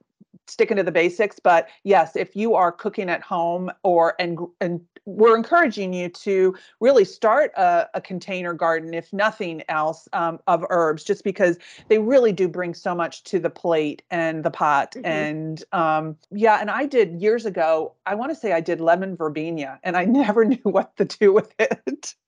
sticking 0.48 0.78
to 0.78 0.84
the 0.84 0.92
basics. 0.92 1.40
But 1.40 1.70
yes, 1.84 2.16
if 2.16 2.36
you 2.36 2.56
are 2.56 2.72
cooking 2.72 3.10
at 3.10 3.22
home 3.22 3.72
or 3.84 4.16
and 4.20 4.40
and 4.60 4.82
we're 5.06 5.36
encouraging 5.36 5.94
you 5.94 6.08
to 6.08 6.56
really 6.80 7.04
start 7.04 7.52
a, 7.58 7.90
a 7.94 8.02
container 8.02 8.54
garden, 8.54 8.94
if 8.94 9.12
nothing 9.12 9.62
else, 9.68 10.08
um, 10.14 10.40
of 10.48 10.66
herbs, 10.70 11.04
just 11.04 11.24
because 11.24 11.58
they 11.90 12.00
really 12.00 12.32
do 12.32 12.48
bring 12.48 12.74
so 12.74 12.96
much 12.96 13.24
to 13.26 13.40
the 13.40 13.50
plate 13.50 14.02
and 14.12 14.44
the 14.44 14.52
pot. 14.52 14.94
Mm-hmm. 14.94 15.06
And 15.06 15.64
um, 15.74 16.16
yeah, 16.32 16.60
and 16.62 16.72
I 16.72 16.86
did 16.86 17.22
years 17.22 17.46
ago. 17.46 17.94
I 18.06 18.16
want 18.16 18.32
to 18.32 18.36
say 18.36 18.54
I 18.54 18.62
did 18.62 18.80
lemon 18.80 19.16
verbena, 19.16 19.80
and 19.84 19.98
I 19.98 20.06
never 20.24 20.46
knew 20.46 20.62
what 20.64 20.96
to 20.98 21.06
do 21.06 21.34
with 21.34 21.54
it. 21.60 22.16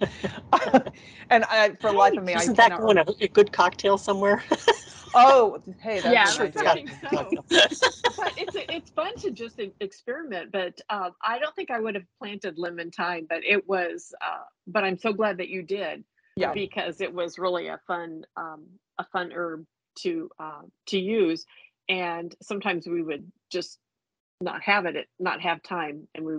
and 1.30 1.44
I, 1.44 1.76
for 1.80 1.92
life 1.92 2.16
of 2.16 2.24
me, 2.24 2.34
Isn't 2.34 2.58
I 2.60 2.68
that 2.68 2.78
going 2.78 2.98
a, 2.98 3.04
a 3.20 3.28
good 3.28 3.52
cocktail 3.52 3.98
somewhere? 3.98 4.42
Oh, 5.14 5.62
hey, 5.80 6.00
that's 6.00 6.38
yeah, 6.38 6.44
I 6.44 6.74
think 6.74 6.90
so. 6.90 7.30
but 8.16 8.32
it's 8.36 8.56
it's 8.68 8.90
fun 8.90 9.14
to 9.18 9.30
just 9.30 9.60
experiment. 9.80 10.52
But 10.52 10.80
um, 10.90 11.12
I 11.22 11.38
don't 11.38 11.54
think 11.54 11.70
I 11.70 11.80
would 11.80 11.94
have 11.94 12.04
planted 12.18 12.58
lemon 12.58 12.90
thyme, 12.90 13.26
but 13.28 13.44
it 13.44 13.68
was. 13.68 14.14
Uh, 14.20 14.44
but 14.66 14.84
I'm 14.84 14.98
so 14.98 15.12
glad 15.12 15.38
that 15.38 15.48
you 15.48 15.62
did. 15.62 16.04
Yeah. 16.36 16.52
Because 16.54 17.00
it 17.00 17.12
was 17.12 17.38
really 17.38 17.68
a 17.68 17.78
fun 17.86 18.24
um, 18.36 18.66
a 18.98 19.04
fun 19.12 19.32
herb 19.34 19.66
to 19.98 20.30
uh, 20.38 20.62
to 20.88 20.98
use, 20.98 21.44
and 21.88 22.34
sometimes 22.42 22.86
we 22.86 23.02
would 23.02 23.30
just 23.50 23.78
not 24.40 24.62
have 24.62 24.86
it, 24.86 25.08
not 25.18 25.40
have 25.40 25.62
time, 25.62 26.08
and 26.14 26.24
we 26.24 26.34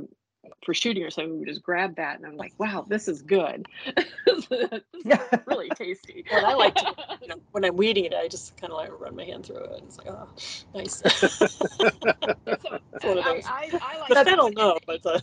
for 0.65 0.73
shooting 0.73 1.03
or 1.03 1.09
something, 1.09 1.39
we 1.39 1.45
just 1.45 1.63
grab 1.63 1.95
that 1.95 2.17
and 2.17 2.25
I'm 2.25 2.37
like, 2.37 2.53
wow, 2.57 2.85
this 2.87 3.07
is 3.07 3.21
good. 3.21 3.65
this 4.25 4.47
is 4.51 4.81
really 5.45 5.69
tasty. 5.69 6.25
Well, 6.31 6.45
I 6.45 6.53
like 6.53 6.75
to, 6.75 6.95
you 7.21 7.27
know, 7.27 7.35
when 7.51 7.65
I'm 7.65 7.75
weeding 7.75 8.05
it, 8.05 8.13
I 8.13 8.27
just 8.27 8.55
kind 8.57 8.71
of 8.71 8.77
like 8.77 8.91
run 8.99 9.15
my 9.15 9.23
hand 9.23 9.45
through 9.45 9.57
it. 9.57 9.71
And 9.71 9.83
it's 9.83 9.97
like, 9.97 10.07
oh, 10.09 10.29
nice. 10.73 10.97
so, 13.01 13.19
I, 13.19 13.41
I, 13.45 13.79
I 13.81 13.99
like 13.99 14.09
the 14.09 14.25
fennel, 14.25 14.51
no, 14.51 14.77
but 14.85 15.05
uh, 15.05 15.19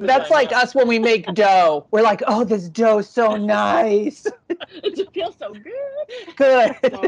that's 0.00 0.30
like 0.30 0.52
us 0.52 0.74
when 0.74 0.88
we 0.88 0.98
make 0.98 1.26
dough. 1.34 1.86
We're 1.90 2.02
like, 2.02 2.22
oh, 2.26 2.44
this 2.44 2.68
dough 2.68 3.00
so 3.00 3.36
nice. 3.36 4.26
it 4.48 4.96
just 4.96 5.12
feels 5.12 5.36
so 5.38 5.52
good. 5.52 6.36
Good. 6.36 6.76
So, 6.90 7.02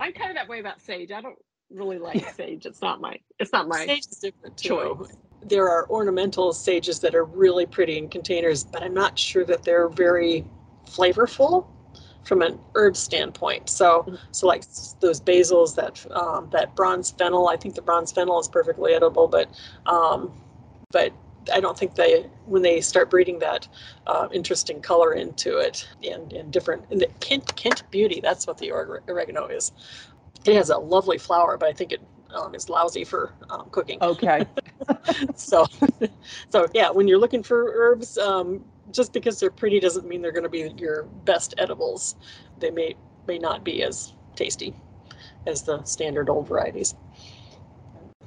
I'm 0.00 0.12
kind 0.12 0.30
of 0.30 0.36
that 0.36 0.48
way 0.48 0.60
about 0.60 0.80
sage. 0.80 1.12
I 1.12 1.20
don't 1.20 1.38
really 1.74 1.98
like 1.98 2.34
sage. 2.34 2.66
It's 2.66 2.80
not 2.80 3.00
my. 3.00 3.18
It's 3.38 3.52
not 3.52 3.68
my. 3.68 3.84
Sage 3.84 4.06
is 4.10 4.18
different 4.18 4.56
too. 4.56 4.68
choice 4.68 5.16
there 5.48 5.68
are 5.68 5.88
ornamental 5.90 6.52
sages 6.52 7.00
that 7.00 7.14
are 7.14 7.24
really 7.24 7.66
pretty 7.66 7.98
in 7.98 8.08
containers, 8.08 8.64
but 8.64 8.82
I'm 8.82 8.94
not 8.94 9.18
sure 9.18 9.44
that 9.44 9.62
they're 9.62 9.88
very 9.88 10.44
flavorful 10.86 11.66
from 12.24 12.42
an 12.42 12.58
herb 12.74 12.96
standpoint. 12.96 13.68
So, 13.68 14.02
mm-hmm. 14.02 14.14
so 14.32 14.46
like 14.46 14.64
those 15.00 15.20
basils, 15.20 15.74
that 15.76 16.04
um, 16.16 16.48
that 16.52 16.74
bronze 16.74 17.10
fennel. 17.10 17.48
I 17.48 17.56
think 17.56 17.74
the 17.74 17.82
bronze 17.82 18.12
fennel 18.12 18.40
is 18.40 18.48
perfectly 18.48 18.94
edible, 18.94 19.28
but 19.28 19.48
um, 19.86 20.32
but 20.90 21.12
I 21.52 21.60
don't 21.60 21.78
think 21.78 21.94
they 21.94 22.26
when 22.46 22.62
they 22.62 22.80
start 22.80 23.10
breeding 23.10 23.38
that 23.40 23.68
uh, 24.06 24.28
interesting 24.32 24.80
color 24.80 25.12
into 25.12 25.58
it 25.58 25.86
and, 26.02 26.32
and 26.32 26.50
different 26.50 26.84
and 26.90 27.00
the 27.00 27.08
Kent 27.20 27.54
Kent 27.56 27.82
Beauty. 27.90 28.20
That's 28.22 28.46
what 28.46 28.58
the 28.58 28.72
oregano 28.72 29.46
is. 29.48 29.72
It 30.46 30.56
has 30.56 30.70
a 30.70 30.78
lovely 30.78 31.18
flower, 31.18 31.56
but 31.56 31.68
I 31.68 31.72
think 31.72 31.92
it 31.92 32.00
um, 32.34 32.54
is 32.54 32.68
lousy 32.68 33.04
for 33.04 33.32
um, 33.50 33.68
cooking. 33.70 33.98
Okay. 34.02 34.46
so, 35.34 35.66
so 36.50 36.66
yeah, 36.74 36.90
when 36.90 37.08
you're 37.08 37.18
looking 37.18 37.42
for 37.42 37.72
herbs, 37.74 38.18
um, 38.18 38.64
just 38.92 39.12
because 39.12 39.40
they're 39.40 39.50
pretty 39.50 39.80
doesn't 39.80 40.06
mean 40.06 40.20
they're 40.20 40.32
going 40.32 40.44
to 40.44 40.48
be 40.48 40.72
your 40.76 41.04
best 41.24 41.54
edibles. 41.58 42.16
They 42.58 42.70
may 42.70 42.94
may 43.26 43.38
not 43.38 43.64
be 43.64 43.82
as 43.82 44.12
tasty 44.36 44.74
as 45.46 45.62
the 45.62 45.82
standard 45.84 46.28
old 46.28 46.48
varieties. 46.48 46.94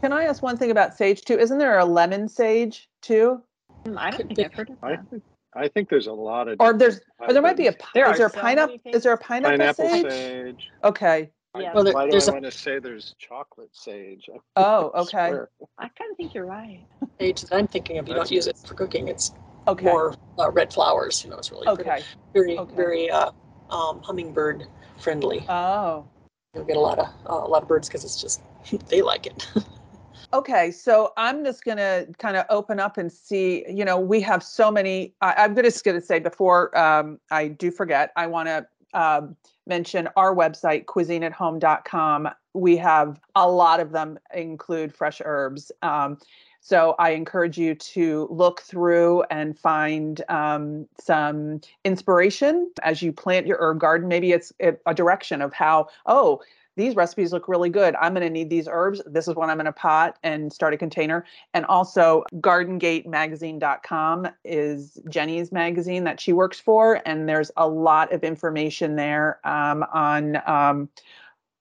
Can 0.01 0.13
I 0.13 0.23
ask 0.23 0.41
one 0.41 0.57
thing 0.57 0.71
about 0.71 0.95
sage 0.95 1.21
too? 1.21 1.37
Isn't 1.37 1.57
there 1.57 1.79
a 1.79 1.85
lemon 1.85 2.27
sage 2.27 2.89
too? 3.01 3.41
Hmm, 3.85 3.97
I 3.97 4.11
don't 4.11 4.27
think 4.27 4.39
I've 4.39 4.53
heard 4.53 4.69
of 4.69 4.81
that. 4.81 5.21
I, 5.55 5.63
I 5.63 5.67
think 5.67 5.89
there's 5.89 6.07
a 6.07 6.13
lot 6.13 6.47
of. 6.47 6.57
Or 6.59 6.73
there's, 6.73 6.99
or 7.19 7.33
there 7.33 7.41
might 7.41 7.57
be 7.57 7.67
a. 7.67 7.75
There 7.93 8.09
is 8.11 8.17
there 8.17 8.27
a 8.27 8.31
so 8.31 8.39
pineapple? 8.39 8.77
Is 8.85 9.03
there 9.03 9.13
a 9.13 9.17
pineapple, 9.17 9.57
pineapple 9.57 9.89
sage? 9.89 10.11
sage? 10.11 10.69
Okay. 10.83 11.31
Yeah. 11.55 11.73
Well, 11.73 11.83
there, 11.83 11.93
Why 11.93 12.09
do 12.09 12.17
I 12.17 12.31
want 12.31 12.43
to 12.43 12.51
say 12.51 12.79
there's 12.79 13.15
chocolate 13.17 13.69
sage? 13.71 14.29
Oh, 14.55 14.91
okay. 14.95 15.33
I 15.79 15.87
kind 15.87 16.11
of 16.11 16.17
think 16.17 16.33
you're 16.33 16.45
right. 16.45 16.85
Sage 17.19 17.41
that 17.41 17.53
I'm 17.55 17.67
thinking 17.67 17.97
of, 17.97 18.07
you 18.07 18.13
That's 18.13 18.29
don't 18.29 18.35
use 18.35 18.47
it 18.47 18.57
for 18.65 18.75
cooking. 18.75 19.07
It's 19.07 19.31
okay. 19.67 19.85
more 19.85 20.15
uh, 20.37 20.51
red 20.51 20.71
flowers. 20.71 21.23
You 21.23 21.31
know, 21.31 21.37
it's 21.37 21.51
really 21.51 21.67
okay. 21.67 21.83
Pretty. 21.83 22.03
Very, 22.33 22.57
okay. 22.57 22.75
very 22.75 23.09
uh, 23.09 23.31
um, 23.69 24.01
hummingbird 24.03 24.67
friendly. 24.99 25.45
Oh. 25.49 26.05
You'll 26.53 26.65
get 26.65 26.77
a 26.77 26.81
lot 26.81 26.99
of 26.99 27.07
uh, 27.29 27.45
a 27.45 27.49
lot 27.49 27.61
of 27.61 27.67
birds 27.67 27.87
because 27.87 28.03
it's 28.03 28.19
just 28.19 28.41
they 28.89 29.01
like 29.01 29.27
it. 29.27 29.47
okay, 30.33 30.71
so 30.71 31.13
I'm 31.17 31.43
just 31.43 31.63
gonna 31.63 32.05
kind 32.17 32.37
of 32.37 32.45
open 32.49 32.79
up 32.79 32.97
and 32.97 33.11
see. 33.11 33.65
You 33.69 33.85
know, 33.85 33.99
we 33.99 34.21
have 34.21 34.43
so 34.43 34.71
many. 34.71 35.13
I, 35.21 35.45
am 35.45 35.55
just 35.55 35.83
gonna 35.83 36.01
say 36.01 36.19
before 36.19 36.75
um, 36.77 37.19
I 37.31 37.49
do 37.49 37.71
forget, 37.71 38.11
I 38.15 38.27
want 38.27 38.47
to. 38.47 38.65
Um, 38.93 39.35
mention 39.65 40.09
our 40.15 40.33
website, 40.35 40.85
cuisineathome.com. 40.85 42.29
We 42.53 42.77
have 42.77 43.19
a 43.35 43.49
lot 43.49 43.79
of 43.79 43.91
them 43.91 44.17
include 44.33 44.93
fresh 44.93 45.21
herbs. 45.23 45.71
Um, 45.81 46.17
so 46.61 46.95
I 46.99 47.11
encourage 47.11 47.57
you 47.57 47.75
to 47.75 48.27
look 48.29 48.61
through 48.61 49.23
and 49.29 49.57
find 49.57 50.21
um, 50.27 50.87
some 50.99 51.61
inspiration 51.85 52.71
as 52.83 53.01
you 53.01 53.13
plant 53.13 53.47
your 53.47 53.57
herb 53.61 53.79
garden. 53.79 54.07
Maybe 54.07 54.33
it's 54.33 54.51
a 54.59 54.93
direction 54.93 55.41
of 55.41 55.53
how, 55.53 55.87
oh, 56.07 56.41
these 56.77 56.95
recipes 56.95 57.33
look 57.33 57.49
really 57.49 57.69
good. 57.69 57.95
I'm 57.99 58.13
going 58.13 58.25
to 58.25 58.29
need 58.29 58.49
these 58.49 58.67
herbs. 58.71 59.01
This 59.05 59.27
is 59.27 59.35
what 59.35 59.49
I'm 59.49 59.57
going 59.57 59.65
to 59.65 59.73
pot 59.73 60.17
and 60.23 60.53
start 60.53 60.73
a 60.73 60.77
container. 60.77 61.25
And 61.53 61.65
also, 61.65 62.23
gardengatemagazine.com 62.35 64.27
is 64.45 64.99
Jenny's 65.09 65.51
magazine 65.51 66.03
that 66.05 66.21
she 66.21 66.31
works 66.31 66.59
for. 66.59 67.01
And 67.05 67.27
there's 67.27 67.51
a 67.57 67.67
lot 67.67 68.13
of 68.13 68.23
information 68.23 68.95
there 68.95 69.39
um, 69.43 69.83
on 69.91 70.41
um, 70.45 70.89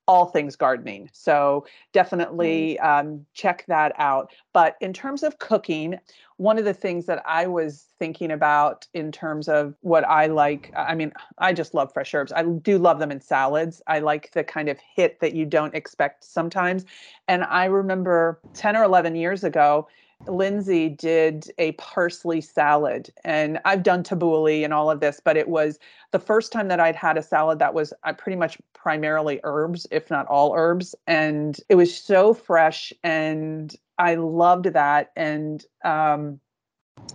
all 0.06 0.26
things 0.26 0.54
gardening. 0.54 1.10
So 1.12 1.66
definitely 1.92 2.78
um, 2.78 3.26
check 3.34 3.64
that 3.66 3.92
out. 3.98 4.32
But 4.52 4.76
in 4.80 4.92
terms 4.92 5.22
of 5.22 5.38
cooking, 5.38 5.98
one 6.36 6.58
of 6.58 6.64
the 6.64 6.74
things 6.74 7.06
that 7.06 7.22
I 7.26 7.46
was 7.46 7.86
thinking 7.98 8.30
about 8.30 8.86
in 8.94 9.10
terms 9.10 9.48
of 9.48 9.74
what 9.80 10.04
I 10.06 10.26
like, 10.26 10.72
I 10.76 10.94
mean, 10.94 11.12
I 11.38 11.52
just 11.52 11.74
love 11.74 11.92
fresh 11.92 12.14
herbs. 12.14 12.32
I 12.32 12.42
do 12.42 12.78
love 12.78 12.98
them 12.98 13.10
in 13.10 13.20
salads. 13.20 13.82
I 13.86 13.98
like 13.98 14.30
the 14.32 14.44
kind 14.44 14.68
of 14.68 14.78
hit 14.78 15.18
that 15.20 15.34
you 15.34 15.44
don't 15.44 15.74
expect 15.74 16.24
sometimes. 16.24 16.84
And 17.26 17.42
I 17.44 17.64
remember 17.64 18.38
10 18.54 18.76
or 18.76 18.84
11 18.84 19.16
years 19.16 19.44
ago, 19.44 19.88
Lindsay 20.26 20.88
did 20.88 21.50
a 21.58 21.72
parsley 21.72 22.40
salad, 22.40 23.10
and 23.24 23.60
I've 23.64 23.82
done 23.82 24.02
tabbouleh 24.02 24.64
and 24.64 24.72
all 24.72 24.90
of 24.90 25.00
this, 25.00 25.20
but 25.22 25.36
it 25.36 25.48
was 25.48 25.78
the 26.10 26.18
first 26.18 26.52
time 26.52 26.68
that 26.68 26.80
I'd 26.80 26.96
had 26.96 27.16
a 27.16 27.22
salad 27.22 27.58
that 27.58 27.74
was 27.74 27.92
uh, 28.04 28.12
pretty 28.12 28.36
much 28.36 28.58
primarily 28.72 29.40
herbs, 29.44 29.86
if 29.90 30.10
not 30.10 30.26
all 30.26 30.54
herbs, 30.54 30.94
and 31.06 31.58
it 31.68 31.74
was 31.74 31.96
so 31.96 32.34
fresh, 32.34 32.92
and 33.04 33.74
I 33.98 34.14
loved 34.14 34.66
that. 34.66 35.12
And 35.16 35.64
um, 35.84 36.40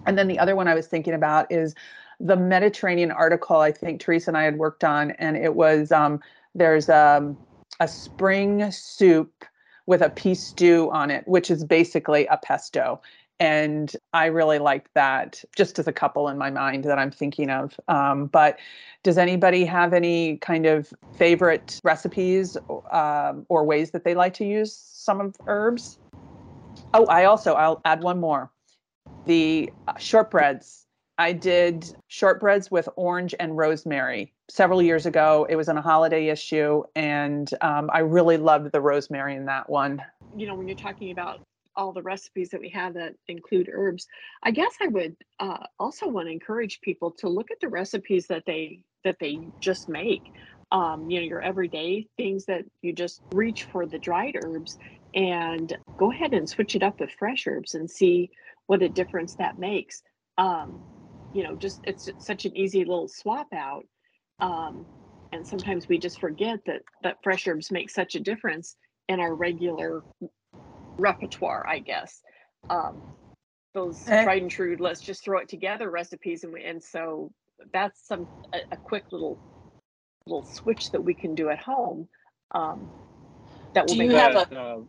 and 0.05 0.17
then 0.17 0.27
the 0.27 0.39
other 0.39 0.55
one 0.55 0.67
I 0.67 0.75
was 0.75 0.87
thinking 0.87 1.13
about 1.13 1.51
is 1.51 1.75
the 2.19 2.37
Mediterranean 2.37 3.11
article. 3.11 3.57
I 3.57 3.71
think 3.71 3.99
Teresa 3.99 4.29
and 4.29 4.37
I 4.37 4.43
had 4.43 4.57
worked 4.57 4.83
on, 4.83 5.11
and 5.11 5.35
it 5.35 5.55
was 5.55 5.91
um, 5.91 6.19
there's 6.55 6.89
um, 6.89 7.37
a 7.79 7.87
spring 7.87 8.71
soup 8.71 9.45
with 9.91 10.01
a 10.01 10.09
pistou 10.09 10.89
on 10.93 11.11
it, 11.11 11.27
which 11.27 11.51
is 11.51 11.65
basically 11.65 12.25
a 12.27 12.37
pesto. 12.37 13.01
And 13.41 13.93
I 14.13 14.27
really 14.27 14.57
like 14.57 14.89
that, 14.93 15.43
just 15.53 15.79
as 15.79 15.85
a 15.85 15.91
couple 15.91 16.29
in 16.29 16.37
my 16.37 16.49
mind 16.49 16.85
that 16.85 16.97
I'm 16.97 17.11
thinking 17.11 17.49
of. 17.49 17.77
Um, 17.89 18.27
but 18.27 18.57
does 19.03 19.17
anybody 19.17 19.65
have 19.65 19.91
any 19.91 20.37
kind 20.37 20.65
of 20.65 20.93
favorite 21.17 21.81
recipes 21.83 22.55
um, 22.89 23.45
or 23.49 23.65
ways 23.65 23.91
that 23.91 24.05
they 24.05 24.15
like 24.15 24.33
to 24.35 24.45
use 24.45 24.73
some 24.73 25.19
of 25.19 25.35
herbs? 25.45 25.99
Oh, 26.93 27.05
I 27.07 27.25
also 27.25 27.55
I'll 27.55 27.81
add 27.83 28.01
one 28.01 28.21
more. 28.21 28.49
The 29.25 29.69
shortbreads 29.99 30.80
I 31.21 31.33
did 31.33 31.85
shortbreads 32.09 32.71
with 32.71 32.89
orange 32.95 33.35
and 33.39 33.55
rosemary 33.55 34.33
several 34.49 34.81
years 34.81 35.05
ago. 35.05 35.45
It 35.47 35.55
was 35.55 35.69
in 35.69 35.77
a 35.77 35.81
holiday 35.81 36.29
issue, 36.29 36.81
and 36.95 37.47
um, 37.61 37.91
I 37.93 37.99
really 37.99 38.37
loved 38.37 38.71
the 38.71 38.81
rosemary 38.81 39.35
in 39.35 39.45
that 39.45 39.69
one. 39.69 40.01
You 40.35 40.47
know, 40.47 40.55
when 40.55 40.67
you're 40.67 40.75
talking 40.75 41.11
about 41.11 41.41
all 41.75 41.93
the 41.93 42.01
recipes 42.01 42.49
that 42.49 42.59
we 42.59 42.69
have 42.69 42.95
that 42.95 43.13
include 43.27 43.69
herbs, 43.71 44.07
I 44.41 44.49
guess 44.49 44.73
I 44.81 44.87
would 44.87 45.15
uh, 45.39 45.59
also 45.79 46.07
want 46.07 46.27
to 46.27 46.31
encourage 46.31 46.81
people 46.81 47.11
to 47.19 47.29
look 47.29 47.51
at 47.51 47.59
the 47.59 47.69
recipes 47.69 48.25
that 48.25 48.47
they 48.47 48.83
that 49.03 49.17
they 49.19 49.37
just 49.59 49.89
make. 49.89 50.23
Um, 50.71 51.07
you 51.07 51.19
know, 51.19 51.25
your 51.27 51.41
everyday 51.43 52.07
things 52.17 52.45
that 52.45 52.65
you 52.81 52.93
just 52.93 53.21
reach 53.35 53.65
for 53.65 53.85
the 53.85 53.99
dried 53.99 54.37
herbs, 54.43 54.79
and 55.13 55.77
go 55.99 56.11
ahead 56.11 56.33
and 56.33 56.49
switch 56.49 56.75
it 56.75 56.81
up 56.81 56.99
with 56.99 57.11
fresh 57.11 57.45
herbs 57.45 57.75
and 57.75 57.87
see 57.87 58.31
what 58.65 58.81
a 58.81 58.89
difference 58.89 59.35
that 59.35 59.59
makes. 59.59 60.01
Um, 60.39 60.81
you 61.33 61.43
know 61.43 61.55
just 61.55 61.81
it's 61.83 62.09
such 62.19 62.45
an 62.45 62.55
easy 62.55 62.79
little 62.79 63.07
swap 63.07 63.47
out 63.53 63.85
um, 64.39 64.85
and 65.31 65.45
sometimes 65.45 65.87
we 65.87 65.97
just 65.97 66.19
forget 66.19 66.59
that 66.65 66.81
that 67.03 67.17
fresh 67.23 67.47
herbs 67.47 67.71
make 67.71 67.89
such 67.89 68.15
a 68.15 68.19
difference 68.19 68.75
in 69.07 69.19
our 69.19 69.35
regular 69.35 70.03
repertoire 70.97 71.65
i 71.67 71.79
guess 71.79 72.21
um, 72.69 73.01
those 73.73 74.07
eh. 74.07 74.23
tried 74.23 74.41
and 74.41 74.51
true 74.51 74.75
let's 74.79 75.01
just 75.01 75.23
throw 75.23 75.39
it 75.39 75.47
together 75.47 75.89
recipes 75.89 76.43
and 76.43 76.53
we, 76.53 76.63
and 76.63 76.81
so 76.81 77.31
that's 77.73 78.07
some 78.07 78.27
a, 78.53 78.59
a, 78.71 78.77
quick 78.77 79.03
little 79.11 79.37
little 80.25 80.43
switch 80.43 80.91
that 80.91 81.01
we 81.01 81.13
can 81.13 81.35
do 81.35 81.49
at 81.49 81.59
home 81.59 82.07
um, 82.53 82.89
that 83.73 83.87
will 83.87 83.93
do 83.93 83.99
make 83.99 84.11
you 84.11 84.17
have 84.17 84.33
that, 84.33 84.51
a 84.51 84.59
uh, 84.59 84.79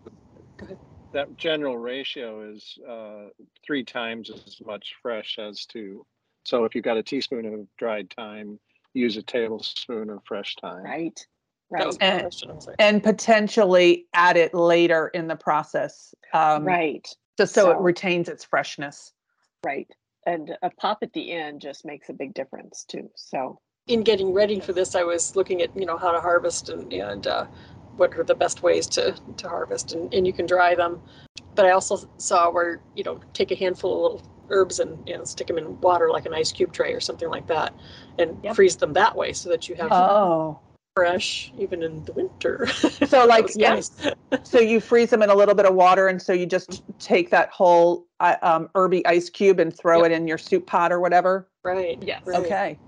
that 1.13 1.37
general 1.37 1.77
ratio 1.77 2.51
is 2.51 2.79
uh, 2.89 3.29
three 3.65 3.85
times 3.85 4.31
as 4.31 4.61
much 4.65 4.95
fresh 5.03 5.39
as 5.39 5.67
to 5.67 6.05
so 6.45 6.65
if 6.65 6.75
you've 6.75 6.85
got 6.85 6.97
a 6.97 7.03
teaspoon 7.03 7.47
of 7.47 7.67
dried 7.77 8.13
thyme, 8.15 8.59
use 8.95 9.17
a 9.17 9.23
tablespoon 9.23 10.11
of 10.11 10.21
fresh 10.25 10.55
thyme. 10.61 10.85
Right. 10.85 11.27
Right. 11.71 11.97
And, 12.03 12.31
and 12.79 13.03
potentially 13.03 14.05
add 14.13 14.37
it 14.37 14.53
later 14.53 15.09
in 15.09 15.27
the 15.27 15.37
process. 15.37 16.15
Um, 16.35 16.67
right. 16.67 17.09
Just 17.39 17.55
so, 17.55 17.63
so, 17.63 17.71
it 17.71 17.79
retains 17.79 18.29
its 18.29 18.45
freshness. 18.45 19.13
Right. 19.65 19.89
And 20.27 20.57
a 20.63 20.69
pop 20.69 20.99
at 21.03 21.15
the 21.15 21.33
end 21.33 21.63
just 21.63 21.87
makes 21.87 22.11
a 22.11 22.13
big 22.13 22.35
difference 22.35 22.85
too. 22.85 23.11
So 23.17 23.59
in 23.87 24.03
getting 24.03 24.35
ready 24.35 24.61
for 24.61 24.75
this, 24.75 24.95
I 24.95 25.03
was 25.03 25.35
looking 25.35 25.63
at, 25.63 25.75
you 25.75 25.87
know, 25.87 25.97
how 25.97 26.13
to 26.13 26.21
harvest 26.21 26.69
and, 26.69 26.93
and 26.93 27.27
uh, 27.27 27.47
what 27.97 28.15
are 28.19 28.25
the 28.25 28.35
best 28.35 28.63
ways 28.63 28.87
to, 28.89 29.17
to 29.39 29.49
harvest 29.49 29.95
and, 29.95 30.13
and 30.13 30.27
you 30.27 30.33
can 30.35 30.45
dry 30.45 30.75
them. 30.75 31.01
But 31.55 31.65
I 31.65 31.71
also 31.71 32.09
saw 32.19 32.51
where, 32.51 32.83
you 32.95 33.03
know, 33.03 33.21
take 33.33 33.51
a 33.51 33.57
handful 33.57 33.95
of 33.95 34.13
little 34.13 34.29
herbs 34.53 34.79
and 34.79 34.97
you 35.09 35.17
know, 35.17 35.25
stick 35.25 35.47
them 35.47 35.59
in 35.59 35.81
water 35.81 36.11
like 36.11 36.27
an 36.27 36.35
ice 36.35 36.53
cube 36.53 36.73
tray 36.73 36.93
or 36.93 37.01
something 37.01 37.29
like 37.29 37.47
that 37.47 37.75
and 38.19 38.39
yep. 38.45 38.55
freeze 38.55 38.77
them 38.77 38.93
that 38.93 39.17
way 39.17 39.33
so 39.33 39.49
that 39.49 39.69
you 39.69 39.75
have 39.75 39.91
oh 39.91 40.59
fresh 40.95 41.51
even 41.59 41.83
in 41.83 42.05
the 42.05 42.13
winter 42.13 42.67
so 43.07 43.25
like 43.25 43.49
yes 43.55 43.91
so 44.43 44.61
you 44.61 44.79
freeze 44.79 45.09
them 45.09 45.23
in 45.23 45.31
a 45.31 45.35
little 45.35 45.55
bit 45.55 45.65
of 45.65 45.75
water 45.75 46.09
and 46.09 46.21
so 46.21 46.33
you 46.35 46.45
just 46.45 46.83
take 46.99 47.31
that 47.31 47.49
whole 47.49 48.07
uh, 48.21 48.37
um, 48.43 48.69
herby 48.75 49.05
ice 49.07 49.31
cube 49.31 49.59
and 49.59 49.77
throw 49.77 50.03
yep. 50.03 50.11
it 50.11 50.15
in 50.15 50.27
your 50.27 50.37
soup 50.37 50.67
pot 50.67 50.93
or 50.93 51.01
whatever 51.01 51.49
right 51.65 52.03
yes 52.03 52.21
right. 52.27 52.39
okay 52.39 52.79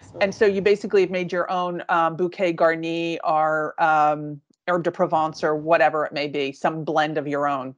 so. 0.00 0.18
and 0.22 0.34
so 0.34 0.46
you 0.46 0.62
basically 0.62 1.02
have 1.02 1.10
made 1.10 1.30
your 1.30 1.50
own 1.50 1.82
um, 1.90 2.16
bouquet 2.16 2.52
garni 2.54 3.18
or 3.24 3.74
um, 3.82 4.40
herbe 4.66 4.84
de 4.84 4.90
provence 4.90 5.44
or 5.44 5.54
whatever 5.54 6.06
it 6.06 6.12
may 6.12 6.28
be 6.28 6.50
some 6.50 6.82
blend 6.82 7.18
of 7.18 7.28
your 7.28 7.46
own 7.46 7.74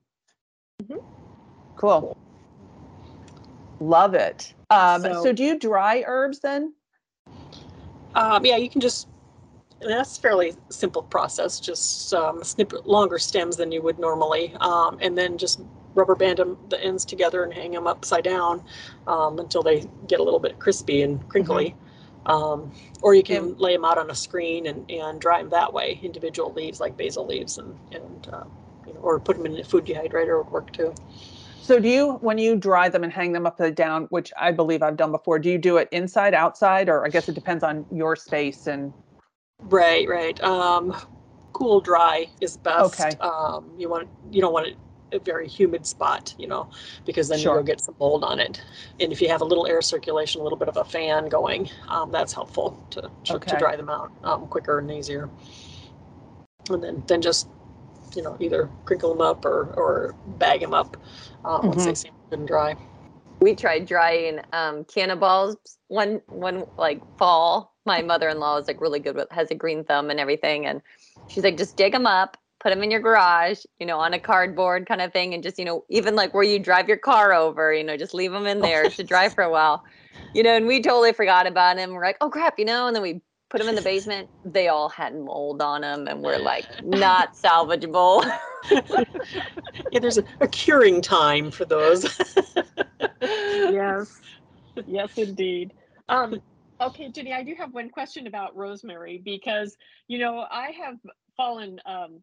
mm-hmm. 0.81 1.05
cool 1.77 2.17
Love 3.81 4.15
it. 4.15 4.53
Um, 4.69 5.03
so, 5.03 5.25
so, 5.25 5.33
do 5.33 5.43
you 5.43 5.59
dry 5.59 6.05
herbs 6.07 6.41
then? 6.41 6.75
Um, 8.15 8.45
yeah, 8.45 8.57
you 8.57 8.69
can 8.69 8.81
just. 8.81 9.09
That's 9.81 10.19
fairly 10.19 10.55
simple 10.69 11.03
process. 11.03 11.59
Just 11.59 12.13
um, 12.13 12.45
snip 12.45 12.75
longer 12.85 13.19
stems 13.19 13.57
than 13.57 13.73
you 13.73 13.81
would 13.81 13.99
normally, 13.99 14.55
um, 14.61 14.99
and 15.01 15.17
then 15.17 15.39
just 15.39 15.63
rubber 15.95 16.15
band 16.15 16.39
them 16.39 16.59
the 16.69 16.83
ends 16.85 17.07
together 17.07 17.43
and 17.43 17.53
hang 17.53 17.73
them 17.73 17.87
upside 17.87 18.23
down 18.23 18.63
um, 19.07 19.39
until 19.39 19.63
they 19.63 19.87
get 20.07 20.21
a 20.21 20.23
little 20.23 20.39
bit 20.39 20.59
crispy 20.59 21.01
and 21.03 21.27
crinkly. 21.29 21.71
Mm-hmm. 22.27 22.31
Um, 22.31 22.73
or 23.01 23.15
you 23.15 23.23
can 23.23 23.57
lay 23.57 23.75
them 23.75 23.87
out 23.87 23.97
on 23.97 24.11
a 24.11 24.15
screen 24.15 24.67
and, 24.67 24.89
and 24.91 25.19
dry 25.19 25.41
them 25.41 25.49
that 25.51 25.73
way, 25.73 25.99
individual 26.03 26.53
leaves 26.53 26.79
like 26.79 26.95
basil 26.99 27.27
leaves, 27.27 27.57
and 27.57 27.79
and 27.93 28.29
uh, 28.31 28.45
you 28.87 28.93
know, 28.93 29.01
or 29.01 29.19
put 29.19 29.39
them 29.39 29.47
in 29.47 29.59
a 29.59 29.65
food 29.65 29.87
dehydrator 29.87 30.45
would 30.45 30.53
work 30.53 30.71
too. 30.73 30.95
So 31.63 31.79
do 31.79 31.89
you, 31.89 32.15
when 32.15 32.39
you 32.39 32.57
dry 32.57 32.89
them 32.89 33.05
and 33.05 33.13
hang 33.13 33.33
them 33.33 33.47
upside 33.47 33.75
down, 33.75 34.05
which 34.05 34.33
I 34.39 34.51
believe 34.51 34.83
I've 34.83 34.97
done 34.97 35.13
before, 35.13 35.39
do 35.39 35.51
you 35.51 35.59
do 35.59 35.77
it 35.77 35.89
inside, 35.93 36.35
outside, 36.35 36.89
or 36.89 37.05
I 37.05 37.09
guess 37.09 37.29
it 37.29 37.35
depends 37.35 37.63
on 37.63 37.87
your 37.93 38.17
space 38.17 38.67
and? 38.67 38.93
Right, 39.61 40.09
right. 40.09 40.41
Um, 40.43 40.97
cool, 41.53 41.81
dry 41.81 42.27
is 42.41 42.57
best. 42.57 43.01
Okay. 43.01 43.17
Um, 43.19 43.71
you 43.79 43.89
want 43.89 44.09
you 44.31 44.41
don't 44.41 44.53
want 44.53 44.69
it 44.69 44.77
a 45.13 45.19
very 45.19 45.49
humid 45.49 45.87
spot, 45.87 46.35
you 46.39 46.47
know, 46.47 46.71
because 47.05 47.29
then 47.29 47.39
sure. 47.39 47.57
you'll 47.57 47.65
get 47.65 47.81
some 47.81 47.95
mold 47.99 48.25
on 48.25 48.39
it. 48.39 48.63
And 49.01 49.13
if 49.13 49.21
you 49.21 49.29
have 49.29 49.41
a 49.41 49.45
little 49.45 49.67
air 49.67 49.83
circulation, 49.83 50.41
a 50.41 50.45
little 50.45 50.59
bit 50.59 50.69
of 50.69 50.77
a 50.77 50.85
fan 50.85 51.29
going, 51.29 51.69
um, 51.89 52.11
that's 52.11 52.33
helpful 52.33 52.85
to 52.91 53.11
to, 53.25 53.35
okay. 53.35 53.53
to, 53.53 53.59
dry 53.59 53.77
them 53.77 53.89
out 53.89 54.13
um, 54.25 54.47
quicker 54.47 54.79
and 54.79 54.91
easier. 54.91 55.29
And 56.69 56.83
then 56.83 57.03
then 57.07 57.21
just 57.21 57.49
you 58.15 58.23
know 58.23 58.37
either 58.41 58.69
crinkle 58.85 59.11
them 59.11 59.21
up 59.21 59.45
or 59.45 59.73
or 59.77 60.15
bag 60.39 60.61
them 60.61 60.75
up 60.75 60.97
uh, 61.45 61.59
mm-hmm. 61.59 61.69
once 61.69 61.85
they 61.85 61.95
seem 61.95 62.13
good 62.29 62.41
and 62.41 62.49
dry. 62.49 62.77
We 63.41 63.55
tried 63.55 63.87
drying 63.87 64.41
um, 64.53 64.85
cannonballs 64.85 65.57
one 65.89 66.21
one 66.27 66.65
like 66.77 67.01
fall. 67.19 67.75
My 67.87 68.03
mother-in-law 68.03 68.59
is 68.59 68.69
like 68.69 68.81
really 68.81 69.01
good 69.01 69.17
with 69.17 69.31
has 69.31 69.51
a 69.51 69.55
green 69.55 69.85
thumb 69.85 70.11
and 70.11 70.21
everything, 70.21 70.67
and 70.67 70.83
she's 71.29 71.45
like, 71.45 71.57
just 71.57 71.77
dig 71.77 71.93
them 71.93 72.07
up, 72.07 72.37
put 72.61 72.71
them 72.71 72.83
in 72.83 72.91
your 72.91 73.01
garage, 73.01 73.65
you 73.79 73.87
know, 73.87 73.99
on 73.99 74.13
a 74.13 74.19
cardboard 74.19 74.87
kind 74.87 75.01
of 75.01 75.13
thing, 75.13 75.33
and 75.35 75.43
just 75.43 75.59
you 75.59 75.65
know, 75.65 75.85
even 75.89 76.15
like 76.15 76.35
where 76.35 76.45
you 76.45 76.59
drive 76.59 76.89
your 76.89 76.99
car 76.99 77.33
over, 77.33 77.73
you 77.73 77.83
know, 77.83 77.97
just 77.97 78.15
leave 78.15 78.33
them 78.33 78.47
in 78.47 78.61
there 78.69 78.89
to 78.91 79.03
dry 79.03 79.29
for 79.29 79.43
a 79.43 79.51
while, 79.51 79.85
you 80.35 80.43
know. 80.43 80.55
And 80.55 80.67
we 80.67 80.83
totally 80.83 81.13
forgot 81.13 81.47
about 81.47 81.77
them. 81.77 81.93
We're 81.93 82.05
like, 82.05 82.19
oh 82.21 82.31
crap, 82.31 82.59
you 82.59 82.65
know, 82.65 82.87
and 82.87 82.95
then 82.95 83.03
we 83.03 83.23
put 83.51 83.59
them 83.59 83.69
in 83.69 83.75
the 83.75 83.83
basement. 83.93 84.31
They 84.45 84.69
all 84.69 84.89
had 84.89 85.15
mold 85.15 85.61
on 85.61 85.83
them 85.83 86.07
and 86.09 86.23
were 86.23 86.39
like 86.39 86.65
not 86.85 87.35
salvageable. 87.35 88.25
yeah, 89.91 90.01
there's 90.01 90.19
a, 90.19 90.25
a, 90.41 90.49
curing 90.49 91.03
time 91.03 91.51
for 91.51 91.67
those. 91.67 92.19
yes, 93.21 94.21
yes, 94.87 95.19
indeed. 95.19 95.73
Um, 96.09 96.41
okay, 96.81 97.11
Jenny, 97.11 97.33
I 97.33 97.43
do 97.43 97.55
have 97.57 97.75
one 97.75 97.91
question 97.91 98.27
about 98.27 98.57
rosemary 98.57 99.21
because 99.23 99.77
you 100.09 100.19
know 100.19 100.47
I 100.51 100.71
have 100.83 100.97
fallen 101.37 101.81
um, 101.87 102.23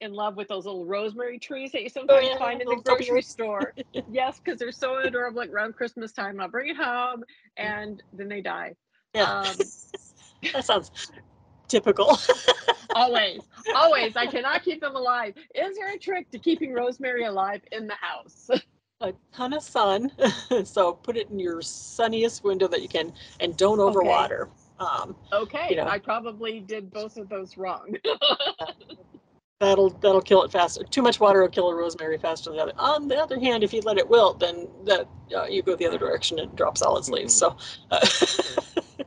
in 0.00 0.12
love 0.12 0.36
with 0.36 0.48
those 0.48 0.64
little 0.64 0.84
rosemary 0.84 1.38
trees 1.38 1.72
that 1.72 1.82
you 1.82 1.88
oh, 1.88 2.00
sometimes 2.00 2.26
oh, 2.26 2.28
yeah, 2.30 2.38
find 2.38 2.60
in 2.60 2.68
the 2.68 2.80
grocery 2.84 3.22
store. 3.22 3.74
yes, 4.10 4.40
because 4.42 4.58
they're 4.58 4.72
so 4.72 4.98
adorable. 4.98 5.38
Like 5.38 5.50
around 5.50 5.74
Christmas 5.74 6.12
time, 6.12 6.40
I'll 6.40 6.48
bring 6.48 6.68
it 6.68 6.76
home 6.76 7.24
and 7.56 8.02
then 8.12 8.28
they 8.28 8.40
die. 8.40 8.74
Yeah. 9.14 9.40
Um, 9.40 9.56
that 10.52 10.64
sounds 10.64 10.90
typical. 11.68 12.18
always, 12.94 13.40
always. 13.74 14.16
I 14.16 14.26
cannot 14.26 14.62
keep 14.64 14.80
them 14.80 14.96
alive. 14.96 15.34
Is 15.54 15.76
there 15.76 15.92
a 15.92 15.98
trick 15.98 16.30
to 16.30 16.38
keeping 16.38 16.72
rosemary 16.72 17.24
alive 17.24 17.60
in 17.72 17.86
the 17.86 17.94
house? 17.94 18.50
a 19.00 19.12
ton 19.32 19.52
of 19.52 19.62
sun. 19.62 20.10
so 20.64 20.94
put 20.94 21.16
it 21.16 21.30
in 21.30 21.38
your 21.38 21.62
sunniest 21.62 22.44
window 22.44 22.68
that 22.68 22.82
you 22.82 22.88
can 22.88 23.12
and 23.40 23.56
don't 23.56 23.78
overwater. 23.78 24.42
Okay. 24.42 24.52
Um, 24.80 25.16
okay, 25.32 25.66
you 25.70 25.76
know, 25.76 25.88
I 25.88 25.98
probably 25.98 26.60
did 26.60 26.92
both 26.92 27.16
of 27.16 27.28
those 27.28 27.56
wrong. 27.56 27.96
that'll 29.58 29.90
that'll 29.90 30.20
kill 30.20 30.44
it 30.44 30.52
faster. 30.52 30.84
Too 30.84 31.02
much 31.02 31.18
water 31.18 31.40
will 31.40 31.48
kill 31.48 31.68
a 31.68 31.74
rosemary 31.74 32.16
faster 32.16 32.50
than 32.50 32.58
the 32.58 32.62
other. 32.62 32.72
On 32.78 33.08
the 33.08 33.16
other 33.16 33.40
hand, 33.40 33.64
if 33.64 33.72
you 33.72 33.80
let 33.80 33.98
it 33.98 34.08
wilt, 34.08 34.38
then 34.38 34.68
that 34.84 35.08
uh, 35.36 35.46
you 35.46 35.62
go 35.62 35.74
the 35.74 35.86
other 35.86 35.98
direction 35.98 36.38
and 36.38 36.54
drop 36.54 36.76
its 36.80 37.08
leaves. 37.08 37.34
So. 37.34 37.56
Uh, 37.90 38.06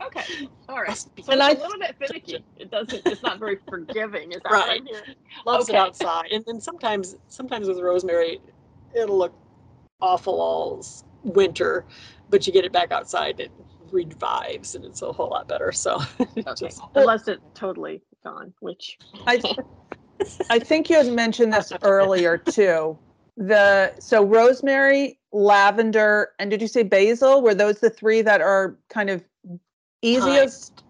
okay, 0.06 0.48
all 0.70 0.82
right. 0.82 0.98
So 0.98 1.10
and 1.30 1.42
I, 1.42 1.52
a 1.52 1.54
little 1.54 1.80
bit 1.80 1.96
finicky. 2.00 2.44
It 2.58 2.70
doesn't. 2.70 3.06
It's 3.06 3.24
not 3.24 3.40
very 3.40 3.58
forgiving. 3.68 4.32
Is 4.32 4.42
that 4.44 4.52
right? 4.52 4.82
right 4.82 5.16
Loves 5.46 5.70
okay. 5.70 5.78
it 5.78 5.82
outside, 5.82 6.32
and 6.32 6.44
then 6.46 6.62
sometimes 6.62 7.16
sometimes 7.28 7.68
with 7.68 7.80
rosemary, 7.80 8.40
it'll 8.94 9.18
look 9.18 9.34
awful 10.02 10.40
all 10.40 10.86
winter, 11.24 11.86
but 12.30 12.46
you 12.48 12.54
get 12.54 12.66
it 12.66 12.72
back 12.72 12.92
outside, 12.92 13.40
it 13.40 13.52
revives, 13.92 14.76
and 14.76 14.86
it's 14.86 15.02
a 15.02 15.12
whole 15.12 15.30
lot 15.30 15.48
better. 15.48 15.72
So, 15.72 16.00
okay. 16.20 16.44
just, 16.58 16.82
unless 16.96 17.28
it's 17.28 17.42
totally 17.54 18.02
gone, 18.24 18.54
which 18.60 18.98
I, 19.28 19.42
I 20.50 20.60
think 20.60 20.90
you 20.90 20.98
had 20.98 21.12
mentioned 21.12 21.54
this 21.54 21.72
earlier 21.84 22.38
too. 22.38 22.98
The 23.38 23.94
so 24.00 24.24
rosemary, 24.24 25.20
lavender, 25.32 26.30
and 26.40 26.52
did 26.52 26.62
you 26.62 26.68
say 26.68 26.84
basil? 26.84 27.42
Were 27.42 27.56
those 27.56 27.80
the 27.80 27.90
three 27.90 28.22
that 28.22 28.42
are 28.42 28.78
kind 28.90 29.10
of 29.10 29.24
easiest? 30.02 30.84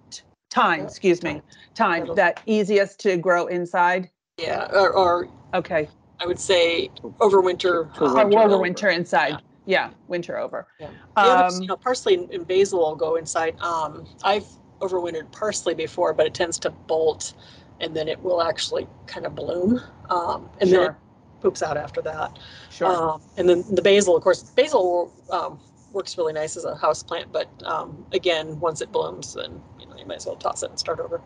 Time, 0.50 0.82
excuse 0.82 1.24
me, 1.24 1.42
time 1.76 2.14
that 2.16 2.42
easiest 2.46 3.00
to 3.00 3.16
grow 3.16 3.48
inside. 3.48 4.10
Yeah, 4.38 4.68
or, 4.74 4.92
or 4.92 5.30
okay. 5.54 5.88
I 6.20 6.26
would 6.26 6.40
say 6.40 6.90
overwinter. 7.20 7.90
Uh, 8.00 8.14
winter 8.14 8.38
overwinter 8.38 8.84
over. 8.84 8.90
inside. 8.90 9.42
Yeah. 9.66 9.88
yeah. 9.88 9.90
winter 10.08 10.38
over. 10.38 10.68
Yeah. 10.80 10.90
Um, 11.16 11.62
you 11.62 11.68
know, 11.68 11.78
parsley 11.78 12.28
and 12.32 12.46
basil 12.46 12.80
will 12.80 12.96
go 12.96 13.16
inside. 13.16 13.60
Um, 13.62 14.06
I've 14.24 14.46
overwintered 14.82 15.32
parsley 15.32 15.74
before, 15.74 16.14
but 16.14 16.26
it 16.26 16.34
tends 16.34 16.60
to 16.60 16.70
bolt, 16.70 17.34
and 17.80 17.96
then 17.96 18.10
it 18.10 18.22
will 18.22 18.42
actually 18.42 18.88
kind 19.08 19.26
of 19.26 19.36
bloom, 19.36 19.82
um, 20.10 20.50
and 20.60 20.70
sure. 20.70 20.80
then 20.80 20.90
it 20.92 20.96
poops 21.42 21.64
out 21.64 21.78
after 21.78 22.02
that. 22.02 22.38
Sure. 22.70 22.88
Um, 22.88 23.22
and 23.38 23.50
then 23.50 23.64
the 23.72 23.82
basil, 23.82 24.16
of 24.16 24.24
course, 24.24 24.44
basil 24.44 25.12
um, 25.32 25.60
works 25.92 26.18
really 26.18 26.34
nice 26.34 26.58
as 26.58 26.66
a 26.66 26.76
house 26.76 27.04
plant, 27.04 27.32
but 27.32 27.50
um, 27.64 28.06
again, 28.12 28.60
once 28.60 28.82
it 28.82 28.92
blooms, 28.92 29.34
then 29.34 29.62
you 29.80 29.88
know 29.88 29.96
you 29.98 30.06
might 30.06 30.18
as 30.18 30.26
well 30.26 30.36
toss 30.36 30.64
it 30.64 30.70
and 30.70 30.80
start 30.80 31.00
over. 31.00 31.22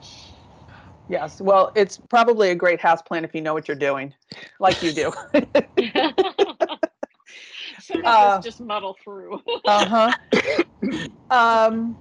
Yes. 1.08 1.40
Well, 1.40 1.72
it's 1.76 2.00
probably 2.10 2.50
a 2.50 2.56
great 2.56 2.82
house 2.82 3.02
plant 3.02 3.26
if 3.26 3.36
you 3.36 3.42
know 3.42 3.54
what 3.54 3.68
you're 3.68 3.78
doing, 3.78 4.14
like 4.60 4.82
you 4.82 4.92
do. 4.92 5.12
uh, 8.04 8.42
just 8.42 8.60
muddle 8.60 8.98
through. 9.04 9.42
uh 9.66 9.86
huh. 9.86 10.64
Um, 11.30 11.96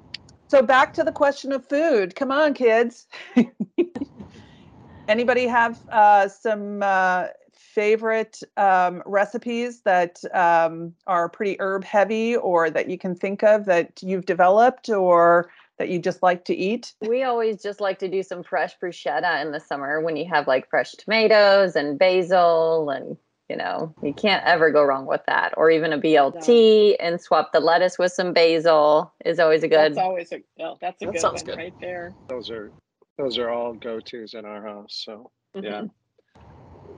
so 0.49 0.63
back 0.63 0.95
to 0.95 1.05
the 1.05 1.13
question 1.13 1.53
of 1.53 1.69
food. 1.69 2.15
Come 2.15 2.31
on, 2.31 2.55
kids. 2.55 3.07
Anybody 5.09 5.47
have 5.47 5.81
uh, 5.91 6.29
some 6.29 6.83
uh, 6.83 7.27
favorite 7.75 8.41
um, 8.57 9.03
recipes 9.07 9.81
that 9.83 10.21
um, 10.33 10.95
are 11.07 11.29
pretty 11.29 11.57
herb 11.61 11.85
heavy, 11.85 12.37
or 12.37 12.71
that 12.71 12.89
you 12.89 12.99
can 12.99 13.15
think 13.15 13.43
of 13.43 13.65
that 13.67 14.03
you've 14.03 14.27
developed, 14.27 14.89
or 14.89 15.51
that 15.79 15.89
you 15.89 15.99
just 15.99 16.23
like 16.23 16.45
to 16.45 16.55
eat? 16.55 16.95
We 17.01 17.25
always 17.25 17.63
just 17.63 17.81
like 17.81 17.99
to 17.99 18.09
do 18.09 18.23
some 18.23 18.43
fresh 18.43 18.79
bruschetta 18.79 19.43
in 19.43 19.53
the 19.53 19.61
summer 19.61 20.01
when 20.01 20.17
you 20.17 20.27
have 20.27 20.47
like 20.47 20.71
fresh 20.71 20.93
tomatoes 20.93 21.75
and 21.77 21.99
basil 21.99 22.91
and 22.91 23.17
you 23.51 23.57
know, 23.57 23.95
you 24.03 24.15
can't 24.15 24.43
ever 24.47 24.71
go 24.71 24.83
wrong 24.83 25.05
with 25.05 25.21
that. 25.27 25.53
Or 25.59 25.71
even 25.71 25.93
a 25.93 25.99
BLT 25.99 26.97
and 26.99 27.21
swap 27.21 27.53
the 27.53 27.61
lettuce 27.61 27.99
with 27.99 28.13
some 28.13 28.33
basil 28.33 29.13
is 29.25 29.39
always 29.39 29.63
a 29.63 29.69
good. 29.69 29.95
That's 29.95 29.99
always 29.99 30.33
a 30.33 30.41
oh, 30.61 30.79
that's 30.81 31.03
a 31.03 31.07
that 31.07 31.13
good 31.13 31.23
one 31.23 31.45
good. 31.45 31.57
right 31.59 31.81
there. 31.81 32.15
Those 32.29 32.51
are 32.51 32.73
those 33.19 33.37
are 33.37 33.51
all 33.51 33.75
go 33.75 34.01
tos 34.01 34.33
in 34.33 34.47
our 34.47 34.67
house. 34.67 35.03
So 35.05 35.31
mm-hmm. 35.55 35.65
yeah, 35.67 35.83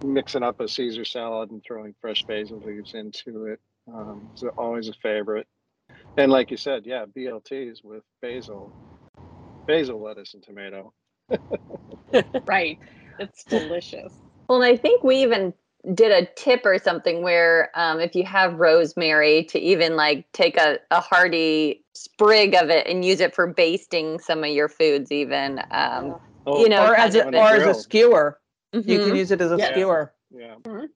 mixing 0.05 0.43
up 0.43 0.61
a 0.61 0.69
Caesar 0.69 1.05
salad 1.05 1.51
and 1.51 1.63
throwing 1.67 1.95
fresh 2.01 2.25
basil 2.27 2.61
leaves 2.65 2.95
into 2.95 3.47
it 3.47 3.61
um, 3.93 4.29
is 4.35 4.45
always 4.57 4.89
a 4.89 4.95
favorite. 4.95 5.47
And 6.17 6.33
like 6.33 6.51
you 6.51 6.57
said, 6.57 6.83
yeah, 6.85 7.05
BLTs 7.05 7.85
with 7.85 8.03
basil, 8.23 8.73
basil, 9.67 10.03
lettuce, 10.03 10.35
and 10.35 10.43
tomato. 10.43 10.93
right. 12.47 12.79
It's 13.19 13.45
delicious. 13.45 14.13
Well, 14.49 14.63
I 14.63 14.77
think 14.77 15.03
we 15.03 15.23
even 15.23 15.53
did 15.95 16.11
a 16.11 16.27
tip 16.35 16.63
or 16.65 16.79
something 16.79 17.23
where 17.23 17.71
um, 17.75 18.01
if 18.01 18.15
you 18.15 18.25
have 18.25 18.55
rosemary 18.55 19.45
to 19.45 19.59
even 19.59 19.95
like 19.97 20.27
take 20.33 20.57
a, 20.57 20.79
a 20.91 21.01
hearty 21.01 21.85
sprig 21.95 22.55
of 22.55 22.71
it 22.71 22.87
and 22.87 23.05
use 23.05 23.21
it 23.21 23.35
for 23.35 23.47
basting 23.47 24.19
some 24.19 24.43
of 24.43 24.51
your 24.51 24.69
foods 24.69 25.13
even 25.13 25.61
um, 25.71 26.17
oh, 26.47 26.61
you 26.61 26.69
know 26.69 26.85
or 26.85 26.97
as 26.97 27.15
a, 27.15 27.25
or 27.25 27.55
as 27.55 27.77
a 27.77 27.81
skewer 27.81 28.39
mm-hmm. 28.81 28.91
you 28.91 28.99
can 28.99 29.09
mm-hmm. 29.09 29.17
use 29.17 29.31
it 29.31 29.41
as 29.41 29.53
a 29.53 29.57
yeah. 29.57 29.71
skewer 29.71 30.13
yeah 30.31 30.55
mm-hmm. 30.63 30.87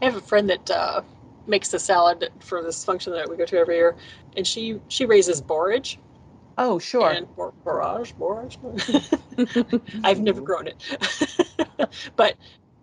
i 0.00 0.04
have 0.04 0.16
a 0.16 0.20
friend 0.20 0.48
that 0.50 0.70
uh, 0.70 1.02
makes 1.46 1.72
a 1.74 1.78
salad 1.78 2.30
for 2.40 2.62
this 2.62 2.84
function 2.84 3.12
that 3.12 3.28
we 3.28 3.36
go 3.36 3.44
to 3.44 3.58
every 3.58 3.76
year, 3.76 3.96
and 4.36 4.46
she 4.46 4.80
she 4.88 5.06
raises 5.06 5.40
borage. 5.40 5.98
Oh, 6.58 6.78
sure. 6.78 7.10
And 7.10 7.26
bor- 7.34 7.54
borage, 7.64 8.14
borage. 8.16 8.58
I've 10.04 10.20
never 10.20 10.40
grown 10.40 10.68
it, 10.68 11.88
but 12.16 12.36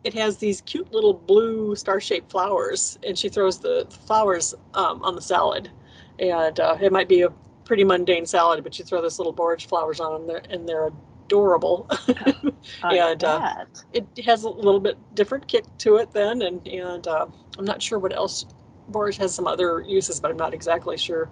it 0.04 0.14
has 0.16 0.38
these 0.38 0.62
cute 0.62 0.92
little 0.92 1.14
blue 1.14 1.76
star-shaped 1.76 2.32
flowers, 2.32 2.98
and 3.06 3.18
she 3.18 3.30
throws 3.30 3.60
the 3.60 3.86
flowers 4.08 4.56
um, 4.74 5.04
on 5.04 5.16
the 5.16 5.22
salad, 5.22 5.70
and 6.18 6.60
uh, 6.60 6.78
it 6.82 6.92
might 6.92 7.08
be 7.08 7.22
a 7.22 7.30
pretty 7.64 7.84
mundane 7.84 8.26
salad, 8.26 8.64
but 8.64 8.80
you 8.80 8.86
throw 8.86 9.02
this 9.02 9.20
little 9.20 9.34
borage 9.34 9.68
flowers 9.68 10.00
on 10.00 10.26
them, 10.26 10.42
and 10.50 10.68
they're 10.68 10.90
adorable. 11.30 11.88
and 12.84 13.24
uh, 13.24 13.66
it 13.94 14.06
has 14.26 14.44
a 14.44 14.50
little 14.50 14.80
bit 14.80 14.98
different 15.14 15.48
kick 15.48 15.66
to 15.78 15.98
it 15.98 16.12
then, 16.12 16.42
and 16.42 16.68
and 16.68 17.08
uh, 17.08 17.28
I'm 17.58 17.66
not 17.66 17.82
sure 17.82 18.00
what 18.00 18.14
else. 18.14 18.46
Borage 18.90 19.18
has 19.18 19.36
some 19.36 19.46
other 19.46 19.82
uses, 19.82 20.20
but 20.20 20.32
I'm 20.32 20.38
not 20.38 20.52
exactly 20.52 20.98
sure. 20.98 21.30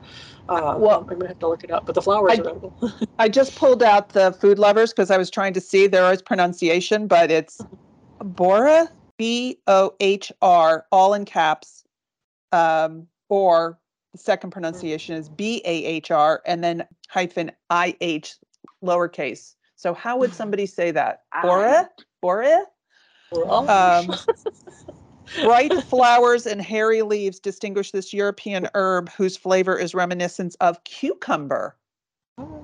Uh, 0.48 0.76
well, 0.78 1.00
I'm 1.00 1.08
gonna 1.08 1.28
have 1.28 1.40
to 1.40 1.48
look 1.48 1.64
it 1.64 1.72
up. 1.72 1.88
But 1.88 1.96
the 1.96 2.04
flowers 2.04 2.34
I, 2.38 2.44
are 2.44 2.50
edible. 2.50 2.92
I 3.20 3.30
just 3.30 3.56
pulled 3.56 3.82
out 3.82 4.10
the 4.10 4.32
food 4.32 4.60
lovers 4.60 4.94
because 4.94 5.10
I 5.10 5.18
was 5.18 5.32
trying 5.32 5.54
to 5.54 5.62
see 5.62 5.88
there 5.88 6.12
is 6.14 6.22
pronunciation, 6.22 7.08
but 7.08 7.32
it's 7.32 7.60
Bora 8.20 8.90
B 9.18 9.58
O 9.66 9.96
H 10.00 10.32
R 10.44 10.86
all 10.92 11.16
in 11.16 11.26
caps, 11.26 11.84
um, 12.52 13.08
or 13.30 13.80
the 14.12 14.20
second 14.20 14.52
pronunciation 14.52 15.16
is 15.16 15.30
B 15.30 15.64
A 15.66 15.86
H 15.86 16.12
R 16.12 16.44
and 16.46 16.64
then 16.64 16.86
hyphen 17.10 17.52
I 17.72 17.96
H 18.02 18.36
lowercase. 18.84 19.56
So 19.78 19.94
how 19.94 20.18
would 20.18 20.34
somebody 20.34 20.66
say 20.66 20.92
that? 20.92 21.24
Bora? 21.42 21.90
Bora? 22.22 22.66
Um, 23.32 24.16
bright 25.44 25.74
flowers 25.84 26.48
and 26.48 26.62
hairy 26.62 27.04
leaves 27.04 27.40
distinguish 27.40 27.92
this 27.92 28.12
European 28.12 28.68
herb 28.74 29.10
whose 29.12 29.38
flavor 29.38 29.78
is 29.78 29.94
reminiscent 29.94 30.56
of 30.60 30.84
cucumber. 30.84 31.78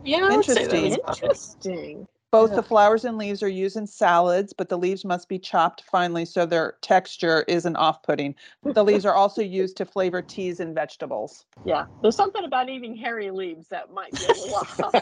Yeah, 0.04 0.32
interesting. 0.32 0.98
Interesting. 1.08 2.08
Both 2.34 2.56
the 2.56 2.64
flowers 2.64 3.06
and 3.06 3.16
leaves 3.20 3.44
are 3.44 3.48
used 3.48 3.78
in 3.78 3.86
salads, 3.86 4.54
but 4.54 4.68
the 4.68 4.76
leaves 4.76 5.06
must 5.06 5.30
be 5.30 5.38
chopped 5.38 5.84
finely 5.84 6.26
so 6.26 6.48
their 6.48 6.78
texture 6.82 7.46
isn't 7.48 7.76
off 7.76 8.02
putting. 8.02 8.34
The 8.64 8.84
leaves 8.90 9.06
are 9.06 9.14
also 9.14 9.44
used 9.44 9.78
to 9.78 9.86
flavor 9.86 10.24
teas 10.24 10.60
and 10.60 10.74
vegetables. 10.74 11.46
Yeah, 11.64 11.86
there's 12.02 12.16
something 12.16 12.44
about 12.44 12.70
eating 12.70 12.96
hairy 12.96 13.30
leaves 13.30 13.68
that 13.68 13.94
might 13.94 14.10
be 14.14 14.18
a 14.18 14.30
little 14.30 14.56
off. 14.56 14.96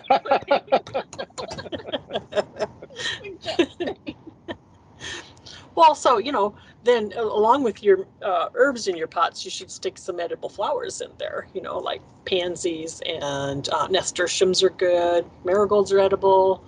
well, 5.75 5.95
so, 5.95 6.17
you 6.17 6.33
know, 6.33 6.53
then 6.83 7.13
along 7.15 7.63
with 7.63 7.81
your 7.81 8.07
uh, 8.21 8.47
herbs 8.55 8.89
in 8.89 8.97
your 8.97 9.07
pots, 9.07 9.45
you 9.45 9.51
should 9.51 9.71
stick 9.71 9.97
some 9.97 10.19
edible 10.19 10.49
flowers 10.49 10.99
in 10.99 11.11
there, 11.17 11.47
you 11.53 11.61
know, 11.61 11.77
like 11.77 12.01
pansies 12.25 13.01
and 13.05 13.69
uh, 13.69 13.87
nasturtiums 13.87 14.61
are 14.61 14.69
good, 14.71 15.25
marigolds 15.45 15.93
are 15.93 15.99
edible 15.99 16.61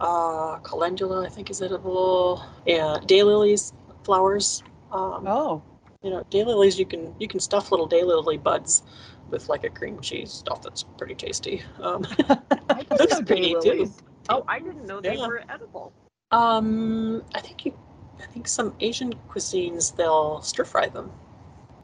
uh, 0.00 0.58
calendula, 0.58 1.26
I 1.26 1.28
think 1.28 1.50
is 1.50 1.62
edible, 1.62 2.42
and 2.66 3.06
daylilies 3.06 3.72
flowers. 4.04 4.62
Um, 4.92 5.24
oh, 5.26 5.62
you 6.02 6.10
know, 6.10 6.24
daylilies 6.30 6.78
you 6.78 6.86
can 6.86 7.14
you 7.18 7.28
can 7.28 7.40
stuff 7.40 7.70
little 7.70 7.88
daylily 7.88 8.42
buds 8.42 8.82
with 9.30 9.48
like 9.48 9.64
a 9.64 9.70
cream 9.70 10.00
cheese 10.00 10.32
stuff 10.32 10.62
that's 10.62 10.84
pretty 10.98 11.14
tasty. 11.14 11.62
Um, 11.80 12.02
those 12.98 13.22
pretty 13.22 13.54
too. 13.62 13.92
Oh, 14.28 14.44
I 14.48 14.58
didn't 14.58 14.86
know 14.86 15.00
they 15.00 15.16
yeah. 15.16 15.26
were 15.26 15.42
edible. 15.48 15.92
Um, 16.30 17.22
I 17.34 17.40
think 17.40 17.64
you, 17.66 17.76
I 18.22 18.26
think 18.26 18.46
some 18.46 18.74
Asian 18.80 19.14
cuisines 19.28 19.96
they'll 19.96 20.40
stir 20.42 20.64
fry 20.64 20.88
them. 20.88 21.10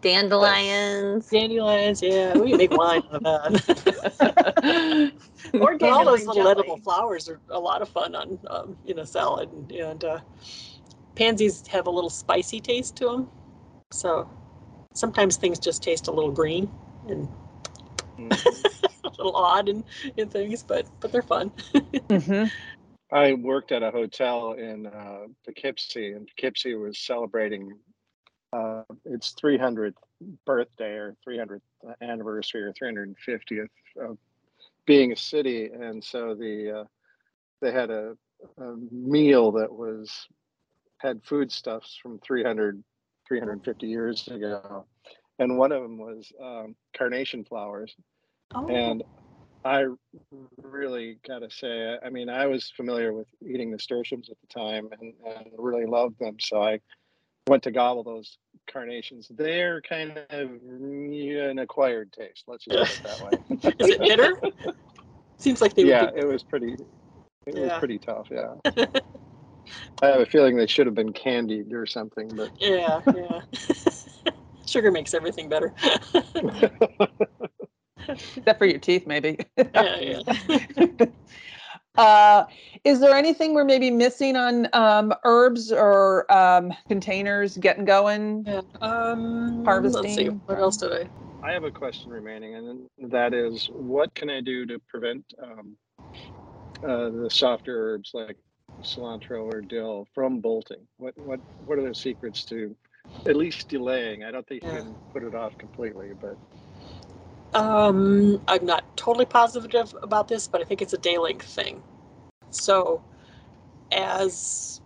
Dandelions. 0.00 1.28
Dandelions, 1.28 2.02
yeah. 2.02 2.36
We 2.36 2.50
can 2.50 2.58
make 2.58 2.70
wine 2.70 3.02
out 3.12 3.14
of 3.14 3.22
that. 3.22 5.12
or 5.54 5.84
all 5.84 6.04
those 6.04 6.26
little 6.26 6.34
jelly. 6.34 6.50
edible 6.50 6.76
flowers 6.78 7.28
are 7.28 7.40
a 7.50 7.58
lot 7.58 7.82
of 7.82 7.88
fun 7.88 8.14
on 8.14 8.38
um, 8.48 8.76
in 8.86 8.98
a 8.98 9.06
salad. 9.06 9.50
And, 9.52 9.72
and 9.72 10.04
uh, 10.04 10.20
pansies 11.14 11.66
have 11.68 11.86
a 11.86 11.90
little 11.90 12.10
spicy 12.10 12.60
taste 12.60 12.96
to 12.96 13.06
them. 13.06 13.28
So 13.90 14.28
sometimes 14.94 15.36
things 15.36 15.58
just 15.58 15.82
taste 15.82 16.08
a 16.08 16.12
little 16.12 16.32
green 16.32 16.70
and 17.08 17.28
mm. 18.18 18.30
a 19.04 19.08
little 19.10 19.36
odd 19.36 19.68
in, 19.68 19.84
in 20.16 20.28
things, 20.28 20.62
but 20.62 20.86
but 21.00 21.12
they're 21.12 21.22
fun. 21.22 21.50
mm-hmm. 21.74 22.46
I 23.12 23.34
worked 23.34 23.70
at 23.70 23.82
a 23.82 23.90
hotel 23.90 24.52
in 24.52 24.86
uh, 24.86 25.26
Poughkeepsie, 25.44 26.12
and 26.12 26.26
Poughkeepsie 26.26 26.74
was 26.74 26.98
celebrating 26.98 27.78
uh, 28.56 28.82
its 29.04 29.34
300th 29.34 29.94
birthday 30.46 30.92
or 30.92 31.16
300th 31.26 31.60
anniversary 32.00 32.62
or 32.62 32.72
350th 32.72 33.68
of 34.00 34.16
being 34.86 35.12
a 35.12 35.16
city, 35.16 35.66
and 35.66 36.02
so 36.02 36.34
the 36.34 36.80
uh, 36.80 36.84
they 37.60 37.72
had 37.72 37.90
a, 37.90 38.16
a, 38.58 38.76
meal 38.90 39.52
that 39.52 39.72
was 39.72 40.28
had 40.98 41.20
foodstuffs 41.24 41.98
from 42.02 42.18
300 42.20 42.82
350 43.28 43.86
years 43.86 44.28
ago, 44.28 44.86
and 45.38 45.58
one 45.58 45.72
of 45.72 45.82
them 45.82 45.98
was 45.98 46.32
um, 46.42 46.76
carnation 46.96 47.44
flowers, 47.44 47.94
oh. 48.54 48.68
and 48.68 49.02
I 49.64 49.86
really 50.62 51.18
got 51.26 51.40
to 51.40 51.50
say, 51.50 51.98
I 52.02 52.08
mean, 52.08 52.28
I 52.28 52.46
was 52.46 52.72
familiar 52.76 53.12
with 53.12 53.26
eating 53.44 53.72
nasturtiums 53.72 54.30
at 54.30 54.36
the 54.40 54.46
time 54.46 54.88
and, 55.00 55.12
and 55.26 55.46
really 55.58 55.86
loved 55.86 56.20
them, 56.20 56.36
so 56.38 56.62
I 56.62 56.78
went 57.48 57.62
to 57.62 57.70
gobble 57.70 58.02
those 58.02 58.38
carnations. 58.70 59.28
They're 59.30 59.80
kind 59.82 60.18
of 60.30 60.50
an 60.50 61.58
acquired 61.58 62.12
taste. 62.12 62.44
Let's 62.46 62.64
just 62.64 63.02
put 63.02 63.10
it 63.10 63.18
that 63.18 63.62
way. 63.62 63.72
Is 63.78 63.88
it 63.90 64.00
bitter? 64.00 64.40
Seems 65.38 65.60
like 65.60 65.74
they. 65.74 65.84
Yeah, 65.84 66.10
it 66.14 66.26
was 66.26 66.42
pretty. 66.42 66.76
It 67.46 67.54
yeah. 67.54 67.60
was 67.62 67.72
pretty 67.78 67.98
tough. 67.98 68.28
Yeah. 68.30 68.54
I 70.02 70.06
have 70.06 70.20
a 70.20 70.26
feeling 70.26 70.56
they 70.56 70.66
should 70.66 70.86
have 70.86 70.94
been 70.94 71.12
candied 71.12 71.72
or 71.72 71.86
something, 71.86 72.28
but. 72.34 72.50
Yeah, 72.60 73.00
yeah. 73.14 73.40
Sugar 74.66 74.90
makes 74.90 75.14
everything 75.14 75.48
better. 75.48 75.72
Except 78.08 78.58
for 78.58 78.66
your 78.66 78.78
teeth, 78.78 79.06
maybe. 79.06 79.38
yeah, 79.56 80.00
yeah. 80.00 80.20
Uh, 81.96 82.44
is 82.84 83.00
there 83.00 83.14
anything 83.14 83.54
we're 83.54 83.64
maybe 83.64 83.90
missing 83.90 84.36
on 84.36 84.68
um, 84.72 85.12
herbs 85.24 85.72
or 85.72 86.30
um, 86.32 86.72
containers 86.88 87.56
getting 87.56 87.84
going? 87.84 88.44
Yeah. 88.46 88.60
Um, 88.80 89.64
harvesting. 89.64 90.02
Let's 90.02 90.16
see. 90.16 90.28
What 90.46 90.58
else 90.58 90.76
did 90.76 90.92
I? 90.92 91.08
I 91.42 91.52
have 91.52 91.64
a 91.64 91.70
question 91.70 92.10
remaining, 92.10 92.54
and 92.54 93.10
that 93.12 93.32
is, 93.32 93.68
what 93.72 94.14
can 94.14 94.30
I 94.30 94.40
do 94.40 94.66
to 94.66 94.78
prevent 94.88 95.24
um, 95.42 95.76
uh, 96.82 97.10
the 97.10 97.28
softer 97.30 97.94
herbs 97.94 98.10
like 98.14 98.36
cilantro 98.82 99.44
or 99.52 99.60
dill 99.60 100.06
from 100.14 100.40
bolting? 100.40 100.86
What 100.98 101.16
what 101.18 101.40
what 101.64 101.78
are 101.78 101.88
the 101.88 101.94
secrets 101.94 102.44
to 102.46 102.74
at 103.26 103.36
least 103.36 103.68
delaying? 103.68 104.24
I 104.24 104.30
don't 104.30 104.46
think 104.46 104.64
you 104.64 104.70
can 104.70 104.94
put 105.12 105.22
it 105.22 105.34
off 105.34 105.56
completely, 105.58 106.10
but 106.20 106.36
um, 107.54 108.42
I'm 108.48 108.64
not 108.64 108.96
totally 108.96 109.24
positive 109.24 109.94
about 110.02 110.28
this, 110.28 110.48
but 110.48 110.60
I 110.60 110.64
think 110.64 110.82
it's 110.82 110.92
a 110.92 110.98
day 110.98 111.18
length 111.18 111.46
thing. 111.46 111.82
So, 112.50 113.02
as 113.92 114.80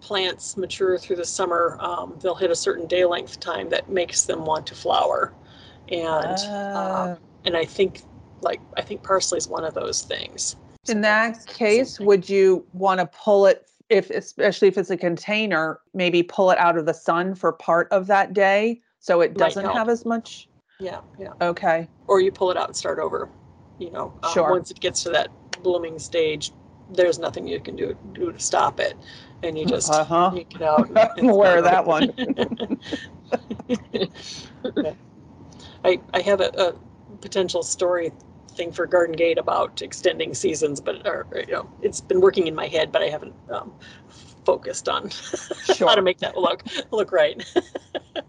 plants 0.00 0.56
mature 0.56 0.98
through 0.98 1.16
the 1.16 1.24
summer, 1.24 1.76
um, 1.80 2.16
they'll 2.20 2.34
hit 2.34 2.50
a 2.50 2.56
certain 2.56 2.86
day 2.86 3.04
length 3.04 3.40
time 3.40 3.68
that 3.70 3.90
makes 3.90 4.24
them 4.24 4.44
want 4.44 4.66
to 4.68 4.74
flower, 4.74 5.32
and 5.88 6.26
uh, 6.26 6.78
uh, 6.78 7.16
and 7.44 7.56
I 7.56 7.64
think 7.64 8.02
like 8.42 8.60
I 8.76 8.82
think 8.82 9.02
parsley 9.02 9.38
is 9.38 9.48
one 9.48 9.64
of 9.64 9.74
those 9.74 10.02
things. 10.02 10.56
In 10.88 11.00
that 11.00 11.44
case, 11.46 11.98
would 11.98 12.28
you 12.28 12.64
want 12.72 13.00
to 13.00 13.06
pull 13.06 13.46
it 13.46 13.68
if 13.88 14.10
especially 14.10 14.68
if 14.68 14.78
it's 14.78 14.90
a 14.90 14.96
container, 14.96 15.80
maybe 15.94 16.22
pull 16.22 16.50
it 16.50 16.58
out 16.58 16.76
of 16.76 16.86
the 16.86 16.94
sun 16.94 17.34
for 17.34 17.52
part 17.52 17.88
of 17.92 18.06
that 18.08 18.32
day 18.32 18.80
so 18.98 19.20
it 19.20 19.34
doesn't 19.34 19.64
have 19.64 19.88
as 19.88 20.04
much 20.04 20.48
yeah, 20.78 21.00
yeah. 21.18 21.32
Okay. 21.40 21.88
Or 22.06 22.20
you 22.20 22.30
pull 22.30 22.50
it 22.50 22.56
out 22.56 22.68
and 22.68 22.76
start 22.76 22.98
over. 22.98 23.28
You 23.78 23.90
know, 23.90 24.18
um, 24.22 24.32
sure. 24.32 24.50
once 24.50 24.70
it 24.70 24.80
gets 24.80 25.02
to 25.02 25.10
that 25.10 25.30
blooming 25.62 25.98
stage, 25.98 26.52
there's 26.90 27.18
nothing 27.18 27.46
you 27.46 27.60
can 27.60 27.76
do, 27.76 27.96
do 28.12 28.32
to 28.32 28.38
stop 28.38 28.80
it, 28.80 28.96
and 29.42 29.58
you 29.58 29.66
just 29.66 29.92
uh-huh. 29.92 30.32
it 30.34 30.62
out. 30.62 30.88
And, 31.18 31.30
aware 31.30 31.58
of 31.58 31.64
that 31.64 31.84
one. 31.84 32.12
I 35.84 36.00
I 36.14 36.20
have 36.20 36.40
a, 36.40 36.50
a, 36.56 36.74
potential 37.20 37.62
story 37.62 38.12
thing 38.50 38.70
for 38.70 38.86
Garden 38.86 39.16
Gate 39.16 39.38
about 39.38 39.82
extending 39.82 40.34
seasons, 40.34 40.80
but 40.80 41.06
or, 41.06 41.26
you 41.34 41.52
know, 41.52 41.70
it's 41.82 42.00
been 42.00 42.20
working 42.20 42.46
in 42.46 42.54
my 42.54 42.66
head, 42.66 42.92
but 42.92 43.02
I 43.02 43.08
haven't 43.08 43.34
um, 43.50 43.72
focused 44.46 44.88
on 44.88 45.10
sure. 45.10 45.88
how 45.88 45.94
to 45.94 46.02
make 46.02 46.18
that 46.18 46.38
look 46.38 46.62
look 46.92 47.12
right. 47.12 47.44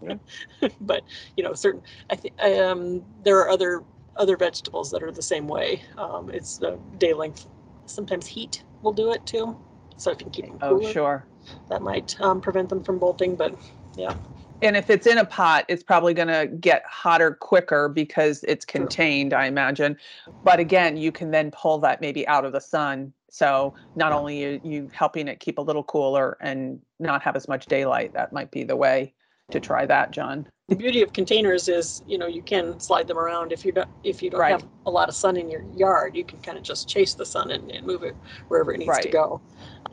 but 0.82 1.02
you 1.36 1.44
know, 1.44 1.54
certain 1.54 1.80
I 2.10 2.16
think 2.16 2.34
um, 2.42 3.02
there 3.24 3.38
are 3.38 3.48
other 3.48 3.82
other 4.16 4.36
vegetables 4.36 4.90
that 4.90 5.02
are 5.02 5.12
the 5.12 5.22
same 5.22 5.48
way. 5.48 5.82
Um, 5.96 6.28
it's 6.30 6.58
the 6.58 6.78
day 6.98 7.14
length. 7.14 7.46
Sometimes 7.86 8.26
heat 8.26 8.64
will 8.82 8.92
do 8.92 9.12
it 9.12 9.24
too. 9.24 9.56
So 9.96 10.10
if 10.10 10.20
you 10.20 10.26
can 10.26 10.32
keep 10.32 10.46
them 10.46 10.58
cooler, 10.58 10.88
oh 10.88 10.92
sure, 10.92 11.24
that 11.70 11.80
might 11.80 12.20
um, 12.20 12.40
prevent 12.40 12.68
them 12.68 12.82
from 12.82 12.98
bolting. 12.98 13.36
But 13.36 13.54
yeah. 13.96 14.14
And 14.60 14.76
if 14.76 14.90
it's 14.90 15.06
in 15.06 15.18
a 15.18 15.24
pot, 15.24 15.64
it's 15.68 15.84
probably 15.84 16.14
going 16.14 16.28
to 16.28 16.48
get 16.56 16.82
hotter 16.84 17.32
quicker 17.32 17.88
because 17.88 18.42
it's 18.42 18.64
contained, 18.64 19.32
I 19.32 19.46
imagine. 19.46 19.96
But 20.42 20.58
again, 20.58 20.96
you 20.96 21.12
can 21.12 21.30
then 21.30 21.52
pull 21.52 21.78
that 21.78 22.00
maybe 22.00 22.26
out 22.26 22.44
of 22.44 22.52
the 22.52 22.60
sun 22.60 23.12
so 23.30 23.74
not 23.94 24.12
only 24.12 24.40
you, 24.40 24.60
you 24.64 24.90
helping 24.92 25.28
it 25.28 25.40
keep 25.40 25.58
a 25.58 25.62
little 25.62 25.84
cooler 25.84 26.36
and 26.40 26.80
not 26.98 27.22
have 27.22 27.36
as 27.36 27.48
much 27.48 27.66
daylight, 27.66 28.12
that 28.14 28.32
might 28.32 28.50
be 28.50 28.64
the 28.64 28.76
way 28.76 29.14
to 29.50 29.60
try 29.60 29.86
that, 29.86 30.10
John. 30.10 30.46
The 30.68 30.76
beauty 30.76 31.00
of 31.00 31.14
containers 31.14 31.68
is, 31.68 32.02
you 32.06 32.18
know, 32.18 32.26
you 32.26 32.42
can 32.42 32.78
slide 32.78 33.08
them 33.08 33.18
around 33.18 33.52
if 33.52 33.64
you 33.64 33.72
don't 33.72 33.88
if 34.04 34.22
you 34.22 34.28
don't 34.28 34.40
right. 34.40 34.50
have 34.50 34.66
a 34.84 34.90
lot 34.90 35.08
of 35.08 35.14
sun 35.14 35.36
in 35.38 35.50
your 35.50 35.62
yard, 35.74 36.14
you 36.14 36.24
can 36.24 36.38
kind 36.40 36.58
of 36.58 36.64
just 36.64 36.86
chase 36.88 37.14
the 37.14 37.24
sun 37.24 37.50
and, 37.50 37.70
and 37.70 37.86
move 37.86 38.02
it 38.02 38.14
wherever 38.48 38.72
it 38.72 38.78
needs 38.78 38.90
right. 38.90 39.02
to 39.02 39.08
go. 39.08 39.40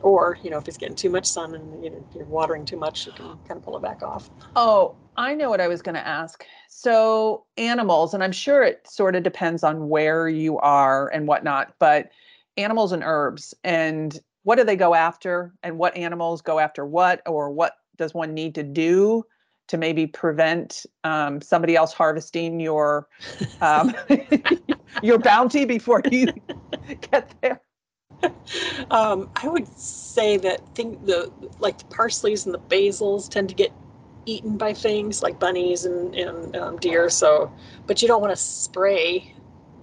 Or, 0.02 0.38
you 0.42 0.50
know, 0.50 0.58
if 0.58 0.68
it's 0.68 0.76
getting 0.76 0.94
too 0.94 1.08
much 1.08 1.24
sun 1.24 1.54
and 1.54 1.82
you 1.82 1.90
know, 1.90 2.04
you're 2.14 2.26
watering 2.26 2.66
too 2.66 2.76
much, 2.76 3.06
you 3.06 3.12
can 3.12 3.38
kind 3.48 3.58
of 3.58 3.62
pull 3.62 3.76
it 3.76 3.82
back 3.82 4.02
off. 4.02 4.28
Oh, 4.54 4.94
I 5.16 5.34
know 5.34 5.48
what 5.48 5.62
I 5.62 5.68
was 5.68 5.80
going 5.80 5.94
to 5.94 6.06
ask. 6.06 6.44
So 6.68 7.46
animals, 7.56 8.12
and 8.12 8.22
I'm 8.22 8.32
sure 8.32 8.62
it 8.62 8.86
sort 8.86 9.16
of 9.16 9.22
depends 9.22 9.64
on 9.64 9.88
where 9.88 10.28
you 10.28 10.58
are 10.58 11.08
and 11.08 11.26
whatnot, 11.26 11.74
but 11.78 12.10
animals 12.56 12.92
and 12.92 13.02
herbs 13.04 13.54
and 13.64 14.20
what 14.42 14.56
do 14.56 14.64
they 14.64 14.76
go 14.76 14.94
after 14.94 15.52
and 15.62 15.78
what 15.78 15.96
animals 15.96 16.40
go 16.40 16.58
after 16.58 16.86
what 16.86 17.20
or 17.26 17.50
what 17.50 17.72
does 17.96 18.14
one 18.14 18.34
need 18.34 18.54
to 18.54 18.62
do 18.62 19.24
to 19.68 19.76
maybe 19.76 20.06
prevent 20.06 20.86
um, 21.02 21.40
somebody 21.40 21.74
else 21.74 21.92
harvesting 21.92 22.60
your 22.60 23.08
um, 23.60 23.94
your 25.02 25.18
bounty 25.18 25.64
before 25.64 26.00
you 26.10 26.28
get 27.10 27.34
there? 27.42 27.60
Um, 28.90 29.30
i 29.36 29.48
would 29.48 29.68
say 29.76 30.36
that 30.38 30.74
think 30.74 31.04
the 31.04 31.30
like 31.58 31.78
the 31.78 31.84
parsleys 31.84 32.46
and 32.46 32.54
the 32.54 32.58
basils 32.58 33.28
tend 33.28 33.48
to 33.48 33.54
get 33.54 33.72
eaten 34.24 34.56
by 34.56 34.72
things 34.72 35.22
like 35.22 35.38
bunnies 35.38 35.84
and, 35.84 36.14
and 36.14 36.56
um, 36.56 36.76
deer 36.78 37.10
so 37.10 37.52
but 37.86 38.00
you 38.00 38.08
don't 38.08 38.20
want 38.20 38.32
to 38.32 38.36
spray 38.36 39.34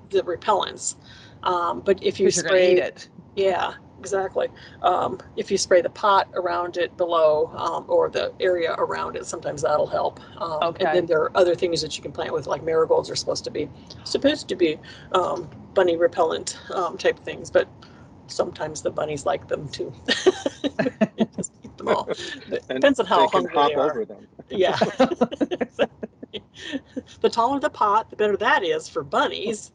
the 0.10 0.22
repellents 0.24 0.96
um, 1.44 1.82
but 1.82 2.02
if 2.04 2.20
you 2.20 2.32
spray 2.32 2.74
it, 2.78 3.10
yeah, 3.36 3.74
exactly. 4.00 4.48
Um, 4.82 5.20
if 5.36 5.50
you 5.52 5.58
spray 5.58 5.82
the 5.82 5.90
pot 5.90 6.28
around 6.34 6.78
it 6.78 6.96
below 6.98 7.52
um, 7.56 7.86
or 7.88 8.10
the 8.10 8.34
area 8.40 8.74
around 8.78 9.16
it, 9.16 9.26
sometimes 9.26 9.62
that'll 9.62 9.88
help. 9.88 10.20
Um, 10.42 10.64
okay. 10.64 10.86
And 10.86 10.98
then 10.98 11.06
there 11.06 11.22
are 11.22 11.38
other 11.38 11.56
things 11.56 11.82
that 11.82 11.96
you 11.98 12.04
can 12.04 12.12
plant 12.12 12.34
with, 12.34 12.48
like 12.48 12.64
marigolds 12.64 13.10
are 13.10 13.16
supposed 13.16 13.44
to 13.46 13.52
be 13.52 13.70
supposed 14.04 14.48
to 14.50 14.56
be 14.56 14.80
um, 15.14 15.50
bunny 15.74 15.98
repellent 15.98 16.60
um, 16.72 16.98
type 16.98 17.20
things, 17.20 17.50
but 17.50 17.68
sometimes 18.28 18.82
the 18.82 18.92
bunnies 18.92 19.26
like 19.26 19.48
them 19.48 19.70
too. 19.70 19.94
Just 21.36 21.54
eat 21.64 21.78
them 21.78 21.90
all. 21.90 22.08
It 22.10 22.68
depends 22.68 23.00
on 23.00 23.06
how 23.06 23.28
hungry 23.28 23.54
they 23.54 23.74
are. 23.76 24.06
Yeah. 24.50 24.78
the 27.22 27.30
taller 27.30 27.60
the 27.60 27.70
pot, 27.70 28.10
the 28.10 28.16
better 28.16 28.38
that 28.38 28.64
is 28.64 28.88
for 28.88 29.04
bunnies 29.04 29.72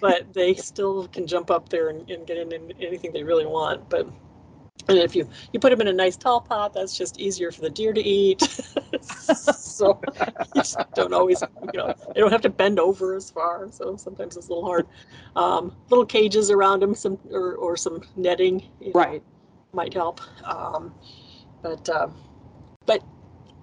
but 0.00 0.32
they 0.32 0.54
still 0.54 1.08
can 1.08 1.26
jump 1.26 1.50
up 1.50 1.68
there 1.68 1.88
and, 1.88 2.08
and 2.10 2.26
get 2.26 2.36
in 2.36 2.72
anything 2.80 3.12
they 3.12 3.22
really 3.22 3.46
want. 3.46 3.88
But 3.88 4.08
and 4.88 4.98
if 4.98 5.14
you 5.14 5.28
you 5.52 5.60
put 5.60 5.70
them 5.70 5.80
in 5.80 5.88
a 5.88 5.92
nice 5.92 6.16
tall 6.16 6.40
pot, 6.40 6.72
that's 6.72 6.96
just 6.96 7.20
easier 7.20 7.50
for 7.50 7.60
the 7.60 7.70
deer 7.70 7.92
to 7.92 8.00
eat. 8.00 8.40
so 9.02 10.00
you 10.54 10.62
don't 10.94 11.12
always, 11.12 11.42
you 11.72 11.78
know, 11.78 11.94
they 12.14 12.20
don't 12.20 12.32
have 12.32 12.40
to 12.42 12.48
bend 12.48 12.80
over 12.80 13.14
as 13.14 13.30
far. 13.30 13.70
So 13.70 13.96
sometimes 13.96 14.36
it's 14.36 14.46
a 14.46 14.50
little 14.50 14.64
hard. 14.64 14.86
Um, 15.36 15.76
little 15.90 16.06
cages 16.06 16.50
around 16.50 16.80
them, 16.80 16.94
some 16.94 17.18
or, 17.30 17.54
or 17.54 17.76
some 17.76 18.02
netting, 18.16 18.66
right, 18.94 19.14
know, 19.14 19.22
might 19.72 19.92
help. 19.92 20.20
Um, 20.44 20.94
but 21.62 21.88
uh, 21.88 22.08
but 22.86 23.02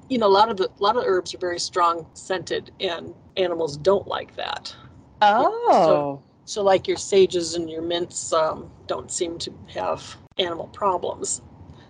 you 0.10 0.20
know, 0.20 0.28
a 0.28 0.30
lot 0.30 0.50
of 0.50 0.58
the 0.58 0.70
a 0.70 0.84
lot 0.84 0.96
of 0.96 1.04
herbs 1.06 1.34
are 1.34 1.40
very 1.40 1.60
strong 1.60 2.06
scented, 2.14 2.72
and 2.80 3.16
animals 3.38 3.78
don't 3.78 4.08
like 4.08 4.36
that. 4.36 4.76
Oh. 5.22 5.70
So, 5.72 6.24
so 6.46 6.64
like 6.64 6.88
your 6.88 6.98
sages 6.98 7.56
and 7.56 7.70
your 7.70 7.82
mints 7.82 8.34
um, 8.34 8.70
don't 8.88 9.12
seem 9.12 9.38
to 9.40 9.54
have 9.74 10.16
animal 10.38 10.68
problems. 10.68 11.42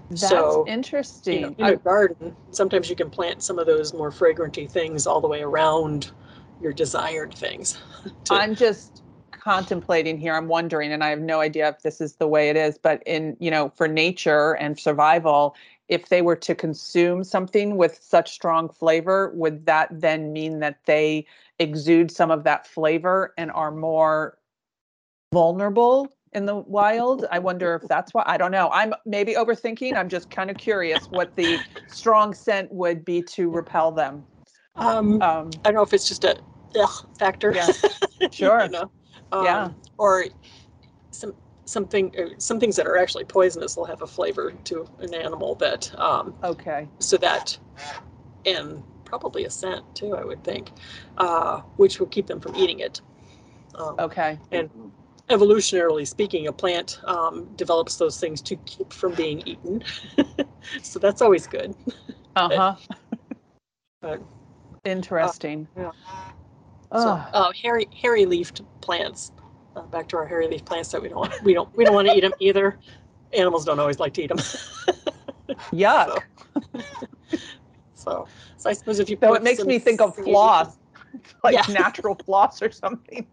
That's 0.10 0.30
so, 0.30 0.66
interesting. 0.68 1.34
You 1.34 1.42
know, 1.42 1.56
in 1.58 1.74
a 1.74 1.78
garden, 1.78 2.36
sometimes 2.52 2.90
you 2.90 2.96
can 2.96 3.10
plant 3.10 3.42
some 3.42 3.58
of 3.58 3.66
those 3.66 3.94
more 3.94 4.12
fragranty 4.12 4.68
things 4.68 5.08
all 5.08 5.20
the 5.20 5.28
way 5.28 5.42
around 5.42 6.12
your 6.62 6.74
desired 6.74 7.34
things. 7.34 7.78
To, 8.26 8.36
I'm 8.36 8.56
just 8.56 9.02
contemplating 9.32 10.18
here. 10.20 10.36
I'm 10.36 10.48
wondering, 10.48 10.92
and 10.92 11.04
I 11.04 11.10
have 11.10 11.20
no 11.20 11.40
idea 11.40 11.70
if 11.70 11.82
this 11.82 12.02
is 12.02 12.18
the 12.18 12.28
way 12.28 12.50
it 12.50 12.56
is, 12.56 12.78
but 12.78 13.02
in, 13.06 13.36
you 13.40 13.50
know, 13.50 13.70
for 13.76 13.88
nature 13.88 14.54
and 14.54 14.80
survival, 14.80 15.56
if 15.88 16.10
they 16.10 16.22
were 16.22 16.36
to 16.36 16.56
consume 16.56 17.24
something 17.24 17.78
with 17.78 18.00
such 18.02 18.32
strong 18.32 18.70
flavor, 18.70 19.32
would 19.36 19.66
that 19.66 19.90
then 19.92 20.34
mean 20.34 20.60
that 20.60 20.80
they 20.86 21.26
exude 21.60 22.12
some 22.12 22.32
of 22.32 22.44
that 22.44 22.68
flavor 22.68 23.34
and 23.38 23.52
are 23.52 23.72
more 23.72 24.38
vulnerable 25.34 26.10
in 26.34 26.46
the 26.46 26.56
wild? 26.56 27.26
I 27.32 27.40
wonder 27.40 27.76
if 27.76 27.88
that's 27.88 28.14
why. 28.14 28.24
I 28.26 28.38
don't 28.38 28.52
know. 28.52 28.70
I'm 28.72 28.94
maybe 29.06 29.34
overthinking. 29.34 29.96
I'm 29.96 30.10
just 30.10 30.30
kind 30.30 30.50
of 30.50 30.58
curious 30.58 31.06
what 31.10 31.36
the 31.36 31.60
strong 31.88 32.34
scent 32.34 32.72
would 32.72 33.06
be 33.06 33.22
to 33.22 33.50
repel 33.50 33.92
them. 33.92 34.24
Um, 34.76 35.22
um 35.22 35.50
I 35.64 35.70
don't 35.70 35.76
know 35.76 35.82
if 35.82 35.94
it's 35.94 36.08
just 36.08 36.24
a 36.24 36.38
ugh 36.80 37.08
factor. 37.18 37.54
Yeah, 37.54 37.72
sure. 38.32 38.64
you 38.64 38.70
know? 38.70 38.92
um, 39.32 39.46
yeah. 39.46 39.72
Or 39.98 40.26
some 41.12 41.34
something 41.66 42.14
uh, 42.18 42.30
some 42.38 42.60
things 42.60 42.76
that 42.76 42.86
are 42.88 42.98
actually 42.98 43.26
poisonous 43.26 43.76
will 43.76 43.86
have 43.86 44.02
a 44.02 44.08
flavor 44.08 44.54
to 44.66 44.88
an 45.00 45.14
animal 45.14 45.56
that 45.56 45.92
um 46.00 46.36
okay 46.44 46.88
so 47.00 47.18
that 47.18 47.58
and 48.46 48.84
probably 49.20 49.46
a 49.46 49.50
scent 49.50 49.84
too 49.96 50.16
i 50.16 50.24
would 50.24 50.44
think 50.44 50.72
uh 51.18 51.62
which 51.78 52.00
will 52.00 52.08
keep 52.08 52.28
them 52.28 52.40
from 52.40 52.56
eating 52.56 52.80
it. 52.80 53.02
Um, 53.76 53.96
okay. 54.00 54.40
and 54.54 54.70
evolutionarily 55.30 56.08
speaking 56.08 56.48
a 56.48 56.54
plant 56.54 57.02
um, 57.04 57.44
develops 57.58 57.98
those 57.98 58.18
things 58.18 58.42
to 58.44 58.56
keep 58.58 58.94
from 58.94 59.14
being 59.16 59.42
eaten. 59.46 59.84
So 60.82 60.98
that's 60.98 61.22
always 61.22 61.46
good. 61.46 61.76
Uh-huh. 62.36 62.76
But, 64.02 64.22
interesting. 64.84 65.68
uh, 65.78 65.82
yeah 65.82 65.92
so, 66.92 67.24
oh, 67.34 67.52
hairy 67.62 67.88
hairy 67.94 68.26
leafed 68.26 68.62
plants 68.82 69.32
uh, 69.76 69.82
back 69.82 70.08
to 70.10 70.18
our 70.18 70.26
hairy 70.26 70.48
leaf 70.48 70.64
plants 70.66 70.90
that 70.92 71.02
we 71.02 71.10
don't 71.10 71.32
we 71.44 71.54
don't 71.54 71.76
we 71.76 71.84
don't 71.84 71.94
want 71.94 72.08
to 72.08 72.14
eat 72.14 72.22
them 72.22 72.34
either. 72.40 72.80
Animals 73.38 73.66
don't 73.66 73.80
always 73.80 74.00
like 74.00 74.14
to 74.14 74.24
eat 74.24 74.28
them. 74.28 74.38
Yuck. 75.74 76.24
So, 78.06 78.28
so, 78.28 78.28
so, 78.58 78.70
I 78.70 78.74
suppose 78.74 79.00
if 79.00 79.10
you 79.10 79.18
so 79.22 79.34
it 79.34 79.44
makes 79.44 79.64
me 79.64 79.80
think 79.80 80.02
of 80.02 80.16
floss, 80.16 80.78
like 81.44 81.54
yeah. 81.54 81.74
natural 81.74 82.16
floss 82.16 82.62
or 82.62 82.72
something. 82.72 83.28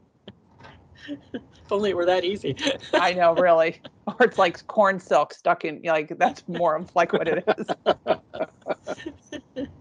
if 1.08 1.70
only 1.70 1.90
it 1.90 1.96
were 1.96 2.06
that 2.06 2.24
easy. 2.24 2.56
I 2.94 3.12
know, 3.12 3.34
really. 3.34 3.80
Or 4.06 4.26
it's 4.26 4.38
like 4.38 4.66
corn 4.66 4.98
silk 4.98 5.34
stuck 5.34 5.64
in 5.64 5.82
like 5.84 6.16
that's 6.18 6.46
more 6.48 6.76
of 6.76 6.94
like 6.94 7.12
what 7.12 7.28
it 7.28 7.44
is. 7.58 7.66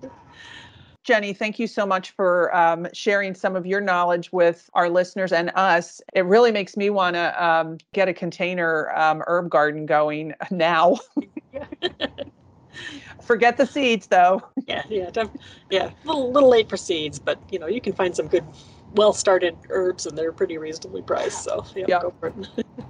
Jenny, 1.03 1.33
thank 1.33 1.57
you 1.57 1.65
so 1.65 1.85
much 1.85 2.11
for 2.11 2.55
um, 2.55 2.87
sharing 2.93 3.33
some 3.33 3.55
of 3.55 3.65
your 3.65 3.81
knowledge 3.81 4.31
with 4.31 4.69
our 4.75 4.87
listeners 4.87 5.31
and 5.31 5.51
us. 5.55 5.99
It 6.13 6.25
really 6.25 6.51
makes 6.51 6.77
me 6.77 6.91
want 6.91 7.15
to 7.15 7.43
um, 7.43 7.77
get 7.93 8.07
a 8.07 8.13
container 8.13 8.91
um, 8.95 9.23
herb 9.25 9.49
garden 9.49 9.87
going 9.87 10.35
now. 10.51 10.99
Forget 13.31 13.55
the 13.55 13.65
seeds, 13.65 14.07
though. 14.07 14.41
Yeah, 14.67 14.83
yeah, 14.89 15.09
yeah. 15.69 15.85
A 15.85 16.07
little, 16.07 16.33
little 16.33 16.49
late 16.49 16.69
for 16.69 16.75
seeds, 16.75 17.17
but 17.17 17.39
you 17.49 17.59
know 17.59 17.67
you 17.67 17.79
can 17.79 17.93
find 17.93 18.13
some 18.13 18.27
good, 18.27 18.43
well-started 18.93 19.57
herbs, 19.69 20.05
and 20.05 20.17
they're 20.17 20.33
pretty 20.33 20.57
reasonably 20.57 21.01
priced. 21.01 21.43
So 21.45 21.63
yeah, 21.73 21.85
yep. 21.87 22.01
go 22.01 22.13
for 22.19 22.27
it. 22.27 22.65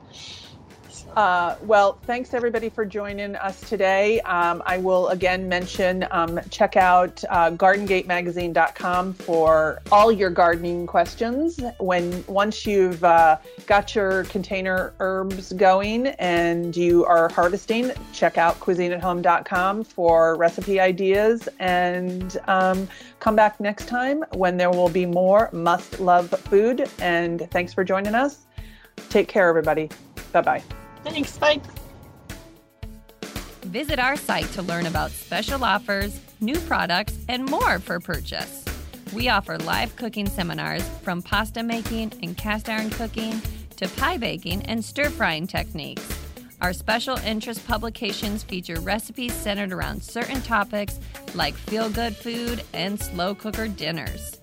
Uh, 1.15 1.57
well, 1.63 1.99
thanks 2.03 2.33
everybody 2.33 2.69
for 2.69 2.85
joining 2.85 3.35
us 3.35 3.59
today. 3.61 4.21
Um, 4.21 4.63
I 4.65 4.77
will 4.77 5.09
again 5.09 5.49
mention 5.49 6.07
um, 6.09 6.39
check 6.49 6.77
out 6.77 7.21
uh, 7.29 7.51
gardengatemagazine.com 7.51 9.13
for 9.13 9.81
all 9.91 10.11
your 10.11 10.29
gardening 10.29 10.87
questions. 10.87 11.59
When 11.79 12.23
once 12.27 12.65
you've 12.65 13.03
uh, 13.03 13.37
got 13.65 13.93
your 13.93 14.23
container 14.25 14.93
herbs 14.99 15.51
going 15.53 16.07
and 16.07 16.75
you 16.77 17.03
are 17.05 17.27
harvesting, 17.29 17.91
check 18.13 18.37
out 18.37 18.59
cuisineathome.com 18.61 19.83
for 19.83 20.37
recipe 20.37 20.79
ideas 20.79 21.49
and 21.59 22.37
um, 22.47 22.87
come 23.19 23.35
back 23.35 23.59
next 23.59 23.87
time 23.87 24.23
when 24.33 24.55
there 24.55 24.71
will 24.71 24.89
be 24.89 25.05
more 25.05 25.49
must 25.51 25.99
love 25.99 26.29
food. 26.29 26.89
And 26.99 27.49
thanks 27.51 27.73
for 27.73 27.83
joining 27.83 28.15
us. 28.15 28.45
Take 29.09 29.27
care, 29.27 29.49
everybody. 29.49 29.89
Bye 30.31 30.41
bye. 30.41 30.63
Thanks. 31.03 31.37
Bye. 31.37 31.61
Visit 33.63 33.99
our 33.99 34.15
site 34.15 34.51
to 34.53 34.61
learn 34.61 34.85
about 34.85 35.11
special 35.11 35.63
offers, 35.63 36.19
new 36.41 36.59
products, 36.61 37.17
and 37.29 37.45
more 37.45 37.79
for 37.79 37.99
purchase. 37.99 38.65
We 39.13 39.29
offer 39.29 39.57
live 39.59 39.95
cooking 39.95 40.27
seminars 40.27 40.87
from 41.03 41.21
pasta 41.21 41.63
making 41.63 42.13
and 42.23 42.35
cast 42.35 42.69
iron 42.69 42.89
cooking 42.89 43.41
to 43.77 43.87
pie 43.89 44.17
baking 44.17 44.63
and 44.63 44.83
stir 44.83 45.09
frying 45.09 45.47
techniques. 45.47 46.07
Our 46.61 46.73
special 46.73 47.17
interest 47.17 47.65
publications 47.67 48.43
feature 48.43 48.79
recipes 48.79 49.33
centered 49.33 49.73
around 49.73 50.03
certain 50.03 50.41
topics 50.41 50.99
like 51.33 51.55
feel 51.55 51.89
good 51.89 52.15
food 52.15 52.63
and 52.73 52.99
slow 52.99 53.33
cooker 53.33 53.67
dinners. 53.67 54.39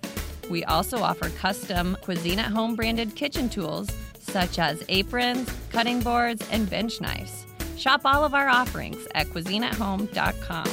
We 0.51 0.65
also 0.65 0.99
offer 0.99 1.31
custom 1.31 1.97
Cuisine 2.03 2.39
at 2.39 2.51
Home 2.51 2.75
branded 2.75 3.15
kitchen 3.15 3.49
tools 3.49 3.89
such 4.29 4.59
as 4.59 4.83
aprons, 4.89 5.51
cutting 5.71 6.01
boards, 6.01 6.47
and 6.51 6.69
bench 6.69 7.01
knives. 7.01 7.47
Shop 7.77 8.03
all 8.05 8.25
of 8.25 8.35
our 8.35 8.49
offerings 8.49 9.07
at 9.15 9.27
cuisineathome.com. 9.29 10.67